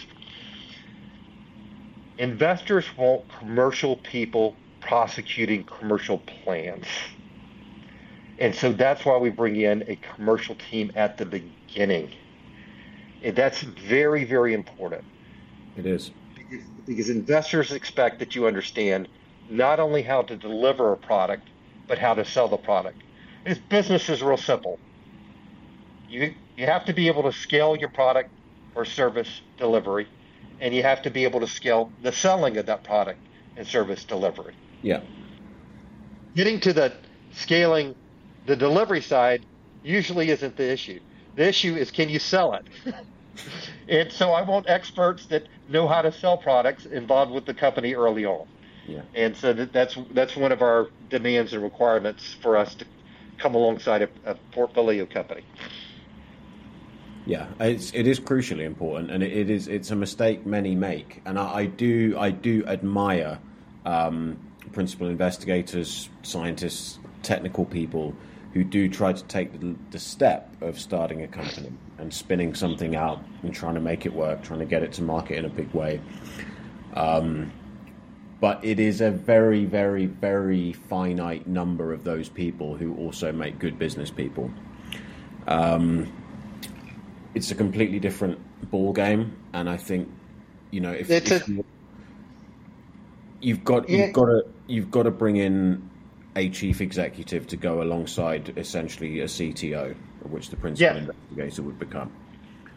investors 2.18 2.84
want 2.96 3.24
commercial 3.38 3.96
people 3.96 4.56
prosecuting 4.80 5.64
commercial 5.64 6.18
plans. 6.18 6.86
And 8.38 8.54
so 8.54 8.72
that's 8.72 9.04
why 9.04 9.16
we 9.16 9.30
bring 9.30 9.56
in 9.56 9.84
a 9.88 9.96
commercial 9.96 10.56
team 10.70 10.92
at 10.94 11.16
the 11.16 11.24
beginning. 11.24 11.61
And 13.22 13.36
that's 13.36 13.62
very, 13.62 14.24
very 14.24 14.54
important. 14.54 15.04
It 15.76 15.86
is. 15.86 16.10
Because, 16.34 16.64
because 16.86 17.10
investors 17.10 17.72
expect 17.72 18.18
that 18.18 18.34
you 18.34 18.46
understand 18.46 19.08
not 19.48 19.80
only 19.80 20.02
how 20.02 20.22
to 20.22 20.36
deliver 20.36 20.92
a 20.92 20.96
product, 20.96 21.48
but 21.86 21.98
how 21.98 22.14
to 22.14 22.24
sell 22.24 22.48
the 22.48 22.56
product. 22.56 23.02
This 23.44 23.58
business 23.58 24.08
is 24.08 24.22
real 24.22 24.36
simple. 24.36 24.78
You, 26.08 26.34
you 26.56 26.66
have 26.66 26.84
to 26.86 26.92
be 26.92 27.08
able 27.08 27.22
to 27.24 27.32
scale 27.32 27.76
your 27.76 27.88
product 27.88 28.30
or 28.74 28.84
service 28.84 29.40
delivery, 29.58 30.08
and 30.60 30.74
you 30.74 30.82
have 30.82 31.02
to 31.02 31.10
be 31.10 31.24
able 31.24 31.40
to 31.40 31.46
scale 31.46 31.90
the 32.02 32.12
selling 32.12 32.56
of 32.56 32.66
that 32.66 32.84
product 32.84 33.20
and 33.56 33.66
service 33.66 34.04
delivery. 34.04 34.54
Yeah. 34.82 35.00
Getting 36.34 36.60
to 36.60 36.72
the 36.72 36.92
scaling 37.32 37.94
the 38.46 38.56
delivery 38.56 39.00
side 39.00 39.44
usually 39.82 40.30
isn't 40.30 40.56
the 40.56 40.70
issue. 40.70 41.00
The 41.34 41.48
issue 41.48 41.76
is 41.76 41.90
can 41.90 42.08
you 42.08 42.18
sell 42.18 42.54
it? 42.54 42.66
and 43.88 44.12
so 44.12 44.32
I 44.32 44.42
want 44.42 44.68
experts 44.68 45.26
that 45.26 45.46
know 45.68 45.88
how 45.88 46.02
to 46.02 46.12
sell 46.12 46.36
products 46.36 46.86
involved 46.86 47.32
with 47.32 47.46
the 47.46 47.54
company 47.54 47.94
early 47.94 48.24
on. 48.24 48.46
Yeah. 48.86 49.02
And 49.14 49.36
so 49.36 49.52
that, 49.52 49.72
that's 49.72 49.96
that's 50.12 50.36
one 50.36 50.52
of 50.52 50.62
our 50.62 50.88
demands 51.08 51.52
and 51.52 51.62
requirements 51.62 52.34
for 52.42 52.56
us 52.56 52.74
to 52.76 52.84
come 53.38 53.54
alongside 53.54 54.02
a, 54.02 54.08
a 54.24 54.34
portfolio 54.52 55.06
company. 55.06 55.42
Yeah, 57.24 57.46
it's 57.60 57.92
it 57.94 58.08
is 58.08 58.18
crucially 58.18 58.64
important, 58.64 59.10
and 59.12 59.22
it, 59.22 59.32
it 59.32 59.50
is 59.50 59.68
it's 59.68 59.90
a 59.92 59.96
mistake 59.96 60.44
many 60.44 60.74
make, 60.74 61.22
and 61.24 61.38
I, 61.38 61.54
I 61.54 61.66
do 61.66 62.16
I 62.18 62.30
do 62.30 62.64
admire 62.66 63.38
um, 63.86 64.38
principal 64.72 65.08
investigators, 65.08 66.08
scientists, 66.22 66.98
technical 67.22 67.64
people 67.64 68.14
who 68.52 68.64
do 68.64 68.88
try 68.88 69.12
to 69.12 69.24
take 69.24 69.60
the, 69.60 69.74
the, 69.90 69.98
step 69.98 70.54
of 70.60 70.78
starting 70.78 71.22
a 71.22 71.28
company 71.28 71.72
and 71.98 72.12
spinning 72.12 72.54
something 72.54 72.94
out 72.94 73.22
and 73.42 73.54
trying 73.54 73.74
to 73.74 73.80
make 73.80 74.04
it 74.04 74.12
work, 74.12 74.42
trying 74.42 74.58
to 74.58 74.66
get 74.66 74.82
it 74.82 74.92
to 74.92 75.02
market 75.02 75.38
in 75.38 75.44
a 75.44 75.48
big 75.48 75.72
way. 75.72 76.00
Um, 76.94 77.50
but 78.40 78.62
it 78.64 78.80
is 78.80 79.00
a 79.00 79.10
very, 79.10 79.64
very, 79.64 80.06
very 80.06 80.72
finite 80.72 81.46
number 81.46 81.92
of 81.92 82.04
those 82.04 82.28
people 82.28 82.76
who 82.76 82.94
also 82.96 83.32
make 83.32 83.58
good 83.58 83.78
business 83.78 84.10
people. 84.10 84.50
Um, 85.46 86.12
it's 87.34 87.50
a 87.50 87.54
completely 87.54 88.00
different 88.00 88.38
ball 88.70 88.92
game, 88.92 89.36
and 89.52 89.70
I 89.70 89.76
think 89.76 90.08
you 90.70 90.80
know 90.80 90.90
if, 90.92 91.10
if 91.10 91.48
you, 91.48 91.64
you've 93.40 93.64
got 93.64 93.88
yeah. 93.88 94.06
you've 94.06 94.12
got 94.12 94.24
to 94.26 94.44
you've 94.66 94.90
got 94.90 95.04
to 95.04 95.10
bring 95.10 95.36
in 95.36 95.90
a 96.36 96.48
chief 96.48 96.80
executive 96.80 97.46
to 97.48 97.56
go 97.56 97.82
alongside 97.82 98.52
essentially 98.56 99.20
a 99.20 99.24
CTO, 99.24 99.94
which 100.30 100.48
the 100.48 100.56
principal 100.56 100.94
yeah. 100.96 101.00
investigator 101.00 101.62
would 101.62 101.78
become. 101.78 102.10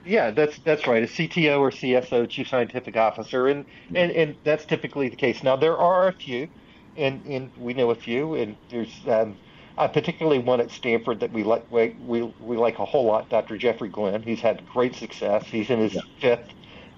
Yeah, 0.06 0.32
that's 0.32 0.60
that's 0.60 0.86
right. 0.86 1.04
A 1.04 1.08
CTO 1.08 1.60
or 1.60 1.72
CSO, 1.72 2.30
chief 2.30 2.48
scientific 2.48 2.96
officer, 2.96 3.48
and 3.48 3.66
mm-hmm. 3.66 3.96
and, 3.96 4.12
and 4.12 4.36
that's 4.44 4.66
typically 4.66 5.10
the 5.10 5.16
case. 5.16 5.42
Now 5.42 5.56
there 5.56 5.78
are 5.78 6.08
a 6.08 6.14
few, 6.14 6.48
and 6.96 7.26
and 7.26 7.52
we 7.58 7.74
know 7.74 7.90
a 7.90 7.96
few, 7.96 8.36
and 8.36 8.56
there's 8.70 8.94
um, 9.08 9.36
uh, 9.78 9.88
particularly 9.88 10.40
one 10.40 10.62
at 10.62 10.70
Stanford 10.70 11.20
that 11.22 11.32
we 11.32 11.44
like 11.44 11.70
we, 11.72 11.90
we, 12.06 12.22
we 12.40 12.58
like 12.58 12.78
a 12.80 12.86
whole 12.86 13.06
lot, 13.06 13.30
Dr. 13.30 13.58
Jeffrey 13.58 13.90
Glenn. 13.90 14.22
He's 14.22 14.42
had 14.42 14.68
great 14.70 14.96
success. 14.96 15.46
He's 15.46 15.70
in 15.70 15.80
his 15.80 15.96
yeah. 15.96 16.02
fifth 16.20 16.50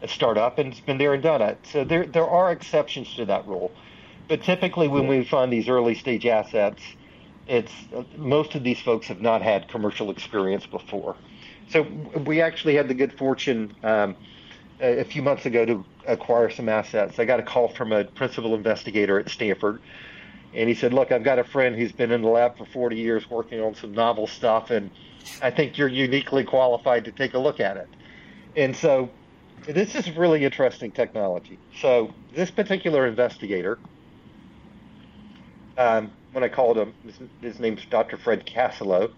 startup 0.05 0.60
and 0.60 0.74
has 0.74 0.82
been 0.82 0.97
there 0.97 1.14
and 1.14 1.24
done 1.24 1.41
it. 1.41 1.58
So 1.72 1.84
there 1.84 2.05
there 2.05 2.28
are 2.28 2.51
exceptions 2.51 3.14
to 3.16 3.26
that 3.26 3.47
rule, 3.47 3.72
but 4.28 4.43
typically 4.43 4.88
when 4.88 5.07
we 5.07 5.23
find 5.23 5.51
these 5.51 5.69
early 5.69 5.95
stage 5.95 6.25
assets, 6.25 6.82
it's 7.47 7.71
uh, 7.95 8.03
most 8.17 8.55
of 8.55 8.63
these 8.63 8.80
folks 8.82 9.07
have 9.07 9.21
not 9.21 9.41
had 9.41 9.67
commercial 9.69 10.11
experience 10.11 10.65
before. 10.65 11.15
So 11.69 11.84
we 12.25 12.41
actually 12.41 12.75
had 12.75 12.88
the 12.88 12.93
good 12.93 13.17
fortune 13.17 13.73
um, 13.84 14.15
a, 14.82 14.99
a 14.99 15.03
few 15.05 15.21
months 15.21 15.45
ago 15.45 15.65
to 15.65 15.86
acquire 16.05 16.49
some 16.49 16.69
assets. 16.69 17.19
I 17.19 17.25
got 17.25 17.39
a 17.39 17.43
call 17.43 17.69
from 17.69 17.91
a 17.91 18.05
principal 18.05 18.55
investigator 18.55 19.19
at 19.19 19.30
Stanford 19.30 19.82
and 20.53 20.69
he 20.69 20.75
said, 20.75 20.93
"Look, 20.93 21.11
I've 21.11 21.23
got 21.23 21.39
a 21.39 21.43
friend 21.43 21.75
who's 21.75 21.91
been 21.91 22.11
in 22.11 22.21
the 22.21 22.30
lab 22.30 22.57
for 22.57 22.65
40 22.65 22.95
years 22.95 23.30
working 23.30 23.61
on 23.61 23.75
some 23.75 23.91
novel 23.91 24.28
stuff, 24.28 24.71
and 24.71 24.89
I 25.41 25.51
think 25.51 25.78
you're 25.78 25.88
uniquely 25.88 26.43
qualified 26.43 27.05
to 27.05 27.11
take 27.11 27.34
a 27.34 27.39
look 27.39 27.59
at 27.59 27.78
it." 27.78 27.88
And 28.55 28.75
so, 28.75 29.09
this 29.67 29.95
is 29.95 30.09
really 30.11 30.45
interesting 30.45 30.91
technology. 30.91 31.59
So, 31.80 32.13
this 32.34 32.49
particular 32.49 33.05
investigator, 33.05 33.78
um, 35.78 36.11
when 36.32 36.43
I 36.43 36.49
called 36.49 36.78
him, 36.78 36.93
his, 37.03 37.15
his 37.41 37.59
name's 37.59 37.86
Dr. 37.86 38.17
Fred 38.17 38.45
Casilo. 38.45 39.11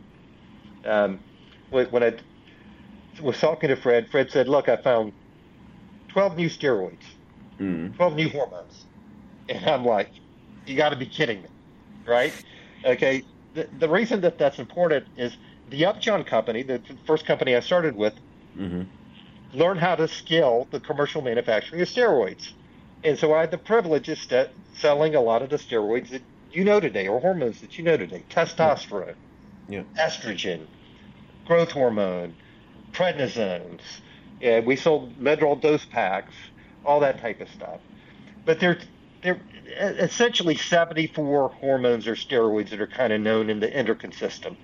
Um, 0.86 1.20
when 1.70 2.04
I 2.04 2.14
was 3.22 3.40
talking 3.40 3.70
to 3.70 3.76
Fred, 3.76 4.10
Fred 4.10 4.32
said, 4.32 4.48
"Look, 4.48 4.70
I 4.70 4.78
found 4.78 5.14
12 6.10 6.38
new 6.38 6.50
steroids." 6.50 7.04
mm. 7.60 7.96
12 7.96 8.16
new 8.16 8.30
hormones. 8.30 8.86
And 9.48 9.66
I'm 9.66 9.86
like, 9.86 10.10
you 10.66 10.76
got 10.76 10.90
to 10.90 10.96
be 10.96 11.06
kidding 11.06 11.42
me, 11.42 11.50
right? 12.06 12.34
Okay. 12.86 13.24
The, 13.54 13.68
the 13.80 13.90
reason 13.90 14.22
that 14.22 14.38
that's 14.38 14.60
important 14.60 15.08
is 15.18 15.36
the 15.70 15.86
Upjohn 15.86 16.24
company, 16.24 16.64
the 16.64 16.82
first 17.06 17.26
company 17.26 17.56
I 17.56 17.60
started 17.60 17.96
with, 17.96 18.14
mm-hmm. 18.58 18.84
learned 19.58 19.80
how 19.80 19.96
to 19.96 20.08
scale 20.08 20.68
the 20.72 20.80
commercial 20.80 21.22
manufacturing 21.22 21.82
of 21.82 21.88
steroids. 21.88 22.52
And 23.04 23.18
so 23.18 23.34
I 23.34 23.42
had 23.42 23.52
the 23.52 23.58
privilege 23.58 24.10
of 24.10 24.18
st- 24.18 24.50
selling 24.76 25.16
a 25.16 25.22
lot 25.22 25.42
of 25.42 25.50
the 25.50 25.58
steroids 25.58 26.10
that 26.10 26.22
you 26.52 26.64
know 26.64 26.80
today, 26.80 27.08
or 27.08 27.20
hormones 27.20 27.62
that 27.62 27.78
you 27.78 27.84
know 27.84 27.98
today 27.98 28.24
testosterone, 28.30 29.16
yeah. 29.68 29.84
estrogen, 29.98 30.66
growth 31.46 31.72
hormone, 31.72 32.36
prednisones. 32.92 33.82
Yeah, 34.42 34.62
we 34.62 34.76
sold 34.76 35.18
Medrol 35.20 35.60
dose 35.60 35.86
packs, 35.86 36.34
all 36.86 37.02
that 37.02 37.20
type 37.20 37.42
of 37.42 37.50
stuff. 37.50 37.80
But 38.46 38.60
there's 38.60 38.84
there 39.22 39.40
essentially 39.78 40.56
74 40.56 41.50
hormones 41.50 42.08
or 42.08 42.16
steroids 42.16 42.70
that 42.70 42.82
are 42.82 42.88
kind 42.88 43.14
of 43.14 43.22
known 43.22 43.50
in 43.50 43.60
the 43.60 43.72
endocrine 43.74 44.12
system, 44.12 44.58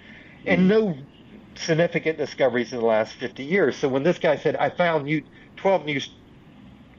and 0.45 0.61
mm-hmm. 0.61 0.69
no 0.69 0.97
significant 1.55 2.17
discoveries 2.17 2.73
in 2.73 2.79
the 2.79 2.85
last 2.85 3.13
50 3.13 3.43
years. 3.43 3.75
So 3.75 3.87
when 3.87 4.03
this 4.03 4.17
guy 4.17 4.37
said, 4.37 4.55
"I 4.55 4.69
found 4.69 5.05
new 5.05 5.23
12 5.57 5.85
new 5.85 5.99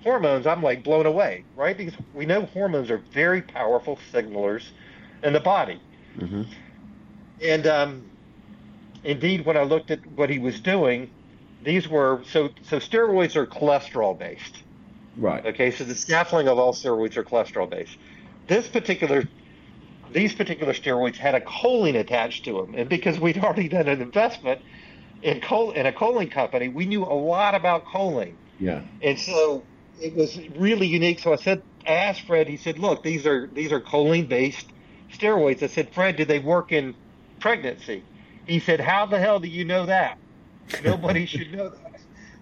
hormones," 0.02 0.46
I'm 0.46 0.62
like 0.62 0.82
blown 0.82 1.06
away, 1.06 1.44
right? 1.56 1.76
Because 1.76 1.94
we 2.14 2.26
know 2.26 2.42
hormones 2.46 2.90
are 2.90 2.98
very 2.98 3.42
powerful 3.42 3.98
signalers 4.12 4.68
in 5.22 5.32
the 5.32 5.40
body, 5.40 5.80
mm-hmm. 6.18 6.42
and 7.42 7.66
um, 7.66 8.10
indeed, 9.04 9.44
when 9.44 9.56
I 9.56 9.62
looked 9.62 9.90
at 9.90 10.06
what 10.12 10.30
he 10.30 10.38
was 10.38 10.60
doing, 10.60 11.10
these 11.62 11.88
were 11.88 12.22
so 12.26 12.50
so 12.62 12.78
steroids 12.78 13.36
are 13.36 13.46
cholesterol 13.46 14.18
based. 14.18 14.62
Right. 15.16 15.44
Okay, 15.46 15.70
so 15.70 15.84
the 15.84 15.94
scaffolding 15.94 16.48
of 16.48 16.58
all 16.58 16.74
steroids 16.74 17.16
are 17.16 17.24
cholesterol 17.24 17.68
based. 17.70 17.96
This 18.46 18.68
particular 18.68 19.24
these 20.12 20.34
particular 20.34 20.72
steroids 20.72 21.16
had 21.16 21.34
a 21.34 21.40
choline 21.40 21.96
attached 21.98 22.44
to 22.44 22.52
them, 22.52 22.74
and 22.74 22.88
because 22.88 23.18
we'd 23.18 23.38
already 23.38 23.68
done 23.68 23.88
an 23.88 24.00
investment 24.00 24.60
in 25.22 25.40
chol- 25.40 25.74
in 25.74 25.86
a 25.86 25.92
choline 25.92 26.30
company, 26.30 26.68
we 26.68 26.86
knew 26.86 27.04
a 27.04 27.14
lot 27.14 27.54
about 27.54 27.84
choline. 27.86 28.34
Yeah. 28.58 28.82
And 29.02 29.18
so 29.18 29.62
it 30.00 30.14
was 30.14 30.38
really 30.56 30.86
unique. 30.86 31.18
So 31.18 31.32
I 31.32 31.36
said, 31.36 31.62
I 31.86 31.92
asked 31.92 32.22
Fred. 32.22 32.48
He 32.48 32.56
said, 32.56 32.78
"Look, 32.78 33.02
these 33.02 33.26
are 33.26 33.48
these 33.48 33.72
are 33.72 33.80
choline 33.80 34.28
based 34.28 34.66
steroids." 35.12 35.62
I 35.62 35.68
said, 35.68 35.92
"Fred, 35.92 36.16
do 36.16 36.24
they 36.24 36.38
work 36.38 36.72
in 36.72 36.94
pregnancy?" 37.40 38.02
He 38.46 38.58
said, 38.58 38.80
"How 38.80 39.06
the 39.06 39.18
hell 39.18 39.40
do 39.40 39.48
you 39.48 39.64
know 39.64 39.86
that? 39.86 40.18
Nobody 40.84 41.26
should 41.26 41.52
know 41.52 41.70
that." 41.70 42.00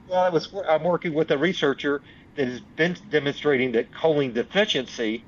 Well, 0.09 0.21
I 0.21 0.29
was 0.29 0.53
I'm 0.69 0.85
working 0.85 1.15
with 1.15 1.31
a 1.31 1.39
researcher 1.39 2.03
that 2.37 2.49
has 2.49 2.61
been 2.77 2.97
demonstrating 3.11 3.73
that 3.73 3.93
choline 3.93 4.35
deficiency 4.35 5.25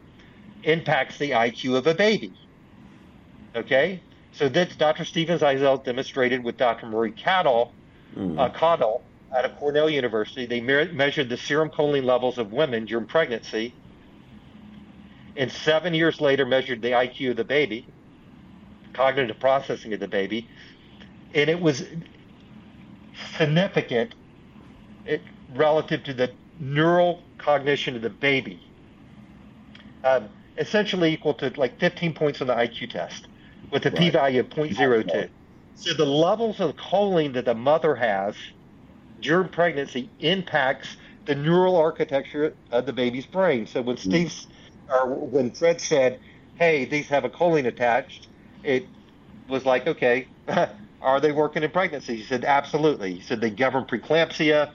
impacts 0.65 1.19
the 1.19 1.31
IQ 1.31 1.77
of 1.77 1.87
a 1.87 1.95
baby. 1.95 2.33
Okay, 3.55 4.01
so 4.33 4.49
that's 4.49 4.77
Dr. 4.77 5.05
Steven 5.05 5.39
Zeisel 5.39 5.83
demonstrated 5.83 6.45
with 6.45 6.59
Dr. 6.59 6.87
Marie 6.87 7.13
Caudill, 7.13 7.71
mm. 8.15 8.39
uh, 8.39 8.51
out 9.35 9.45
of 9.45 9.57
Cornell 9.57 9.91
University. 9.91 10.47
They 10.47 10.61
me- 10.61 10.93
measured 10.93 11.29
the 11.29 11.37
serum 11.37 11.71
choline 11.71 12.05
levels 12.05 12.39
of 12.39 12.53
women 12.53 12.85
during 12.85 13.07
pregnancy, 13.07 13.75
and 15.37 15.51
seven 15.51 15.95
years 15.95 16.21
later 16.21 16.47
measured 16.47 16.83
the 16.83 16.93
IQ 16.93 17.31
of 17.31 17.37
the 17.37 17.45
baby, 17.45 17.87
cognitive 18.93 19.39
processing 19.39 19.93
of 19.93 20.01
the 20.01 20.09
baby, 20.09 20.49
and 21.35 21.51
it 21.51 21.61
was 21.61 21.85
significant 23.37 24.15
it, 25.05 25.23
relative 25.55 26.03
to 26.05 26.15
the 26.15 26.33
neural 26.59 27.23
cognition 27.39 27.97
of 27.97 28.03
the 28.03 28.11
baby, 28.11 28.61
um, 30.05 30.29
essentially 30.59 31.13
equal 31.13 31.35
to 31.35 31.53
like 31.57 31.79
15 31.79 32.15
points 32.15 32.41
on 32.41 32.47
the 32.47 32.55
IQ 32.55 32.91
test 32.91 33.29
with 33.71 33.85
a 33.87 33.91
right. 33.91 33.99
p-value 33.99 34.41
of 34.41 34.49
0.02. 34.49 35.29
So 35.75 35.93
the 35.93 36.07
levels 36.07 36.61
of 36.61 36.75
choline 36.77 37.35
that 37.35 37.45
the 37.45 37.55
mother 37.55 37.95
has 37.95 38.35
during 39.21 39.49
pregnancy 39.49 40.11
impacts 40.21 40.97
the 41.27 41.35
neural 41.35 41.77
architecture 41.77 42.55
of 42.71 42.87
the 42.87 42.93
baby's 42.93 43.27
brain. 43.27 43.67
So 43.67 43.83
when 43.83 43.97
mm. 43.97 44.01
Steve's 44.01 44.47
or 44.89 45.15
when 45.15 45.51
Fred 45.51 45.81
said, 45.81 46.21
"Hey, 46.57 46.85
these 46.85 47.09
have 47.09 47.25
a 47.25 47.29
choline 47.29 47.67
attached," 47.67 48.29
it 48.63 48.87
was 49.49 49.65
like, 49.65 49.87
"Okay, 49.87 50.29
are 51.03 51.21
they 51.21 51.33
working 51.33 51.63
in 51.63 51.71
pregnancy?" 51.71 52.17
He 52.17 52.23
said, 52.23 52.45
"Absolutely." 52.45 53.15
He 53.15 53.21
said 53.21 53.41
they 53.41 53.51
govern 53.51 53.85
preeclampsia. 53.85 54.71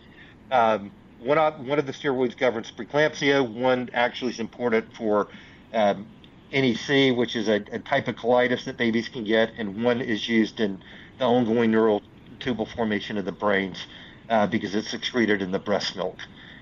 Um, 0.51 0.91
one 1.19 1.37
of, 1.37 1.65
one 1.65 1.79
of 1.79 1.85
the 1.85 1.93
steroids 1.93 2.35
governs 2.35 2.71
preeclampsia. 2.71 3.47
One 3.47 3.89
actually 3.93 4.31
is 4.31 4.39
important 4.39 4.93
for 4.95 5.27
um, 5.73 6.05
NEC, 6.51 7.15
which 7.15 7.35
is 7.35 7.47
a, 7.47 7.63
a, 7.71 7.79
type 7.79 8.07
of 8.09 8.15
colitis 8.15 8.65
that 8.65 8.75
babies 8.75 9.07
can 9.07 9.23
get, 9.23 9.51
and 9.57 9.83
one 9.83 10.01
is 10.01 10.27
used 10.27 10.59
in 10.59 10.81
the 11.19 11.25
ongoing 11.25 11.71
neural 11.71 12.01
tubal 12.39 12.65
formation 12.65 13.17
of 13.17 13.23
the 13.23 13.31
brains 13.31 13.85
uh, 14.29 14.47
because 14.47 14.75
it's 14.75 14.93
excreted 14.93 15.41
in 15.41 15.51
the 15.51 15.59
breast 15.59 15.95
milk, 15.95 16.17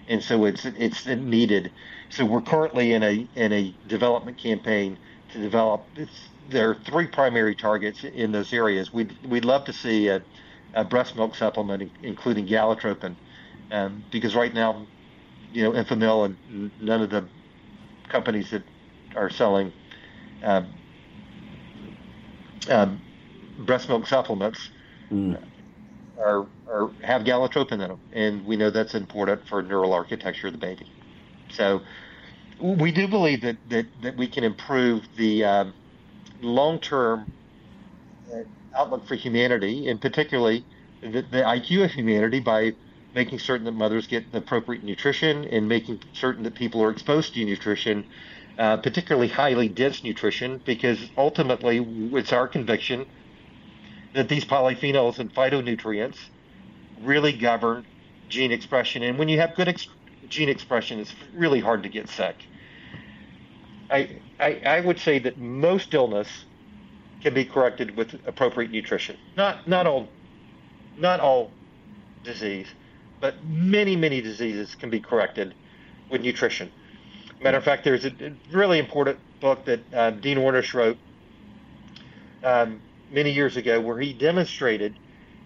and 0.08 0.24
so 0.24 0.46
it's 0.46 0.66
it's 0.66 1.06
needed. 1.06 1.72
So 2.10 2.26
we're 2.26 2.42
currently 2.42 2.94
in 2.94 3.04
a 3.04 3.28
in 3.36 3.54
a 3.54 3.76
development 3.88 4.38
campaign 4.38 4.98
to 5.34 5.40
develop. 5.40 5.86
there 6.50 6.72
are 6.72 6.76
three 6.76 7.08
primary 7.08 7.56
targets 7.56 8.04
in 8.04 8.32
those 8.32 8.54
areas. 8.54 8.92
We'd 8.92 9.16
we'd 9.28 9.46
love 9.46 9.66
to 9.66 9.74
see 9.74 10.08
a, 10.08 10.24
a 10.74 10.84
breast 10.84 11.16
milk 11.16 11.36
supplement, 11.36 11.92
including 12.04 12.48
galotropin 12.48 13.16
um, 13.72 14.04
because 14.12 14.36
right 14.36 14.54
now, 14.54 14.86
you 15.54 15.64
know, 15.64 15.72
Enfamil 15.72 16.26
and 16.26 16.72
none 16.82 17.02
of 17.02 17.10
the 17.10 17.28
companies 18.08 18.52
that 18.52 18.64
are 19.16 19.30
selling 19.30 19.72
um, 20.44 20.68
um, 22.70 23.02
breast 23.60 23.90
milk 23.90 24.08
supplements 24.08 24.70
mm. 25.12 25.42
Are, 26.20 26.46
are 26.68 26.92
have 27.04 27.24
galotropin 27.24 27.74
in 27.74 27.80
them, 27.80 28.00
and 28.14 28.46
we 28.46 28.56
know 28.56 28.70
that's 28.70 28.96
important 28.96 29.48
for 29.48 29.62
neural 29.62 29.94
architecture 29.94 30.48
of 30.48 30.54
the 30.54 30.60
baby. 30.60 30.92
So 31.52 31.82
we 32.62 32.92
do 32.92 33.08
believe 33.08 33.42
that 33.42 33.58
that, 33.70 33.86
that 34.02 34.18
we 34.18 34.28
can 34.28 34.44
improve 34.44 35.04
the 35.18 35.46
um, 35.46 35.74
long-term 36.42 37.28
uh, 38.32 38.38
outlook 38.78 39.08
for 39.08 39.16
humanity, 39.16 39.88
and 39.88 40.00
particularly 40.00 40.66
the, 41.02 41.22
the 41.22 41.42
IQ 41.42 41.86
of 41.86 41.92
humanity 41.92 42.40
by 42.40 42.74
making 43.16 43.40
certain 43.40 43.66
that 43.66 43.72
mothers 43.72 44.08
get 44.08 44.32
the 44.32 44.38
appropriate 44.38 44.84
nutrition 44.84 45.46
and 45.46 45.68
making 45.68 46.00
certain 46.14 46.44
that 46.44 46.54
people 46.54 46.84
are 46.84 46.92
exposed 46.92 47.34
to 47.34 47.44
nutrition, 47.44 48.06
uh, 48.58 48.78
particularly 48.78 49.28
highly 49.28 49.68
dense 49.68 50.04
nutrition, 50.04 50.62
because 50.66 51.10
ultimately 51.18 51.80
it's 52.14 52.32
our 52.32 52.48
conviction 52.48 53.06
that 54.14 54.30
these 54.30 54.46
polyphenols 54.46 55.20
and 55.20 55.34
phytonutrients 55.34 56.18
really 57.02 57.34
govern 57.34 57.86
gene 58.28 58.52
expression. 58.52 59.04
And 59.04 59.18
when 59.18 59.30
you 59.30 59.40
have 59.40 59.56
good 59.56 59.68
ex- 59.68 59.88
gene 60.28 60.50
expression, 60.50 61.00
it's 61.00 61.14
really 61.34 61.60
hard 61.60 61.84
to 61.84 61.90
get 61.90 62.10
sick. 62.10 62.36
I, 63.90 64.20
I, 64.40 64.62
I 64.66 64.80
would 64.82 65.00
say 65.00 65.20
that 65.20 65.38
most 65.38 65.94
illness 65.94 66.46
can 67.22 67.34
be 67.34 67.44
corrected 67.44 67.96
with 67.98 68.16
appropriate 68.26 68.72
nutrition. 68.72 69.18
Not 69.36 69.68
not 69.68 69.88
all 69.88 70.08
not 70.98 71.20
all 71.20 71.52
disease, 72.24 72.68
but 73.20 73.44
many, 73.46 73.96
many 73.96 74.22
diseases 74.22 74.76
can 74.76 74.90
be 74.90 75.00
corrected 75.00 75.54
with 76.10 76.22
nutrition. 76.22 76.72
Matter 77.42 77.58
of 77.58 77.64
fact, 77.64 77.84
there's 77.84 78.06
a 78.06 78.12
really 78.52 78.80
important 78.80 79.20
book 79.40 79.66
that 79.66 79.80
uh, 79.94 80.12
Dean 80.12 80.38
Ornish 80.38 80.74
wrote 80.74 80.98
um, 82.44 82.82
many 83.12 83.32
years 83.32 83.58
ago 83.58 83.80
where 83.80 84.00
he 84.00 84.14
demonstrated 84.14 84.96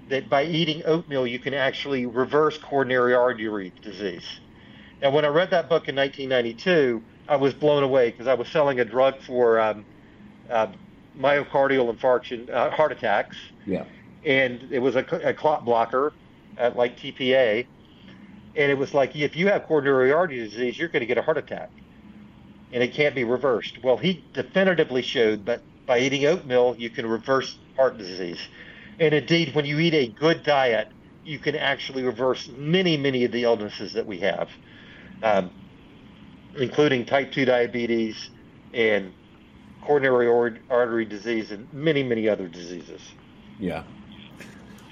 that 0.09 0.29
by 0.29 0.45
eating 0.45 0.83
oatmeal, 0.85 1.25
you 1.25 1.39
can 1.39 1.53
actually 1.53 2.05
reverse 2.05 2.57
coronary 2.57 3.13
artery 3.13 3.71
disease. 3.81 4.39
Now, 5.01 5.11
when 5.11 5.25
I 5.25 5.29
read 5.29 5.49
that 5.51 5.69
book 5.69 5.87
in 5.87 5.95
1992, 5.95 7.01
I 7.27 7.35
was 7.35 7.53
blown 7.53 7.83
away 7.83 8.11
because 8.11 8.27
I 8.27 8.33
was 8.33 8.47
selling 8.49 8.79
a 8.79 8.85
drug 8.85 9.19
for 9.21 9.59
um, 9.59 9.85
uh, 10.49 10.67
myocardial 11.17 11.93
infarction, 11.93 12.49
uh, 12.49 12.71
heart 12.71 12.91
attacks. 12.91 13.37
Yeah. 13.65 13.85
And 14.25 14.67
it 14.71 14.79
was 14.79 14.95
a, 14.95 15.05
a 15.23 15.33
clot 15.33 15.65
blocker 15.65 16.13
at 16.57 16.75
like 16.75 16.97
TPA, 16.97 17.65
and 18.55 18.71
it 18.71 18.77
was 18.77 18.93
like 18.93 19.15
if 19.15 19.35
you 19.35 19.47
have 19.47 19.63
coronary 19.63 20.11
artery 20.11 20.37
disease, 20.37 20.77
you're 20.77 20.87
going 20.87 21.01
to 21.01 21.05
get 21.05 21.17
a 21.17 21.21
heart 21.21 21.37
attack, 21.37 21.69
and 22.71 22.83
it 22.83 22.93
can't 22.93 23.15
be 23.15 23.23
reversed. 23.23 23.83
Well, 23.83 23.97
he 23.97 24.23
definitively 24.33 25.01
showed 25.01 25.45
that 25.47 25.61
by 25.85 25.99
eating 25.99 26.25
oatmeal, 26.25 26.75
you 26.77 26.89
can 26.89 27.05
reverse 27.05 27.57
heart 27.75 27.97
disease, 27.97 28.39
and 28.99 29.13
indeed, 29.13 29.55
when 29.55 29.65
you 29.65 29.79
eat 29.79 29.93
a 29.93 30.07
good 30.07 30.43
diet, 30.43 30.89
you 31.25 31.39
can 31.39 31.55
actually 31.55 32.03
reverse 32.03 32.49
many, 32.57 32.97
many 32.97 33.23
of 33.25 33.31
the 33.31 33.43
illnesses 33.43 33.93
that 33.93 34.05
we 34.05 34.19
have, 34.19 34.49
um, 35.23 35.51
including 36.57 37.05
type 37.05 37.31
two 37.31 37.45
diabetes 37.45 38.29
and 38.73 39.13
coronary 39.81 40.59
artery 40.69 41.05
disease 41.05 41.51
and 41.51 41.71
many, 41.73 42.03
many 42.03 42.27
other 42.27 42.47
diseases. 42.47 43.01
Yeah. 43.59 43.83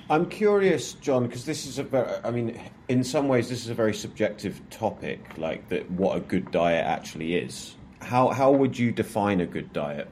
I'm 0.09 0.25
curious, 0.25 0.93
John, 0.93 1.25
because 1.25 1.45
this 1.45 1.65
is 1.65 1.79
a 1.79 1.83
very, 1.83 2.11
I 2.23 2.31
mean, 2.31 2.59
in 2.89 3.03
some 3.03 3.27
ways, 3.29 3.47
this 3.47 3.63
is 3.63 3.69
a 3.69 3.73
very 3.73 3.93
subjective 3.93 4.61
topic, 4.69 5.37
like 5.37 5.69
that, 5.69 5.89
what 5.91 6.17
a 6.17 6.19
good 6.19 6.51
diet 6.51 6.85
actually 6.85 7.35
is. 7.35 7.75
How, 8.01 8.29
how 8.29 8.51
would 8.51 8.77
you 8.77 8.91
define 8.91 9.39
a 9.41 9.45
good 9.45 9.71
diet? 9.71 10.09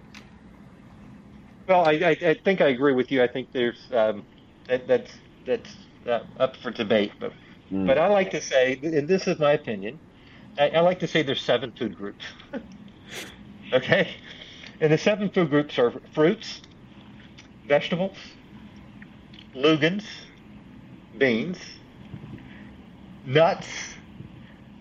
Well, 1.69 1.85
I, 1.85 1.91
I, 1.91 2.17
I 2.29 2.33
think 2.33 2.61
I 2.61 2.69
agree 2.69 2.93
with 2.93 3.11
you. 3.11 3.21
I 3.21 3.27
think 3.27 3.51
there's 3.53 3.77
um, 3.93 4.25
that, 4.67 4.87
that's 4.87 5.11
that's 5.45 5.75
uh, 6.07 6.21
up 6.39 6.55
for 6.55 6.71
debate, 6.71 7.11
but 7.19 7.31
mm. 7.71 7.85
but 7.85 7.99
I 7.99 8.07
like 8.07 8.31
to 8.31 8.41
say, 8.41 8.79
and 8.81 9.07
this 9.07 9.27
is 9.27 9.37
my 9.37 9.51
opinion, 9.51 9.99
I, 10.57 10.69
I 10.69 10.79
like 10.79 10.99
to 11.01 11.07
say 11.07 11.21
there's 11.21 11.43
seven 11.43 11.71
food 11.71 11.95
groups. 11.95 12.25
okay, 13.73 14.15
and 14.81 14.91
the 14.91 14.97
seven 14.97 15.29
food 15.29 15.51
groups 15.51 15.77
are 15.77 15.93
fruits, 16.11 16.61
vegetables, 17.67 18.17
Lugans, 19.53 20.05
beans, 21.19 21.59
nuts, 23.27 23.67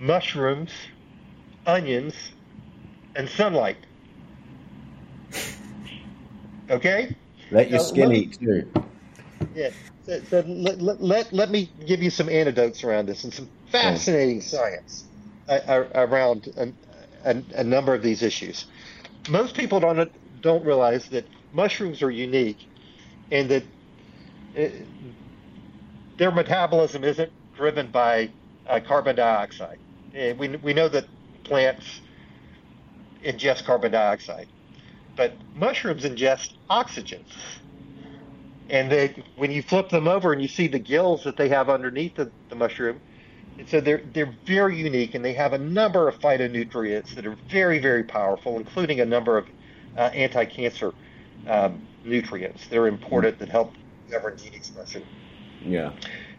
mushrooms, 0.00 0.70
onions, 1.66 2.14
and 3.14 3.28
sunlight. 3.28 3.76
Okay? 6.70 7.14
Let 7.50 7.70
your 7.70 7.80
skin 7.80 8.12
eat 8.12 8.38
too. 8.38 8.70
Yeah. 9.54 9.70
So, 10.06 10.20
so 10.30 10.44
let, 10.46 10.80
let, 10.80 11.02
let, 11.02 11.32
let, 11.32 11.50
me 11.50 11.70
give 11.86 12.02
you 12.02 12.10
some 12.10 12.28
anecdotes 12.28 12.82
around 12.82 13.06
this 13.06 13.24
and 13.24 13.32
some 13.32 13.48
fascinating 13.70 14.40
science 14.40 15.04
uh, 15.48 15.84
around 15.94 16.48
a, 16.56 16.72
a, 17.30 17.42
a, 17.56 17.64
number 17.64 17.94
of 17.94 18.02
these 18.02 18.22
issues. 18.22 18.66
Most 19.28 19.54
people 19.54 19.80
don't 19.80 20.10
don't 20.40 20.64
realize 20.64 21.08
that 21.08 21.26
mushrooms 21.52 22.02
are 22.02 22.10
unique 22.10 22.58
and 23.30 23.50
that 23.50 23.64
it, 24.54 24.86
their 26.16 26.30
metabolism 26.30 27.04
isn't 27.04 27.30
driven 27.56 27.90
by 27.90 28.30
uh, 28.66 28.80
carbon 28.80 29.16
dioxide. 29.16 29.78
And 30.14 30.38
we, 30.38 30.48
we 30.56 30.74
know 30.74 30.88
that 30.88 31.06
plants 31.44 32.00
ingest 33.24 33.64
carbon 33.64 33.92
dioxide, 33.92 34.48
but 35.18 35.34
mushrooms 35.56 36.04
ingest 36.04 36.54
oxygen. 36.70 37.22
And 38.70 38.90
they, 38.90 39.24
when 39.36 39.50
you 39.50 39.62
flip 39.62 39.90
them 39.90 40.06
over 40.06 40.32
and 40.32 40.40
you 40.40 40.48
see 40.48 40.68
the 40.68 40.78
gills 40.78 41.24
that 41.24 41.36
they 41.36 41.48
have 41.48 41.68
underneath 41.68 42.14
the, 42.14 42.30
the 42.48 42.54
mushroom, 42.54 43.00
and 43.58 43.68
so 43.68 43.80
they're 43.80 44.02
they're 44.14 44.32
very 44.46 44.78
unique, 44.78 45.14
and 45.16 45.24
they 45.24 45.32
have 45.32 45.52
a 45.52 45.58
number 45.58 46.06
of 46.08 46.18
phytonutrients 46.20 47.14
that 47.16 47.26
are 47.26 47.36
very 47.50 47.80
very 47.80 48.04
powerful, 48.04 48.56
including 48.56 49.00
a 49.00 49.04
number 49.04 49.36
of 49.36 49.48
uh, 49.96 50.02
anti-cancer 50.02 50.92
um, 51.48 51.84
nutrients 52.04 52.68
that 52.68 52.78
are 52.78 52.86
important 52.86 53.38
that 53.40 53.48
help 53.48 53.72
govern 54.10 54.38
gene 54.38 54.54
expression. 54.54 55.02
Yeah. 55.64 55.92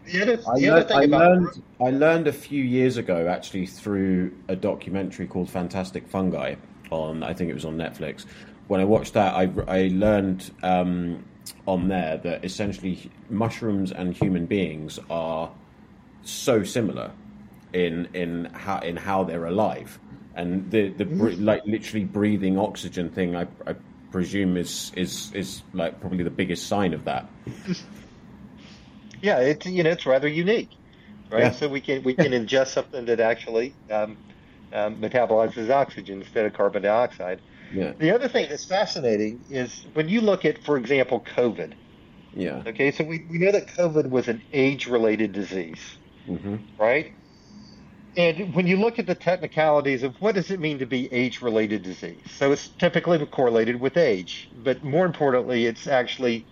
The 0.06 0.22
other, 0.22 0.36
the 0.36 0.48
I, 0.48 0.54
learned, 0.54 0.92
I, 0.92 1.04
learned, 1.04 1.62
I 1.78 1.90
learned 1.90 2.26
a 2.26 2.32
few 2.32 2.64
years 2.64 2.96
ago 2.96 3.28
actually 3.28 3.66
through 3.66 4.32
a 4.48 4.56
documentary 4.56 5.26
called 5.26 5.50
Fantastic 5.50 6.08
Fungi 6.08 6.54
on 6.90 7.22
I 7.22 7.32
think 7.32 7.50
it 7.50 7.54
was 7.54 7.64
on 7.64 7.76
Netflix. 7.76 8.26
When 8.70 8.80
I 8.80 8.84
watched 8.84 9.14
that, 9.14 9.34
I, 9.34 9.50
I 9.66 9.88
learned 9.88 10.48
um, 10.62 11.24
on 11.66 11.88
there 11.88 12.18
that 12.18 12.44
essentially 12.44 13.10
mushrooms 13.28 13.90
and 13.90 14.16
human 14.16 14.46
beings 14.46 15.00
are 15.10 15.50
so 16.22 16.62
similar 16.62 17.10
in 17.72 18.06
in 18.14 18.44
how 18.52 18.78
in 18.78 18.96
how 18.96 19.24
they're 19.24 19.46
alive, 19.46 19.98
and 20.36 20.70
the 20.70 20.90
the 20.90 21.04
mm-hmm. 21.04 21.44
like 21.44 21.66
literally 21.66 22.04
breathing 22.04 22.58
oxygen 22.58 23.10
thing. 23.10 23.34
I, 23.34 23.48
I 23.66 23.74
presume 24.12 24.56
is 24.56 24.92
is 24.94 25.32
is 25.34 25.62
like 25.72 26.00
probably 26.00 26.22
the 26.22 26.30
biggest 26.30 26.68
sign 26.68 26.94
of 26.94 27.04
that. 27.06 27.28
Yeah, 29.22 29.40
it's 29.40 29.66
you 29.66 29.82
know 29.82 29.90
it's 29.90 30.06
rather 30.06 30.28
unique, 30.28 30.70
right? 31.30 31.42
Yeah. 31.42 31.50
So 31.50 31.68
we 31.68 31.82
can 31.82 32.02
we 32.04 32.14
can 32.14 32.32
ingest 32.32 32.68
something 32.68 33.04
that 33.04 33.20
actually 33.20 33.74
um, 33.90 34.16
um, 34.72 34.96
metabolizes 34.96 35.68
oxygen 35.68 36.22
instead 36.22 36.46
of 36.46 36.54
carbon 36.54 36.82
dioxide. 36.82 37.40
Yeah. 37.72 37.92
The 37.98 38.14
other 38.14 38.28
thing 38.28 38.48
that's 38.48 38.64
fascinating 38.64 39.40
is 39.50 39.86
when 39.94 40.08
you 40.08 40.20
look 40.20 40.44
at, 40.44 40.62
for 40.64 40.76
example, 40.76 41.24
COVID. 41.36 41.74
Yeah. 42.34 42.62
Okay, 42.66 42.90
so 42.92 43.04
we, 43.04 43.26
we 43.30 43.38
know 43.38 43.52
that 43.52 43.66
COVID 43.68 44.08
was 44.10 44.28
an 44.28 44.40
age-related 44.52 45.32
disease, 45.32 45.80
mm-hmm. 46.28 46.56
right? 46.78 47.12
And 48.16 48.54
when 48.54 48.66
you 48.66 48.76
look 48.76 48.98
at 48.98 49.06
the 49.06 49.14
technicalities 49.14 50.02
of 50.02 50.14
what 50.20 50.34
does 50.34 50.50
it 50.50 50.60
mean 50.60 50.78
to 50.78 50.86
be 50.86 51.12
age-related 51.12 51.82
disease, 51.82 52.20
so 52.36 52.52
it's 52.52 52.68
typically 52.68 53.24
correlated 53.26 53.80
with 53.80 53.96
age, 53.96 54.50
but 54.62 54.82
more 54.84 55.06
importantly, 55.06 55.66
it's 55.66 55.86
actually 55.86 56.46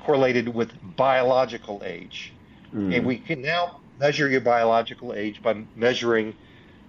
correlated 0.00 0.48
with 0.48 0.72
biological 0.96 1.82
age. 1.84 2.32
Mm. 2.74 2.96
And 2.96 3.06
we 3.06 3.18
can 3.18 3.42
now 3.42 3.80
measure 3.98 4.28
your 4.28 4.40
biological 4.40 5.12
age 5.12 5.42
by 5.42 5.62
measuring 5.76 6.34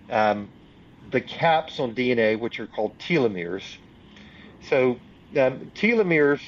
um, 0.10 0.50
the 1.10 1.22
caps 1.22 1.80
on 1.80 1.96
DNA, 1.96 2.40
which 2.40 2.60
are 2.60 2.68
called 2.68 2.98
telomeres. 3.00 3.64
So 4.70 5.00
um, 5.38 5.72
telomeres 5.76 6.42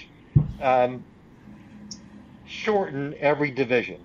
um, 0.61 1.03
shorten 2.45 3.15
every 3.19 3.51
division. 3.51 3.99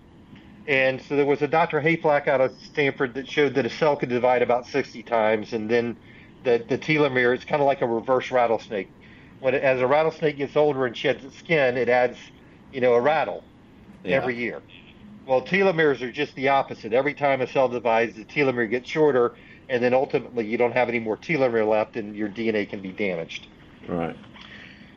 And 0.66 1.00
so 1.00 1.16
there 1.16 1.24
was 1.24 1.40
a 1.40 1.48
Dr. 1.48 1.80
Hayflick 1.80 2.28
out 2.28 2.40
of 2.40 2.52
Stanford 2.60 3.14
that 3.14 3.28
showed 3.28 3.54
that 3.54 3.64
a 3.64 3.70
cell 3.70 3.96
could 3.96 4.10
divide 4.10 4.42
about 4.42 4.66
60 4.66 5.02
times, 5.04 5.54
and 5.54 5.70
then 5.70 5.96
the, 6.44 6.62
the 6.68 6.76
telomere 6.76 7.34
is 7.36 7.44
kind 7.44 7.62
of 7.62 7.66
like 7.66 7.80
a 7.80 7.86
reverse 7.86 8.30
rattlesnake. 8.30 8.90
When 9.40 9.54
it, 9.54 9.62
as 9.62 9.80
a 9.80 9.86
rattlesnake 9.86 10.36
gets 10.36 10.56
older 10.56 10.84
and 10.84 10.96
sheds 10.96 11.24
its 11.24 11.38
skin, 11.38 11.78
it 11.78 11.88
adds, 11.88 12.18
you 12.72 12.82
know, 12.82 12.94
a 12.94 13.00
rattle 13.00 13.44
yeah. 14.04 14.16
every 14.16 14.36
year. 14.36 14.60
Well, 15.26 15.42
telomeres 15.42 16.02
are 16.02 16.12
just 16.12 16.34
the 16.34 16.48
opposite. 16.48 16.92
Every 16.92 17.14
time 17.14 17.40
a 17.40 17.46
cell 17.46 17.68
divides, 17.68 18.16
the 18.16 18.24
telomere 18.24 18.68
gets 18.68 18.88
shorter, 18.88 19.34
and 19.68 19.82
then 19.82 19.94
ultimately 19.94 20.46
you 20.46 20.56
don't 20.56 20.72
have 20.72 20.88
any 20.88 20.98
more 20.98 21.16
telomere 21.16 21.68
left, 21.68 21.96
and 21.96 22.16
your 22.16 22.28
DNA 22.28 22.68
can 22.68 22.80
be 22.80 22.92
damaged. 22.92 23.46
Right. 23.86 24.16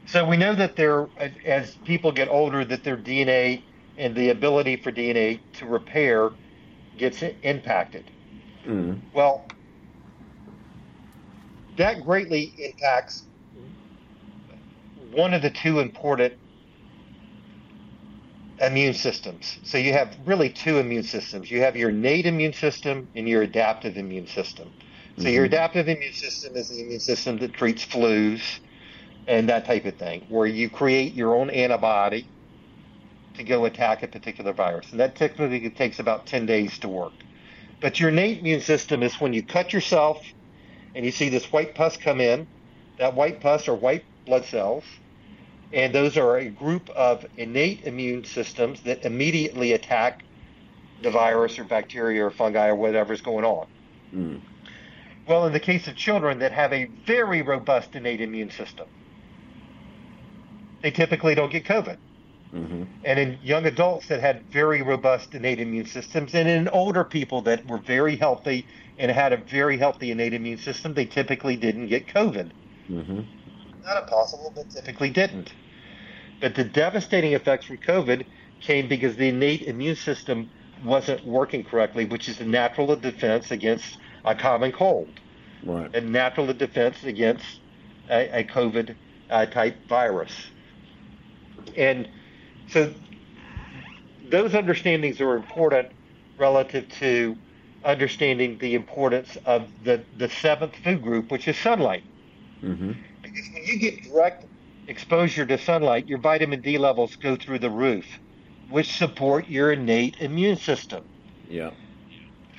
So 0.05 0.27
we 0.27 0.37
know 0.37 0.55
that 0.55 0.75
there, 0.75 1.07
as 1.45 1.75
people 1.85 2.11
get 2.11 2.27
older, 2.27 2.65
that 2.65 2.83
their 2.83 2.97
DNA 2.97 3.63
and 3.97 4.15
the 4.15 4.29
ability 4.29 4.77
for 4.77 4.91
DNA 4.91 5.39
to 5.53 5.65
repair 5.65 6.31
gets 6.97 7.23
impacted. 7.43 8.09
Mm. 8.65 8.99
Well, 9.13 9.45
that 11.77 12.03
greatly 12.03 12.53
impacts 12.57 13.23
one 15.11 15.33
of 15.33 15.41
the 15.41 15.49
two 15.49 15.79
important 15.79 16.33
immune 18.61 18.93
systems. 18.93 19.59
So 19.63 19.77
you 19.77 19.93
have 19.93 20.15
really 20.25 20.49
two 20.49 20.77
immune 20.77 21.03
systems. 21.03 21.49
You 21.49 21.61
have 21.61 21.75
your 21.75 21.89
innate 21.89 22.25
immune 22.25 22.53
system 22.53 23.07
and 23.15 23.27
your 23.27 23.41
adaptive 23.41 23.97
immune 23.97 24.27
system. 24.27 24.71
So 25.17 25.23
mm-hmm. 25.23 25.33
your 25.33 25.45
adaptive 25.45 25.89
immune 25.89 26.13
system 26.13 26.55
is 26.55 26.69
the 26.69 26.81
immune 26.81 26.99
system 26.99 27.37
that 27.39 27.53
treats 27.53 27.85
flus 27.85 28.59
and 29.27 29.49
that 29.49 29.65
type 29.65 29.85
of 29.85 29.95
thing, 29.95 30.25
where 30.29 30.47
you 30.47 30.69
create 30.69 31.13
your 31.13 31.35
own 31.35 31.49
antibody 31.49 32.27
to 33.35 33.43
go 33.43 33.65
attack 33.65 34.03
a 34.03 34.07
particular 34.07 34.53
virus. 34.53 34.91
And 34.91 34.99
that 34.99 35.15
typically 35.15 35.69
takes 35.69 35.99
about 35.99 36.25
10 36.25 36.45
days 36.45 36.77
to 36.79 36.87
work. 36.87 37.13
But 37.81 37.99
your 37.99 38.09
innate 38.09 38.39
immune 38.39 38.61
system 38.61 39.03
is 39.03 39.19
when 39.19 39.33
you 39.33 39.43
cut 39.43 39.73
yourself 39.73 40.23
and 40.93 41.05
you 41.05 41.11
see 41.11 41.29
this 41.29 41.51
white 41.51 41.73
pus 41.73 41.97
come 41.97 42.21
in, 42.21 42.47
that 42.99 43.15
white 43.15 43.41
pus 43.41 43.67
are 43.67 43.75
white 43.75 44.03
blood 44.25 44.45
cells 44.45 44.83
and 45.73 45.93
those 45.93 46.17
are 46.17 46.37
a 46.37 46.49
group 46.49 46.89
of 46.89 47.25
innate 47.37 47.85
immune 47.85 48.23
systems 48.23 48.81
that 48.81 49.05
immediately 49.05 49.73
attack 49.73 50.23
the 51.01 51.11
virus 51.11 51.57
or 51.57 51.63
bacteria 51.63 52.25
or 52.25 52.31
fungi 52.31 52.67
or 52.67 52.75
whatever's 52.75 53.21
going 53.21 53.45
on. 53.45 53.67
Mm. 54.13 54.41
Well, 55.27 55.45
in 55.47 55.53
the 55.53 55.59
case 55.59 55.87
of 55.87 55.95
children 55.95 56.39
that 56.39 56.51
have 56.51 56.73
a 56.73 56.85
very 57.05 57.41
robust 57.41 57.95
innate 57.95 58.21
immune 58.21 58.51
system, 58.51 58.87
they 60.81 60.91
typically 60.91 61.35
don't 61.35 61.51
get 61.51 61.63
COVID. 61.65 61.97
Mm-hmm. 62.53 62.83
And 63.05 63.19
in 63.19 63.39
young 63.41 63.65
adults 63.65 64.07
that 64.07 64.19
had 64.19 64.43
very 64.51 64.81
robust 64.81 65.33
innate 65.33 65.59
immune 65.59 65.85
systems, 65.85 66.35
and 66.35 66.49
in 66.49 66.67
older 66.67 67.03
people 67.03 67.41
that 67.43 67.65
were 67.65 67.77
very 67.77 68.17
healthy 68.17 68.65
and 68.97 69.09
had 69.09 69.31
a 69.31 69.37
very 69.37 69.77
healthy 69.77 70.11
innate 70.11 70.33
immune 70.33 70.57
system, 70.57 70.93
they 70.93 71.05
typically 71.05 71.55
didn't 71.55 71.87
get 71.87 72.07
COVID. 72.07 72.51
Mm-hmm. 72.89 73.21
Not 73.85 74.03
impossible, 74.03 74.51
but 74.53 74.69
typically 74.69 75.09
didn't. 75.09 75.53
But 76.41 76.55
the 76.55 76.63
devastating 76.63 77.33
effects 77.33 77.67
from 77.67 77.77
COVID 77.77 78.25
came 78.59 78.87
because 78.87 79.15
the 79.15 79.29
innate 79.29 79.61
immune 79.61 79.95
system 79.95 80.49
wasn't 80.83 81.25
working 81.25 81.63
correctly, 81.63 82.05
which 82.05 82.27
is 82.27 82.41
a 82.41 82.45
natural 82.45 82.95
defense 82.95 83.51
against 83.51 83.97
a 84.25 84.35
common 84.35 84.71
cold, 84.71 85.07
right. 85.63 85.95
a 85.95 86.01
natural 86.01 86.51
defense 86.53 87.03
against 87.03 87.61
a, 88.09 88.39
a 88.39 88.43
COVID 88.43 88.95
uh, 89.29 89.45
type 89.45 89.75
virus. 89.87 90.33
And 91.77 92.09
so 92.69 92.91
those 94.29 94.55
understandings 94.55 95.21
are 95.21 95.35
important 95.35 95.89
relative 96.37 96.89
to 96.99 97.37
understanding 97.85 98.57
the 98.57 98.73
importance 98.73 99.37
of 99.45 99.67
the, 99.83 100.03
the 100.17 100.29
seventh 100.29 100.75
food 100.83 101.01
group, 101.03 101.31
which 101.31 101.47
is 101.47 101.57
sunlight. 101.57 102.03
Mm-hmm. 102.63 102.93
Because 103.21 103.45
when 103.53 103.63
you 103.63 103.79
get 103.79 104.03
direct 104.03 104.45
exposure 104.91 105.45
to 105.45 105.57
sunlight, 105.57 106.07
your 106.07 106.19
vitamin 106.19 106.61
D 106.61 106.77
levels 106.77 107.15
go 107.15 107.35
through 107.35 107.59
the 107.59 107.69
roof 107.69 108.05
which 108.71 108.97
support 108.97 109.49
your 109.49 109.73
innate 109.73 110.15
immune 110.19 110.55
system. 110.55 111.03
Yeah. 111.49 111.71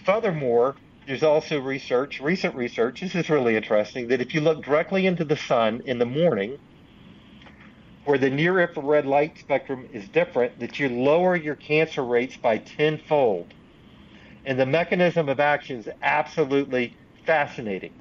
Furthermore, 0.05 0.77
there's 1.07 1.23
also 1.23 1.59
research, 1.59 2.21
recent 2.21 2.55
research, 2.55 3.01
this 3.01 3.15
is 3.15 3.31
really 3.31 3.57
interesting, 3.57 4.09
that 4.09 4.21
if 4.21 4.35
you 4.35 4.41
look 4.41 4.63
directly 4.63 5.07
into 5.07 5.25
the 5.25 5.37
sun 5.37 5.83
in 5.87 5.99
the 5.99 6.07
morning, 6.07 6.59
where 8.05 8.19
the 8.19 8.31
near 8.31 8.61
infrared 8.61 9.07
light 9.07 9.39
spectrum 9.39 9.89
is 9.93 10.07
different, 10.09 10.59
that 10.61 10.79
you 10.79 10.89
lower 10.89 11.35
your 11.35 11.55
cancer 11.55 12.05
rates 12.05 12.37
by 12.37 12.59
tenfold. 12.59 13.55
And 14.45 14.59
the 14.59 14.67
mechanism 14.67 15.29
of 15.29 15.41
action 15.41 15.79
is 15.79 15.89
absolutely 16.03 16.97
fascinating. 17.25 17.93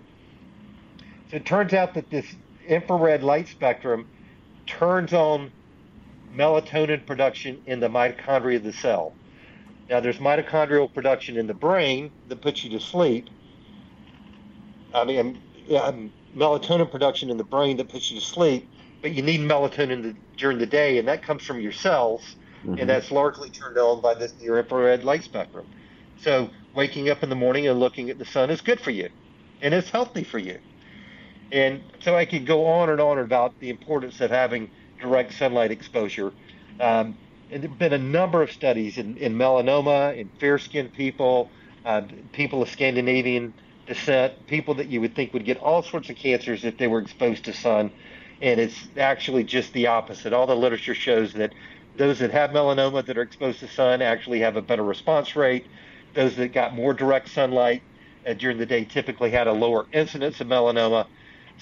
So 1.29 1.37
it 1.37 1.45
turns 1.45 1.73
out 1.73 1.93
that 1.93 2.09
this 2.09 2.25
infrared 2.67 3.23
light 3.23 3.47
spectrum 3.47 4.07
turns 4.79 5.13
on 5.13 5.51
melatonin 6.35 7.05
production 7.05 7.61
in 7.65 7.79
the 7.79 7.89
mitochondria 7.89 8.57
of 8.57 8.63
the 8.63 8.73
cell. 8.73 9.13
Now, 9.89 9.99
there's 9.99 10.17
mitochondrial 10.17 10.93
production 10.93 11.37
in 11.37 11.47
the 11.47 11.53
brain 11.53 12.11
that 12.29 12.41
puts 12.41 12.63
you 12.63 12.69
to 12.71 12.79
sleep. 12.79 13.29
I 14.93 15.03
mean, 15.03 15.37
um, 15.81 16.11
melatonin 16.35 16.89
production 16.89 17.29
in 17.29 17.37
the 17.37 17.43
brain 17.43 17.77
that 17.77 17.89
puts 17.89 18.09
you 18.09 18.19
to 18.19 18.25
sleep, 18.25 18.69
but 19.01 19.11
you 19.11 19.21
need 19.21 19.41
melatonin 19.41 20.03
the, 20.03 20.15
during 20.37 20.57
the 20.57 20.65
day, 20.65 20.97
and 20.97 21.07
that 21.07 21.21
comes 21.21 21.43
from 21.43 21.59
your 21.59 21.73
cells, 21.73 22.21
mm-hmm. 22.63 22.77
and 22.79 22.89
that's 22.89 23.11
largely 23.11 23.49
turned 23.49 23.77
on 23.77 24.01
by 24.01 24.13
this 24.13 24.33
near 24.39 24.59
infrared 24.59 25.03
light 25.03 25.23
spectrum. 25.23 25.65
So, 26.21 26.49
waking 26.73 27.09
up 27.09 27.23
in 27.23 27.29
the 27.29 27.35
morning 27.35 27.67
and 27.67 27.79
looking 27.79 28.09
at 28.09 28.17
the 28.17 28.25
sun 28.25 28.49
is 28.49 28.61
good 28.61 28.79
for 28.79 28.91
you, 28.91 29.09
and 29.61 29.73
it's 29.73 29.89
healthy 29.89 30.23
for 30.23 30.39
you. 30.39 30.59
And 31.51 31.81
so, 32.01 32.15
I 32.15 32.25
could 32.25 32.45
go 32.45 32.65
on 32.65 32.89
and 32.89 33.01
on 33.01 33.19
about 33.19 33.59
the 33.59 33.69
importance 33.69 34.21
of 34.21 34.31
having 34.31 34.69
direct 34.99 35.33
sunlight 35.33 35.71
exposure. 35.71 36.31
Um, 36.79 37.17
and 37.51 37.61
there 37.61 37.69
have 37.69 37.79
been 37.79 37.93
a 37.93 37.97
number 37.97 38.41
of 38.41 38.51
studies 38.51 38.97
in, 38.97 39.17
in 39.17 39.35
melanoma, 39.35 40.17
in 40.17 40.29
fair 40.39 40.57
skinned 40.57 40.93
people, 40.93 41.49
uh, 41.85 42.03
people 42.31 42.61
of 42.61 42.69
Scandinavian 42.69 43.53
descent, 43.87 44.47
people 44.47 44.75
that 44.75 44.87
you 44.87 45.01
would 45.01 45.15
think 45.15 45.33
would 45.33 45.43
get 45.43 45.57
all 45.57 45.83
sorts 45.83 46.09
of 46.09 46.15
cancers 46.15 46.63
if 46.63 46.77
they 46.77 46.87
were 46.87 46.99
exposed 46.99 47.45
to 47.45 47.53
sun. 47.53 47.91
And 48.41 48.59
it's 48.59 48.87
actually 48.97 49.43
just 49.43 49.73
the 49.73 49.87
opposite. 49.87 50.33
All 50.33 50.47
the 50.47 50.55
literature 50.55 50.95
shows 50.95 51.33
that 51.33 51.53
those 51.97 52.19
that 52.19 52.31
have 52.31 52.51
melanoma 52.51 53.05
that 53.05 53.17
are 53.17 53.21
exposed 53.21 53.59
to 53.59 53.67
sun 53.67 54.01
actually 54.01 54.39
have 54.39 54.55
a 54.55 54.61
better 54.61 54.83
response 54.83 55.35
rate. 55.35 55.65
Those 56.13 56.35
that 56.37 56.53
got 56.53 56.73
more 56.73 56.93
direct 56.93 57.29
sunlight 57.29 57.83
uh, 58.25 58.33
during 58.33 58.57
the 58.57 58.65
day 58.65 58.85
typically 58.85 59.31
had 59.31 59.47
a 59.47 59.53
lower 59.53 59.85
incidence 59.91 60.39
of 60.39 60.47
melanoma. 60.47 61.07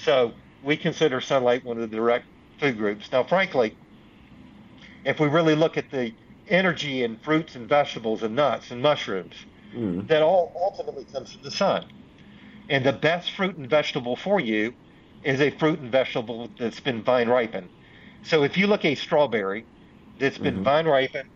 So 0.04 0.34
we 0.64 0.78
consider 0.78 1.22
sunlight 1.22 1.64
one 1.64 1.78
of 1.80 1.90
the 1.90 1.96
direct 1.96 2.26
food 2.60 2.78
groups. 2.78 3.12
Now, 3.12 3.24
frankly, 3.24 3.76
if 5.06 5.20
we 5.20 5.28
really 5.28 5.56
look 5.56 5.78
at 5.78 5.92
the 5.92 6.14
energy 6.48 7.04
in 7.04 7.18
fruits 7.18 7.56
and 7.56 7.68
vegetables 7.68 8.24
and 8.24 8.36
nuts 8.36 8.72
and 8.72 8.82
mushrooms, 8.82 9.36
mm. 9.74 10.08
that 10.08 10.22
all 10.22 10.52
ultimately 10.56 11.06
comes 11.06 11.34
from 11.34 11.44
the 11.44 11.52
sun. 11.52 11.86
And 12.70 12.86
the 12.86 12.94
best 12.94 13.32
fruit 13.32 13.58
and 13.58 13.70
vegetable 13.70 14.16
for 14.16 14.40
you 14.40 14.74
is 15.24 15.42
a 15.42 15.50
fruit 15.52 15.80
and 15.80 15.92
vegetable 15.92 16.50
that's 16.58 16.80
been 16.80 17.04
vine 17.04 17.28
ripened. 17.28 17.70
So 18.24 18.44
if 18.44 18.58
you 18.58 18.68
look 18.68 18.86
at 18.86 18.94
a 18.94 18.96
strawberry 18.96 19.66
that's 20.20 20.38
been 20.38 20.56
mm-hmm. 20.56 20.64
vine 20.64 20.86
ripened 20.86 21.30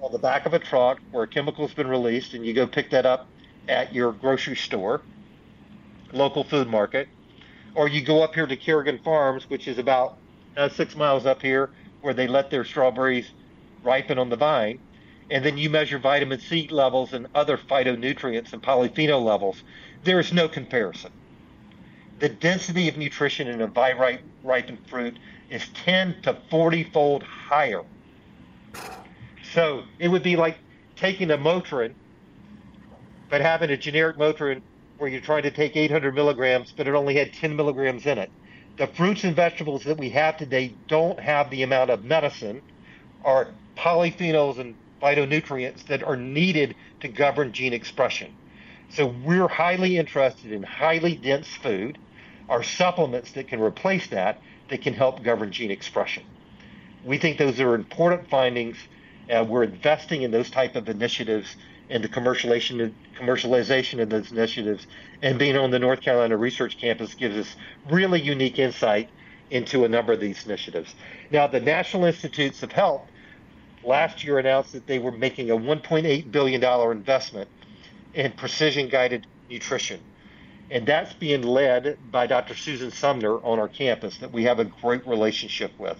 on 0.00 0.12
the 0.12 0.18
back 0.18 0.46
of 0.46 0.54
a 0.54 0.58
truck 0.58 0.98
where 1.10 1.24
a 1.24 1.28
chemical's 1.28 1.74
been 1.74 1.88
released, 1.88 2.34
and 2.34 2.44
you 2.44 2.54
go 2.54 2.66
pick 2.66 2.90
that 2.90 3.06
up 3.06 3.28
at 3.68 3.94
your 3.94 4.12
grocery 4.12 4.56
store, 4.56 5.02
local 6.12 6.42
food 6.44 6.68
market, 6.68 7.08
or 7.74 7.88
you 7.88 8.02
go 8.02 8.22
up 8.22 8.34
here 8.34 8.46
to 8.46 8.56
Carrigan 8.56 8.98
Farms, 8.98 9.48
which 9.48 9.68
is 9.68 9.78
about 9.78 10.16
uh, 10.56 10.68
six 10.68 10.96
miles 10.96 11.26
up 11.26 11.42
here, 11.42 11.70
where 12.00 12.14
they 12.14 12.26
let 12.26 12.50
their 12.50 12.64
strawberries 12.64 13.30
ripen 13.82 14.18
on 14.18 14.28
the 14.28 14.36
vine, 14.36 14.78
and 15.30 15.44
then 15.44 15.56
you 15.56 15.70
measure 15.70 15.98
vitamin 15.98 16.40
C 16.40 16.68
levels 16.68 17.12
and 17.12 17.26
other 17.34 17.56
phytonutrients 17.56 18.52
and 18.52 18.62
polyphenol 18.62 19.24
levels, 19.24 19.62
there 20.04 20.18
is 20.18 20.32
no 20.32 20.48
comparison. 20.48 21.12
The 22.18 22.28
density 22.28 22.88
of 22.88 22.96
nutrition 22.96 23.48
in 23.48 23.60
a 23.60 23.66
vine 23.66 24.20
ripened 24.42 24.86
fruit 24.88 25.18
is 25.48 25.66
10 25.84 26.22
to 26.22 26.36
40 26.50 26.84
fold 26.84 27.22
higher. 27.22 27.82
So 29.52 29.84
it 29.98 30.08
would 30.08 30.22
be 30.22 30.36
like 30.36 30.58
taking 30.96 31.30
a 31.30 31.38
Motrin, 31.38 31.94
but 33.28 33.40
having 33.40 33.70
a 33.70 33.76
generic 33.76 34.16
Motrin 34.16 34.62
where 35.00 35.10
you're 35.10 35.20
trying 35.20 35.42
to 35.42 35.50
take 35.50 35.76
800 35.76 36.14
milligrams, 36.14 36.72
but 36.76 36.86
it 36.86 36.94
only 36.94 37.16
had 37.16 37.32
10 37.32 37.56
milligrams 37.56 38.06
in 38.06 38.18
it 38.18 38.30
the 38.80 38.86
fruits 38.86 39.24
and 39.24 39.36
vegetables 39.36 39.84
that 39.84 39.98
we 39.98 40.08
have 40.08 40.38
today 40.38 40.74
don't 40.88 41.20
have 41.20 41.50
the 41.50 41.62
amount 41.62 41.90
of 41.90 42.02
medicine 42.02 42.62
or 43.22 43.48
polyphenols 43.76 44.58
and 44.58 44.74
phytonutrients 45.02 45.84
that 45.84 46.02
are 46.02 46.16
needed 46.16 46.74
to 47.00 47.06
govern 47.06 47.52
gene 47.52 47.74
expression. 47.74 48.32
So 48.88 49.06
we're 49.06 49.48
highly 49.48 49.98
interested 49.98 50.50
in 50.50 50.62
highly 50.62 51.14
dense 51.14 51.48
food, 51.48 51.98
or 52.48 52.62
supplements 52.62 53.32
that 53.32 53.48
can 53.48 53.60
replace 53.60 54.06
that 54.08 54.40
that 54.70 54.80
can 54.80 54.94
help 54.94 55.22
govern 55.22 55.52
gene 55.52 55.70
expression. 55.70 56.22
We 57.04 57.18
think 57.18 57.36
those 57.36 57.60
are 57.60 57.74
important 57.74 58.30
findings. 58.30 58.78
Uh, 59.30 59.44
we're 59.46 59.64
investing 59.64 60.22
in 60.22 60.30
those 60.30 60.50
type 60.50 60.74
of 60.74 60.88
initiatives 60.88 61.54
and 61.90 62.02
the 62.04 62.08
commercialization 62.08 62.92
commercialization 63.18 64.00
of 64.00 64.08
those 64.08 64.32
initiatives 64.32 64.86
and 65.22 65.38
being 65.38 65.56
on 65.56 65.70
the 65.70 65.78
North 65.78 66.00
Carolina 66.00 66.36
Research 66.36 66.78
Campus 66.78 67.14
gives 67.14 67.36
us 67.36 67.56
really 67.90 68.20
unique 68.20 68.58
insight 68.58 69.10
into 69.50 69.84
a 69.84 69.88
number 69.88 70.12
of 70.12 70.20
these 70.20 70.46
initiatives. 70.46 70.94
Now, 71.30 71.46
the 71.46 71.60
National 71.60 72.04
Institutes 72.04 72.62
of 72.62 72.72
Health 72.72 73.02
last 73.84 74.24
year 74.24 74.38
announced 74.38 74.72
that 74.72 74.86
they 74.86 74.98
were 74.98 75.12
making 75.12 75.50
a 75.50 75.56
$1.8 75.56 76.30
billion 76.30 76.64
investment 76.92 77.48
in 78.14 78.32
precision 78.32 78.88
guided 78.88 79.26
nutrition. 79.50 80.00
And 80.70 80.86
that's 80.86 81.12
being 81.14 81.42
led 81.42 81.98
by 82.12 82.26
Dr. 82.26 82.54
Susan 82.54 82.92
Sumner 82.92 83.38
on 83.44 83.58
our 83.58 83.68
campus 83.68 84.18
that 84.18 84.30
we 84.30 84.44
have 84.44 84.60
a 84.60 84.64
great 84.64 85.06
relationship 85.06 85.72
with. 85.78 85.98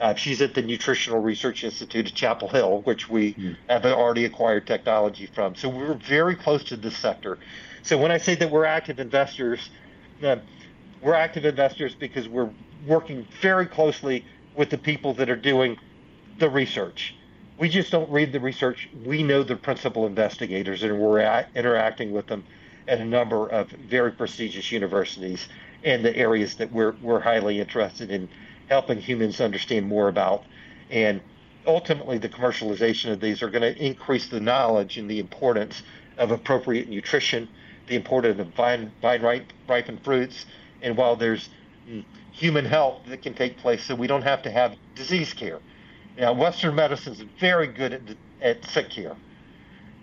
Uh, 0.00 0.14
she's 0.14 0.40
at 0.40 0.54
the 0.54 0.62
Nutritional 0.62 1.20
Research 1.20 1.62
Institute 1.62 2.06
at 2.06 2.14
Chapel 2.14 2.48
Hill, 2.48 2.80
which 2.82 3.08
we 3.08 3.34
mm. 3.34 3.56
have 3.68 3.84
already 3.84 4.24
acquired 4.24 4.66
technology 4.66 5.26
from. 5.26 5.54
So 5.54 5.68
we're 5.68 5.94
very 5.94 6.34
close 6.34 6.64
to 6.64 6.76
this 6.76 6.96
sector. 6.96 7.38
So 7.82 7.98
when 7.98 8.10
I 8.10 8.16
say 8.18 8.34
that 8.36 8.50
we're 8.50 8.64
active 8.64 8.98
investors, 8.98 9.68
uh, 10.22 10.36
we're 11.02 11.14
active 11.14 11.44
investors 11.44 11.94
because 11.94 12.28
we're 12.28 12.50
working 12.86 13.26
very 13.42 13.66
closely 13.66 14.24
with 14.56 14.70
the 14.70 14.78
people 14.78 15.12
that 15.14 15.28
are 15.28 15.36
doing 15.36 15.78
the 16.38 16.48
research. 16.48 17.14
We 17.58 17.68
just 17.68 17.90
don't 17.90 18.10
read 18.10 18.32
the 18.32 18.40
research. 18.40 18.88
We 19.04 19.22
know 19.22 19.42
the 19.42 19.56
principal 19.56 20.06
investigators, 20.06 20.82
and 20.82 20.98
we're 20.98 21.20
at, 21.20 21.50
interacting 21.54 22.10
with 22.10 22.26
them 22.26 22.44
at 22.88 23.00
a 23.00 23.04
number 23.04 23.46
of 23.48 23.68
very 23.68 24.12
prestigious 24.12 24.72
universities 24.72 25.46
in 25.82 26.02
the 26.02 26.14
areas 26.16 26.56
that 26.56 26.72
we're, 26.72 26.94
we're 27.02 27.20
highly 27.20 27.60
interested 27.60 28.10
in 28.10 28.28
helping 28.70 28.98
humans 28.98 29.40
understand 29.40 29.86
more 29.86 30.08
about. 30.08 30.44
And 30.90 31.20
ultimately, 31.66 32.18
the 32.18 32.28
commercialization 32.28 33.12
of 33.12 33.20
these 33.20 33.42
are 33.42 33.50
going 33.50 33.62
to 33.62 33.84
increase 33.84 34.28
the 34.28 34.40
knowledge 34.40 34.96
and 34.96 35.10
the 35.10 35.18
importance 35.18 35.82
of 36.16 36.30
appropriate 36.30 36.88
nutrition, 36.88 37.48
the 37.88 37.96
importance 37.96 38.40
of 38.40 38.46
vine, 38.54 38.92
vine 39.02 39.22
ripe, 39.22 39.52
ripened 39.68 40.02
fruits, 40.04 40.46
and 40.82 40.96
while 40.96 41.16
there's 41.16 41.50
mm, 41.88 42.04
human 42.32 42.64
health 42.64 43.02
that 43.08 43.22
can 43.22 43.34
take 43.34 43.58
place 43.58 43.84
so 43.84 43.94
we 43.94 44.06
don't 44.06 44.22
have 44.22 44.42
to 44.42 44.50
have 44.50 44.76
disease 44.94 45.34
care. 45.34 45.58
Now, 46.16 46.32
Western 46.32 46.74
medicine 46.74 47.14
is 47.14 47.24
very 47.40 47.66
good 47.66 47.92
at, 47.92 48.02
at 48.40 48.64
sick 48.64 48.90
care, 48.90 49.16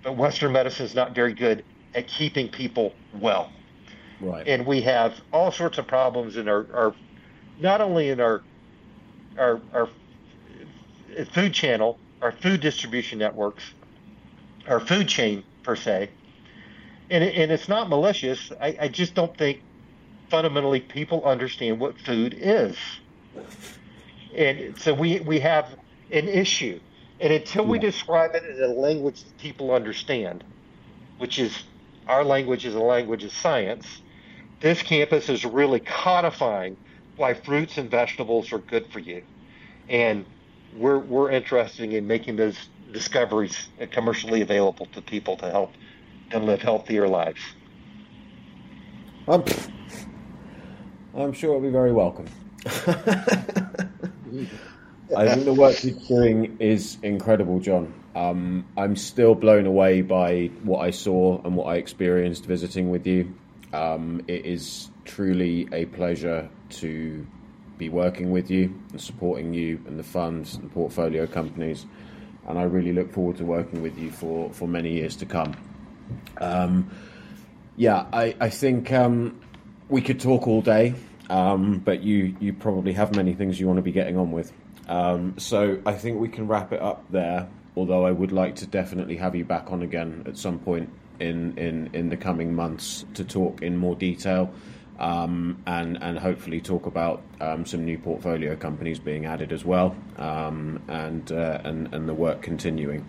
but 0.04 0.18
Western 0.18 0.52
medicine 0.52 0.86
is 0.86 0.94
not 0.96 1.16
very 1.16 1.34
good 1.34 1.64
at 1.96 2.08
keeping 2.08 2.50
people 2.50 2.94
well. 3.20 3.52
Right. 4.20 4.48
And 4.48 4.66
we 4.66 4.82
have 4.82 5.14
all 5.32 5.52
sorts 5.52 5.78
of 5.78 5.88
problems 5.88 6.38
in 6.38 6.48
our, 6.50 6.66
our 6.74 6.96
not 7.60 7.82
only 7.82 8.10
in 8.10 8.20
our 8.20 8.42
our, 9.38 9.62
our 9.74 9.90
food 11.34 11.54
channel, 11.54 11.98
our 12.22 12.32
food 12.32 12.62
distribution 12.62 13.20
networks, 13.20 13.64
our 14.68 14.80
food 14.80 15.08
chain 15.08 15.44
per 15.64 15.76
se, 15.76 16.10
and, 17.10 17.24
it, 17.24 17.36
and 17.36 17.52
it's 17.52 17.70
not 17.70 17.90
malicious. 17.90 18.52
I, 18.60 18.78
I 18.82 18.88
just 18.88 19.16
don't 19.16 19.36
think 19.38 19.62
fundamentally 20.30 20.82
people 20.82 21.24
understand 21.24 21.80
what 21.80 21.98
food 22.00 22.36
is, 22.38 22.76
and 24.36 24.78
so 24.78 24.94
we 24.94 25.20
we 25.22 25.40
have 25.40 25.70
an 26.12 26.28
issue, 26.28 26.80
and 27.20 27.34
until 27.34 27.66
we 27.66 27.80
describe 27.80 28.36
it 28.36 28.44
in 28.44 28.62
a 28.62 28.68
language 28.68 29.24
that 29.24 29.38
people 29.38 29.72
understand, 29.74 30.44
which 31.18 31.40
is 31.40 31.64
our 32.08 32.24
language 32.24 32.66
is 32.66 32.76
a 32.76 32.80
language 32.80 33.24
of 33.24 33.32
science, 33.32 34.02
this 34.60 34.82
campus 34.82 35.30
is 35.30 35.46
really 35.46 35.80
codifying 35.80 36.78
why 37.18 37.34
fruits 37.34 37.78
and 37.78 37.90
vegetables 37.92 38.54
are 38.54 38.60
good 38.60 38.88
for 38.92 39.00
you. 39.00 39.24
And 39.90 40.26
we're, 40.76 41.00
we're 41.00 41.32
interested 41.32 41.92
in 41.92 42.08
making 42.08 42.36
those 42.38 42.70
discoveries 42.92 43.68
commercially 43.92 44.42
available 44.42 44.86
to 44.94 45.02
people 45.02 45.36
to 45.38 45.50
help 45.50 45.74
them 46.32 46.46
live 46.46 46.62
healthier 46.62 47.08
lives. 47.08 47.42
I'm, 49.28 49.44
I'm 51.16 51.34
sure 51.34 51.50
it'll 51.50 51.62
be 51.62 51.70
very 51.70 51.92
welcome. 51.92 52.28
I 55.16 55.34
think 55.34 55.46
the 55.46 55.54
work 55.54 55.84
you're 55.84 55.96
doing 56.08 56.58
is 56.60 56.98
incredible, 57.02 57.60
John. 57.60 57.94
Um, 58.16 58.66
I'm 58.78 58.96
still 58.96 59.36
blown 59.36 59.66
away 59.66 60.02
by 60.02 60.48
what 60.64 60.80
I 60.80 60.92
saw 60.92 61.42
and 61.44 61.56
what 61.56 61.66
I 61.66 61.76
experienced 61.76 62.46
visiting 62.46 62.90
with 62.90 63.08
you. 63.08 63.34
Um, 63.74 64.24
it 64.28 64.46
is 64.46 64.90
truly 65.08 65.68
a 65.72 65.86
pleasure 65.86 66.48
to 66.70 67.26
be 67.78 67.90
working 67.90 68.32
with 68.32 68.52
you 68.52 68.74
and 68.92 69.02
supporting 69.02 69.54
you 69.54 69.82
and 69.88 69.98
the 69.98 70.04
funds 70.04 70.56
and 70.56 70.72
portfolio 70.72 71.26
companies. 71.26 71.86
And 72.48 72.58
I 72.58 72.64
really 72.64 72.94
look 72.94 73.12
forward 73.12 73.38
to 73.38 73.46
working 73.46 73.82
with 73.82 73.98
you 73.98 74.12
for, 74.12 74.52
for 74.54 74.68
many 74.68 74.94
years 74.94 75.16
to 75.18 75.26
come. 75.26 75.56
Um, 76.38 76.90
yeah, 77.76 78.06
I, 78.12 78.36
I 78.40 78.50
think 78.50 78.92
um, 78.92 79.40
we 79.90 80.02
could 80.02 80.20
talk 80.20 80.48
all 80.48 80.62
day, 80.62 80.96
um, 81.30 81.80
but 81.80 82.02
you, 82.02 82.36
you 82.40 82.54
probably 82.54 82.94
have 82.94 83.16
many 83.16 83.34
things 83.34 83.60
you 83.60 83.68
want 83.68 83.78
to 83.78 83.84
be 83.84 83.92
getting 83.92 84.18
on 84.18 84.32
with. 84.32 84.52
Um, 84.88 85.38
so 85.38 85.80
I 85.86 85.94
think 85.94 86.20
we 86.20 86.30
can 86.30 86.48
wrap 86.48 86.72
it 86.72 86.82
up 86.82 87.04
there, 87.12 87.50
although 87.76 88.06
I 88.06 88.12
would 88.12 88.32
like 88.32 88.56
to 88.58 88.66
definitely 88.66 89.18
have 89.18 89.36
you 89.36 89.44
back 89.44 89.72
on 89.72 89.82
again 89.82 90.24
at 90.26 90.38
some 90.38 90.60
point 90.60 90.90
in, 91.20 91.58
in, 91.58 91.90
in 91.94 92.10
the 92.10 92.18
coming 92.18 92.56
months 92.56 93.06
to 93.16 93.26
talk 93.26 93.62
in 93.62 93.76
more 93.76 93.96
detail 93.96 94.54
um, 95.00 95.62
and 95.66 96.02
and 96.02 96.18
hopefully 96.18 96.62
talk 96.62 96.86
about 96.86 97.22
um, 97.42 97.66
some 97.66 97.86
new 97.86 97.98
portfolio 97.98 98.56
companies 98.56 99.00
being 99.00 99.26
added 99.26 99.52
as 99.52 99.64
well, 99.64 99.96
um, 100.18 100.82
and 100.88 101.32
uh, 101.32 101.62
and 101.64 101.94
and 101.94 102.08
the 102.08 102.14
work 102.14 102.42
continuing. 102.42 103.06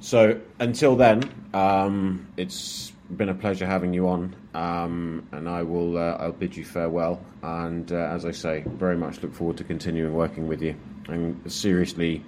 So 0.00 0.40
until 0.58 0.96
then, 0.96 1.22
um, 1.52 2.26
it's 2.36 2.92
been 3.16 3.28
a 3.28 3.34
pleasure 3.34 3.66
having 3.66 3.92
you 3.92 4.08
on, 4.08 4.34
um, 4.54 5.26
and 5.32 5.48
I 5.48 5.62
will 5.62 5.98
uh, 5.98 6.16
I'll 6.18 6.32
bid 6.32 6.56
you 6.56 6.64
farewell. 6.64 7.20
And 7.42 7.90
uh, 7.92 7.96
as 7.96 8.24
I 8.24 8.30
say, 8.30 8.64
very 8.66 8.96
much 8.96 9.22
look 9.22 9.34
forward 9.34 9.56
to 9.58 9.64
continuing 9.64 10.14
working 10.14 10.48
with 10.48 10.62
you. 10.62 10.74
And 11.08 11.50
seriously, 11.50 12.24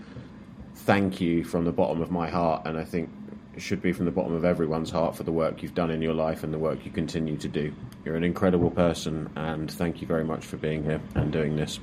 thank 0.74 1.20
you 1.20 1.44
from 1.44 1.64
the 1.64 1.72
bottom 1.72 2.02
of 2.02 2.10
my 2.10 2.28
heart. 2.28 2.66
And 2.66 2.76
I 2.76 2.84
think 2.84 3.10
should 3.59 3.82
be 3.82 3.92
from 3.92 4.07
the 4.07 4.11
bottom 4.11 4.34
of 4.34 4.44
everyone's 4.44 4.90
heart 4.90 5.16
for 5.16 5.24
the 5.24 5.32
work 5.32 5.62
you've 5.62 5.74
done 5.74 5.90
in 5.90 6.00
your 6.00 6.14
life 6.14 6.42
and 6.42 6.53
the 6.53 6.59
work 6.59 6.84
you 6.84 6.90
continue 6.90 7.36
to 7.36 7.48
do. 7.48 7.72
You're 8.05 8.16
an 8.16 8.24
incredible 8.24 8.70
person, 8.70 9.30
and 9.36 9.70
thank 9.70 10.00
you 10.00 10.07
very 10.07 10.24
much 10.24 10.44
for 10.44 10.57
being 10.57 10.82
here 10.84 11.00
and 11.14 11.32
doing 11.32 11.57
this. 11.57 11.78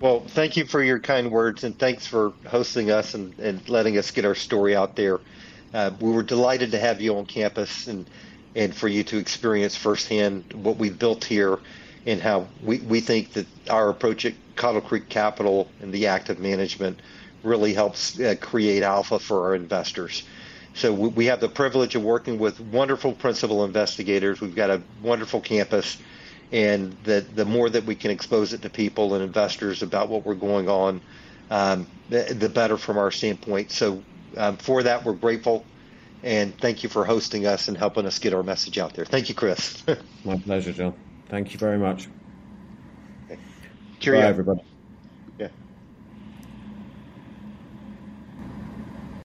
Well, 0.00 0.20
thank 0.20 0.56
you 0.56 0.64
for 0.66 0.82
your 0.82 0.98
kind 0.98 1.30
words, 1.30 1.64
and 1.64 1.78
thanks 1.78 2.06
for 2.06 2.32
hosting 2.46 2.90
us 2.90 3.14
and, 3.14 3.38
and 3.38 3.66
letting 3.68 3.98
us 3.98 4.10
get 4.10 4.24
our 4.24 4.34
story 4.34 4.74
out 4.74 4.96
there. 4.96 5.20
Uh, 5.72 5.90
we 6.00 6.10
were 6.10 6.22
delighted 6.22 6.72
to 6.72 6.78
have 6.78 7.00
you 7.00 7.16
on 7.16 7.26
campus 7.26 7.86
and 7.86 8.08
and 8.54 8.74
for 8.74 8.88
you 8.88 9.04
to 9.04 9.18
experience 9.18 9.76
firsthand 9.76 10.52
what 10.54 10.76
we've 10.76 10.98
built 10.98 11.24
here 11.24 11.58
and 12.06 12.20
how 12.20 12.46
we, 12.62 12.78
we 12.80 13.00
think 13.00 13.32
that 13.34 13.46
our 13.68 13.90
approach 13.90 14.24
at 14.24 14.34
Coddle 14.56 14.80
Creek 14.80 15.08
Capital 15.08 15.68
and 15.80 15.92
the 15.92 16.06
active 16.08 16.38
management 16.38 17.00
really 17.42 17.74
helps 17.74 18.18
uh, 18.18 18.34
create 18.40 18.82
alpha 18.82 19.18
for 19.18 19.46
our 19.46 19.54
investors. 19.54 20.24
So 20.74 20.92
we 20.92 21.26
have 21.26 21.40
the 21.40 21.48
privilege 21.48 21.94
of 21.94 22.02
working 22.02 22.38
with 22.38 22.60
wonderful 22.60 23.12
principal 23.12 23.64
investigators. 23.64 24.40
We've 24.40 24.54
got 24.54 24.70
a 24.70 24.80
wonderful 25.02 25.40
campus, 25.40 25.98
and 26.52 26.96
the 27.04 27.20
the 27.34 27.44
more 27.44 27.68
that 27.68 27.84
we 27.84 27.94
can 27.96 28.10
expose 28.10 28.52
it 28.52 28.62
to 28.62 28.70
people 28.70 29.14
and 29.14 29.24
investors 29.24 29.82
about 29.82 30.08
what 30.08 30.24
we're 30.24 30.34
going 30.34 30.68
on, 30.68 31.00
um, 31.50 31.86
the, 32.08 32.34
the, 32.38 32.48
better 32.48 32.76
from 32.76 32.98
our 32.98 33.10
standpoint. 33.10 33.72
So 33.72 34.02
um, 34.36 34.56
for 34.58 34.82
that, 34.84 35.04
we're 35.04 35.14
grateful, 35.14 35.64
and 36.22 36.56
thank 36.60 36.82
you 36.84 36.88
for 36.88 37.04
hosting 37.04 37.46
us 37.46 37.66
and 37.66 37.76
helping 37.76 38.06
us 38.06 38.18
get 38.18 38.32
our 38.32 38.44
message 38.44 38.78
out 38.78 38.94
there. 38.94 39.04
Thank 39.04 39.28
you, 39.28 39.34
Chris. 39.34 39.82
My 40.24 40.36
pleasure, 40.36 40.72
John. 40.72 40.94
Thank 41.28 41.52
you 41.52 41.58
very 41.58 41.78
much. 41.78 42.08
Okay. 43.26 43.40
Cheerio. 43.98 44.22
Bye, 44.22 44.28
everybody. 44.28 44.69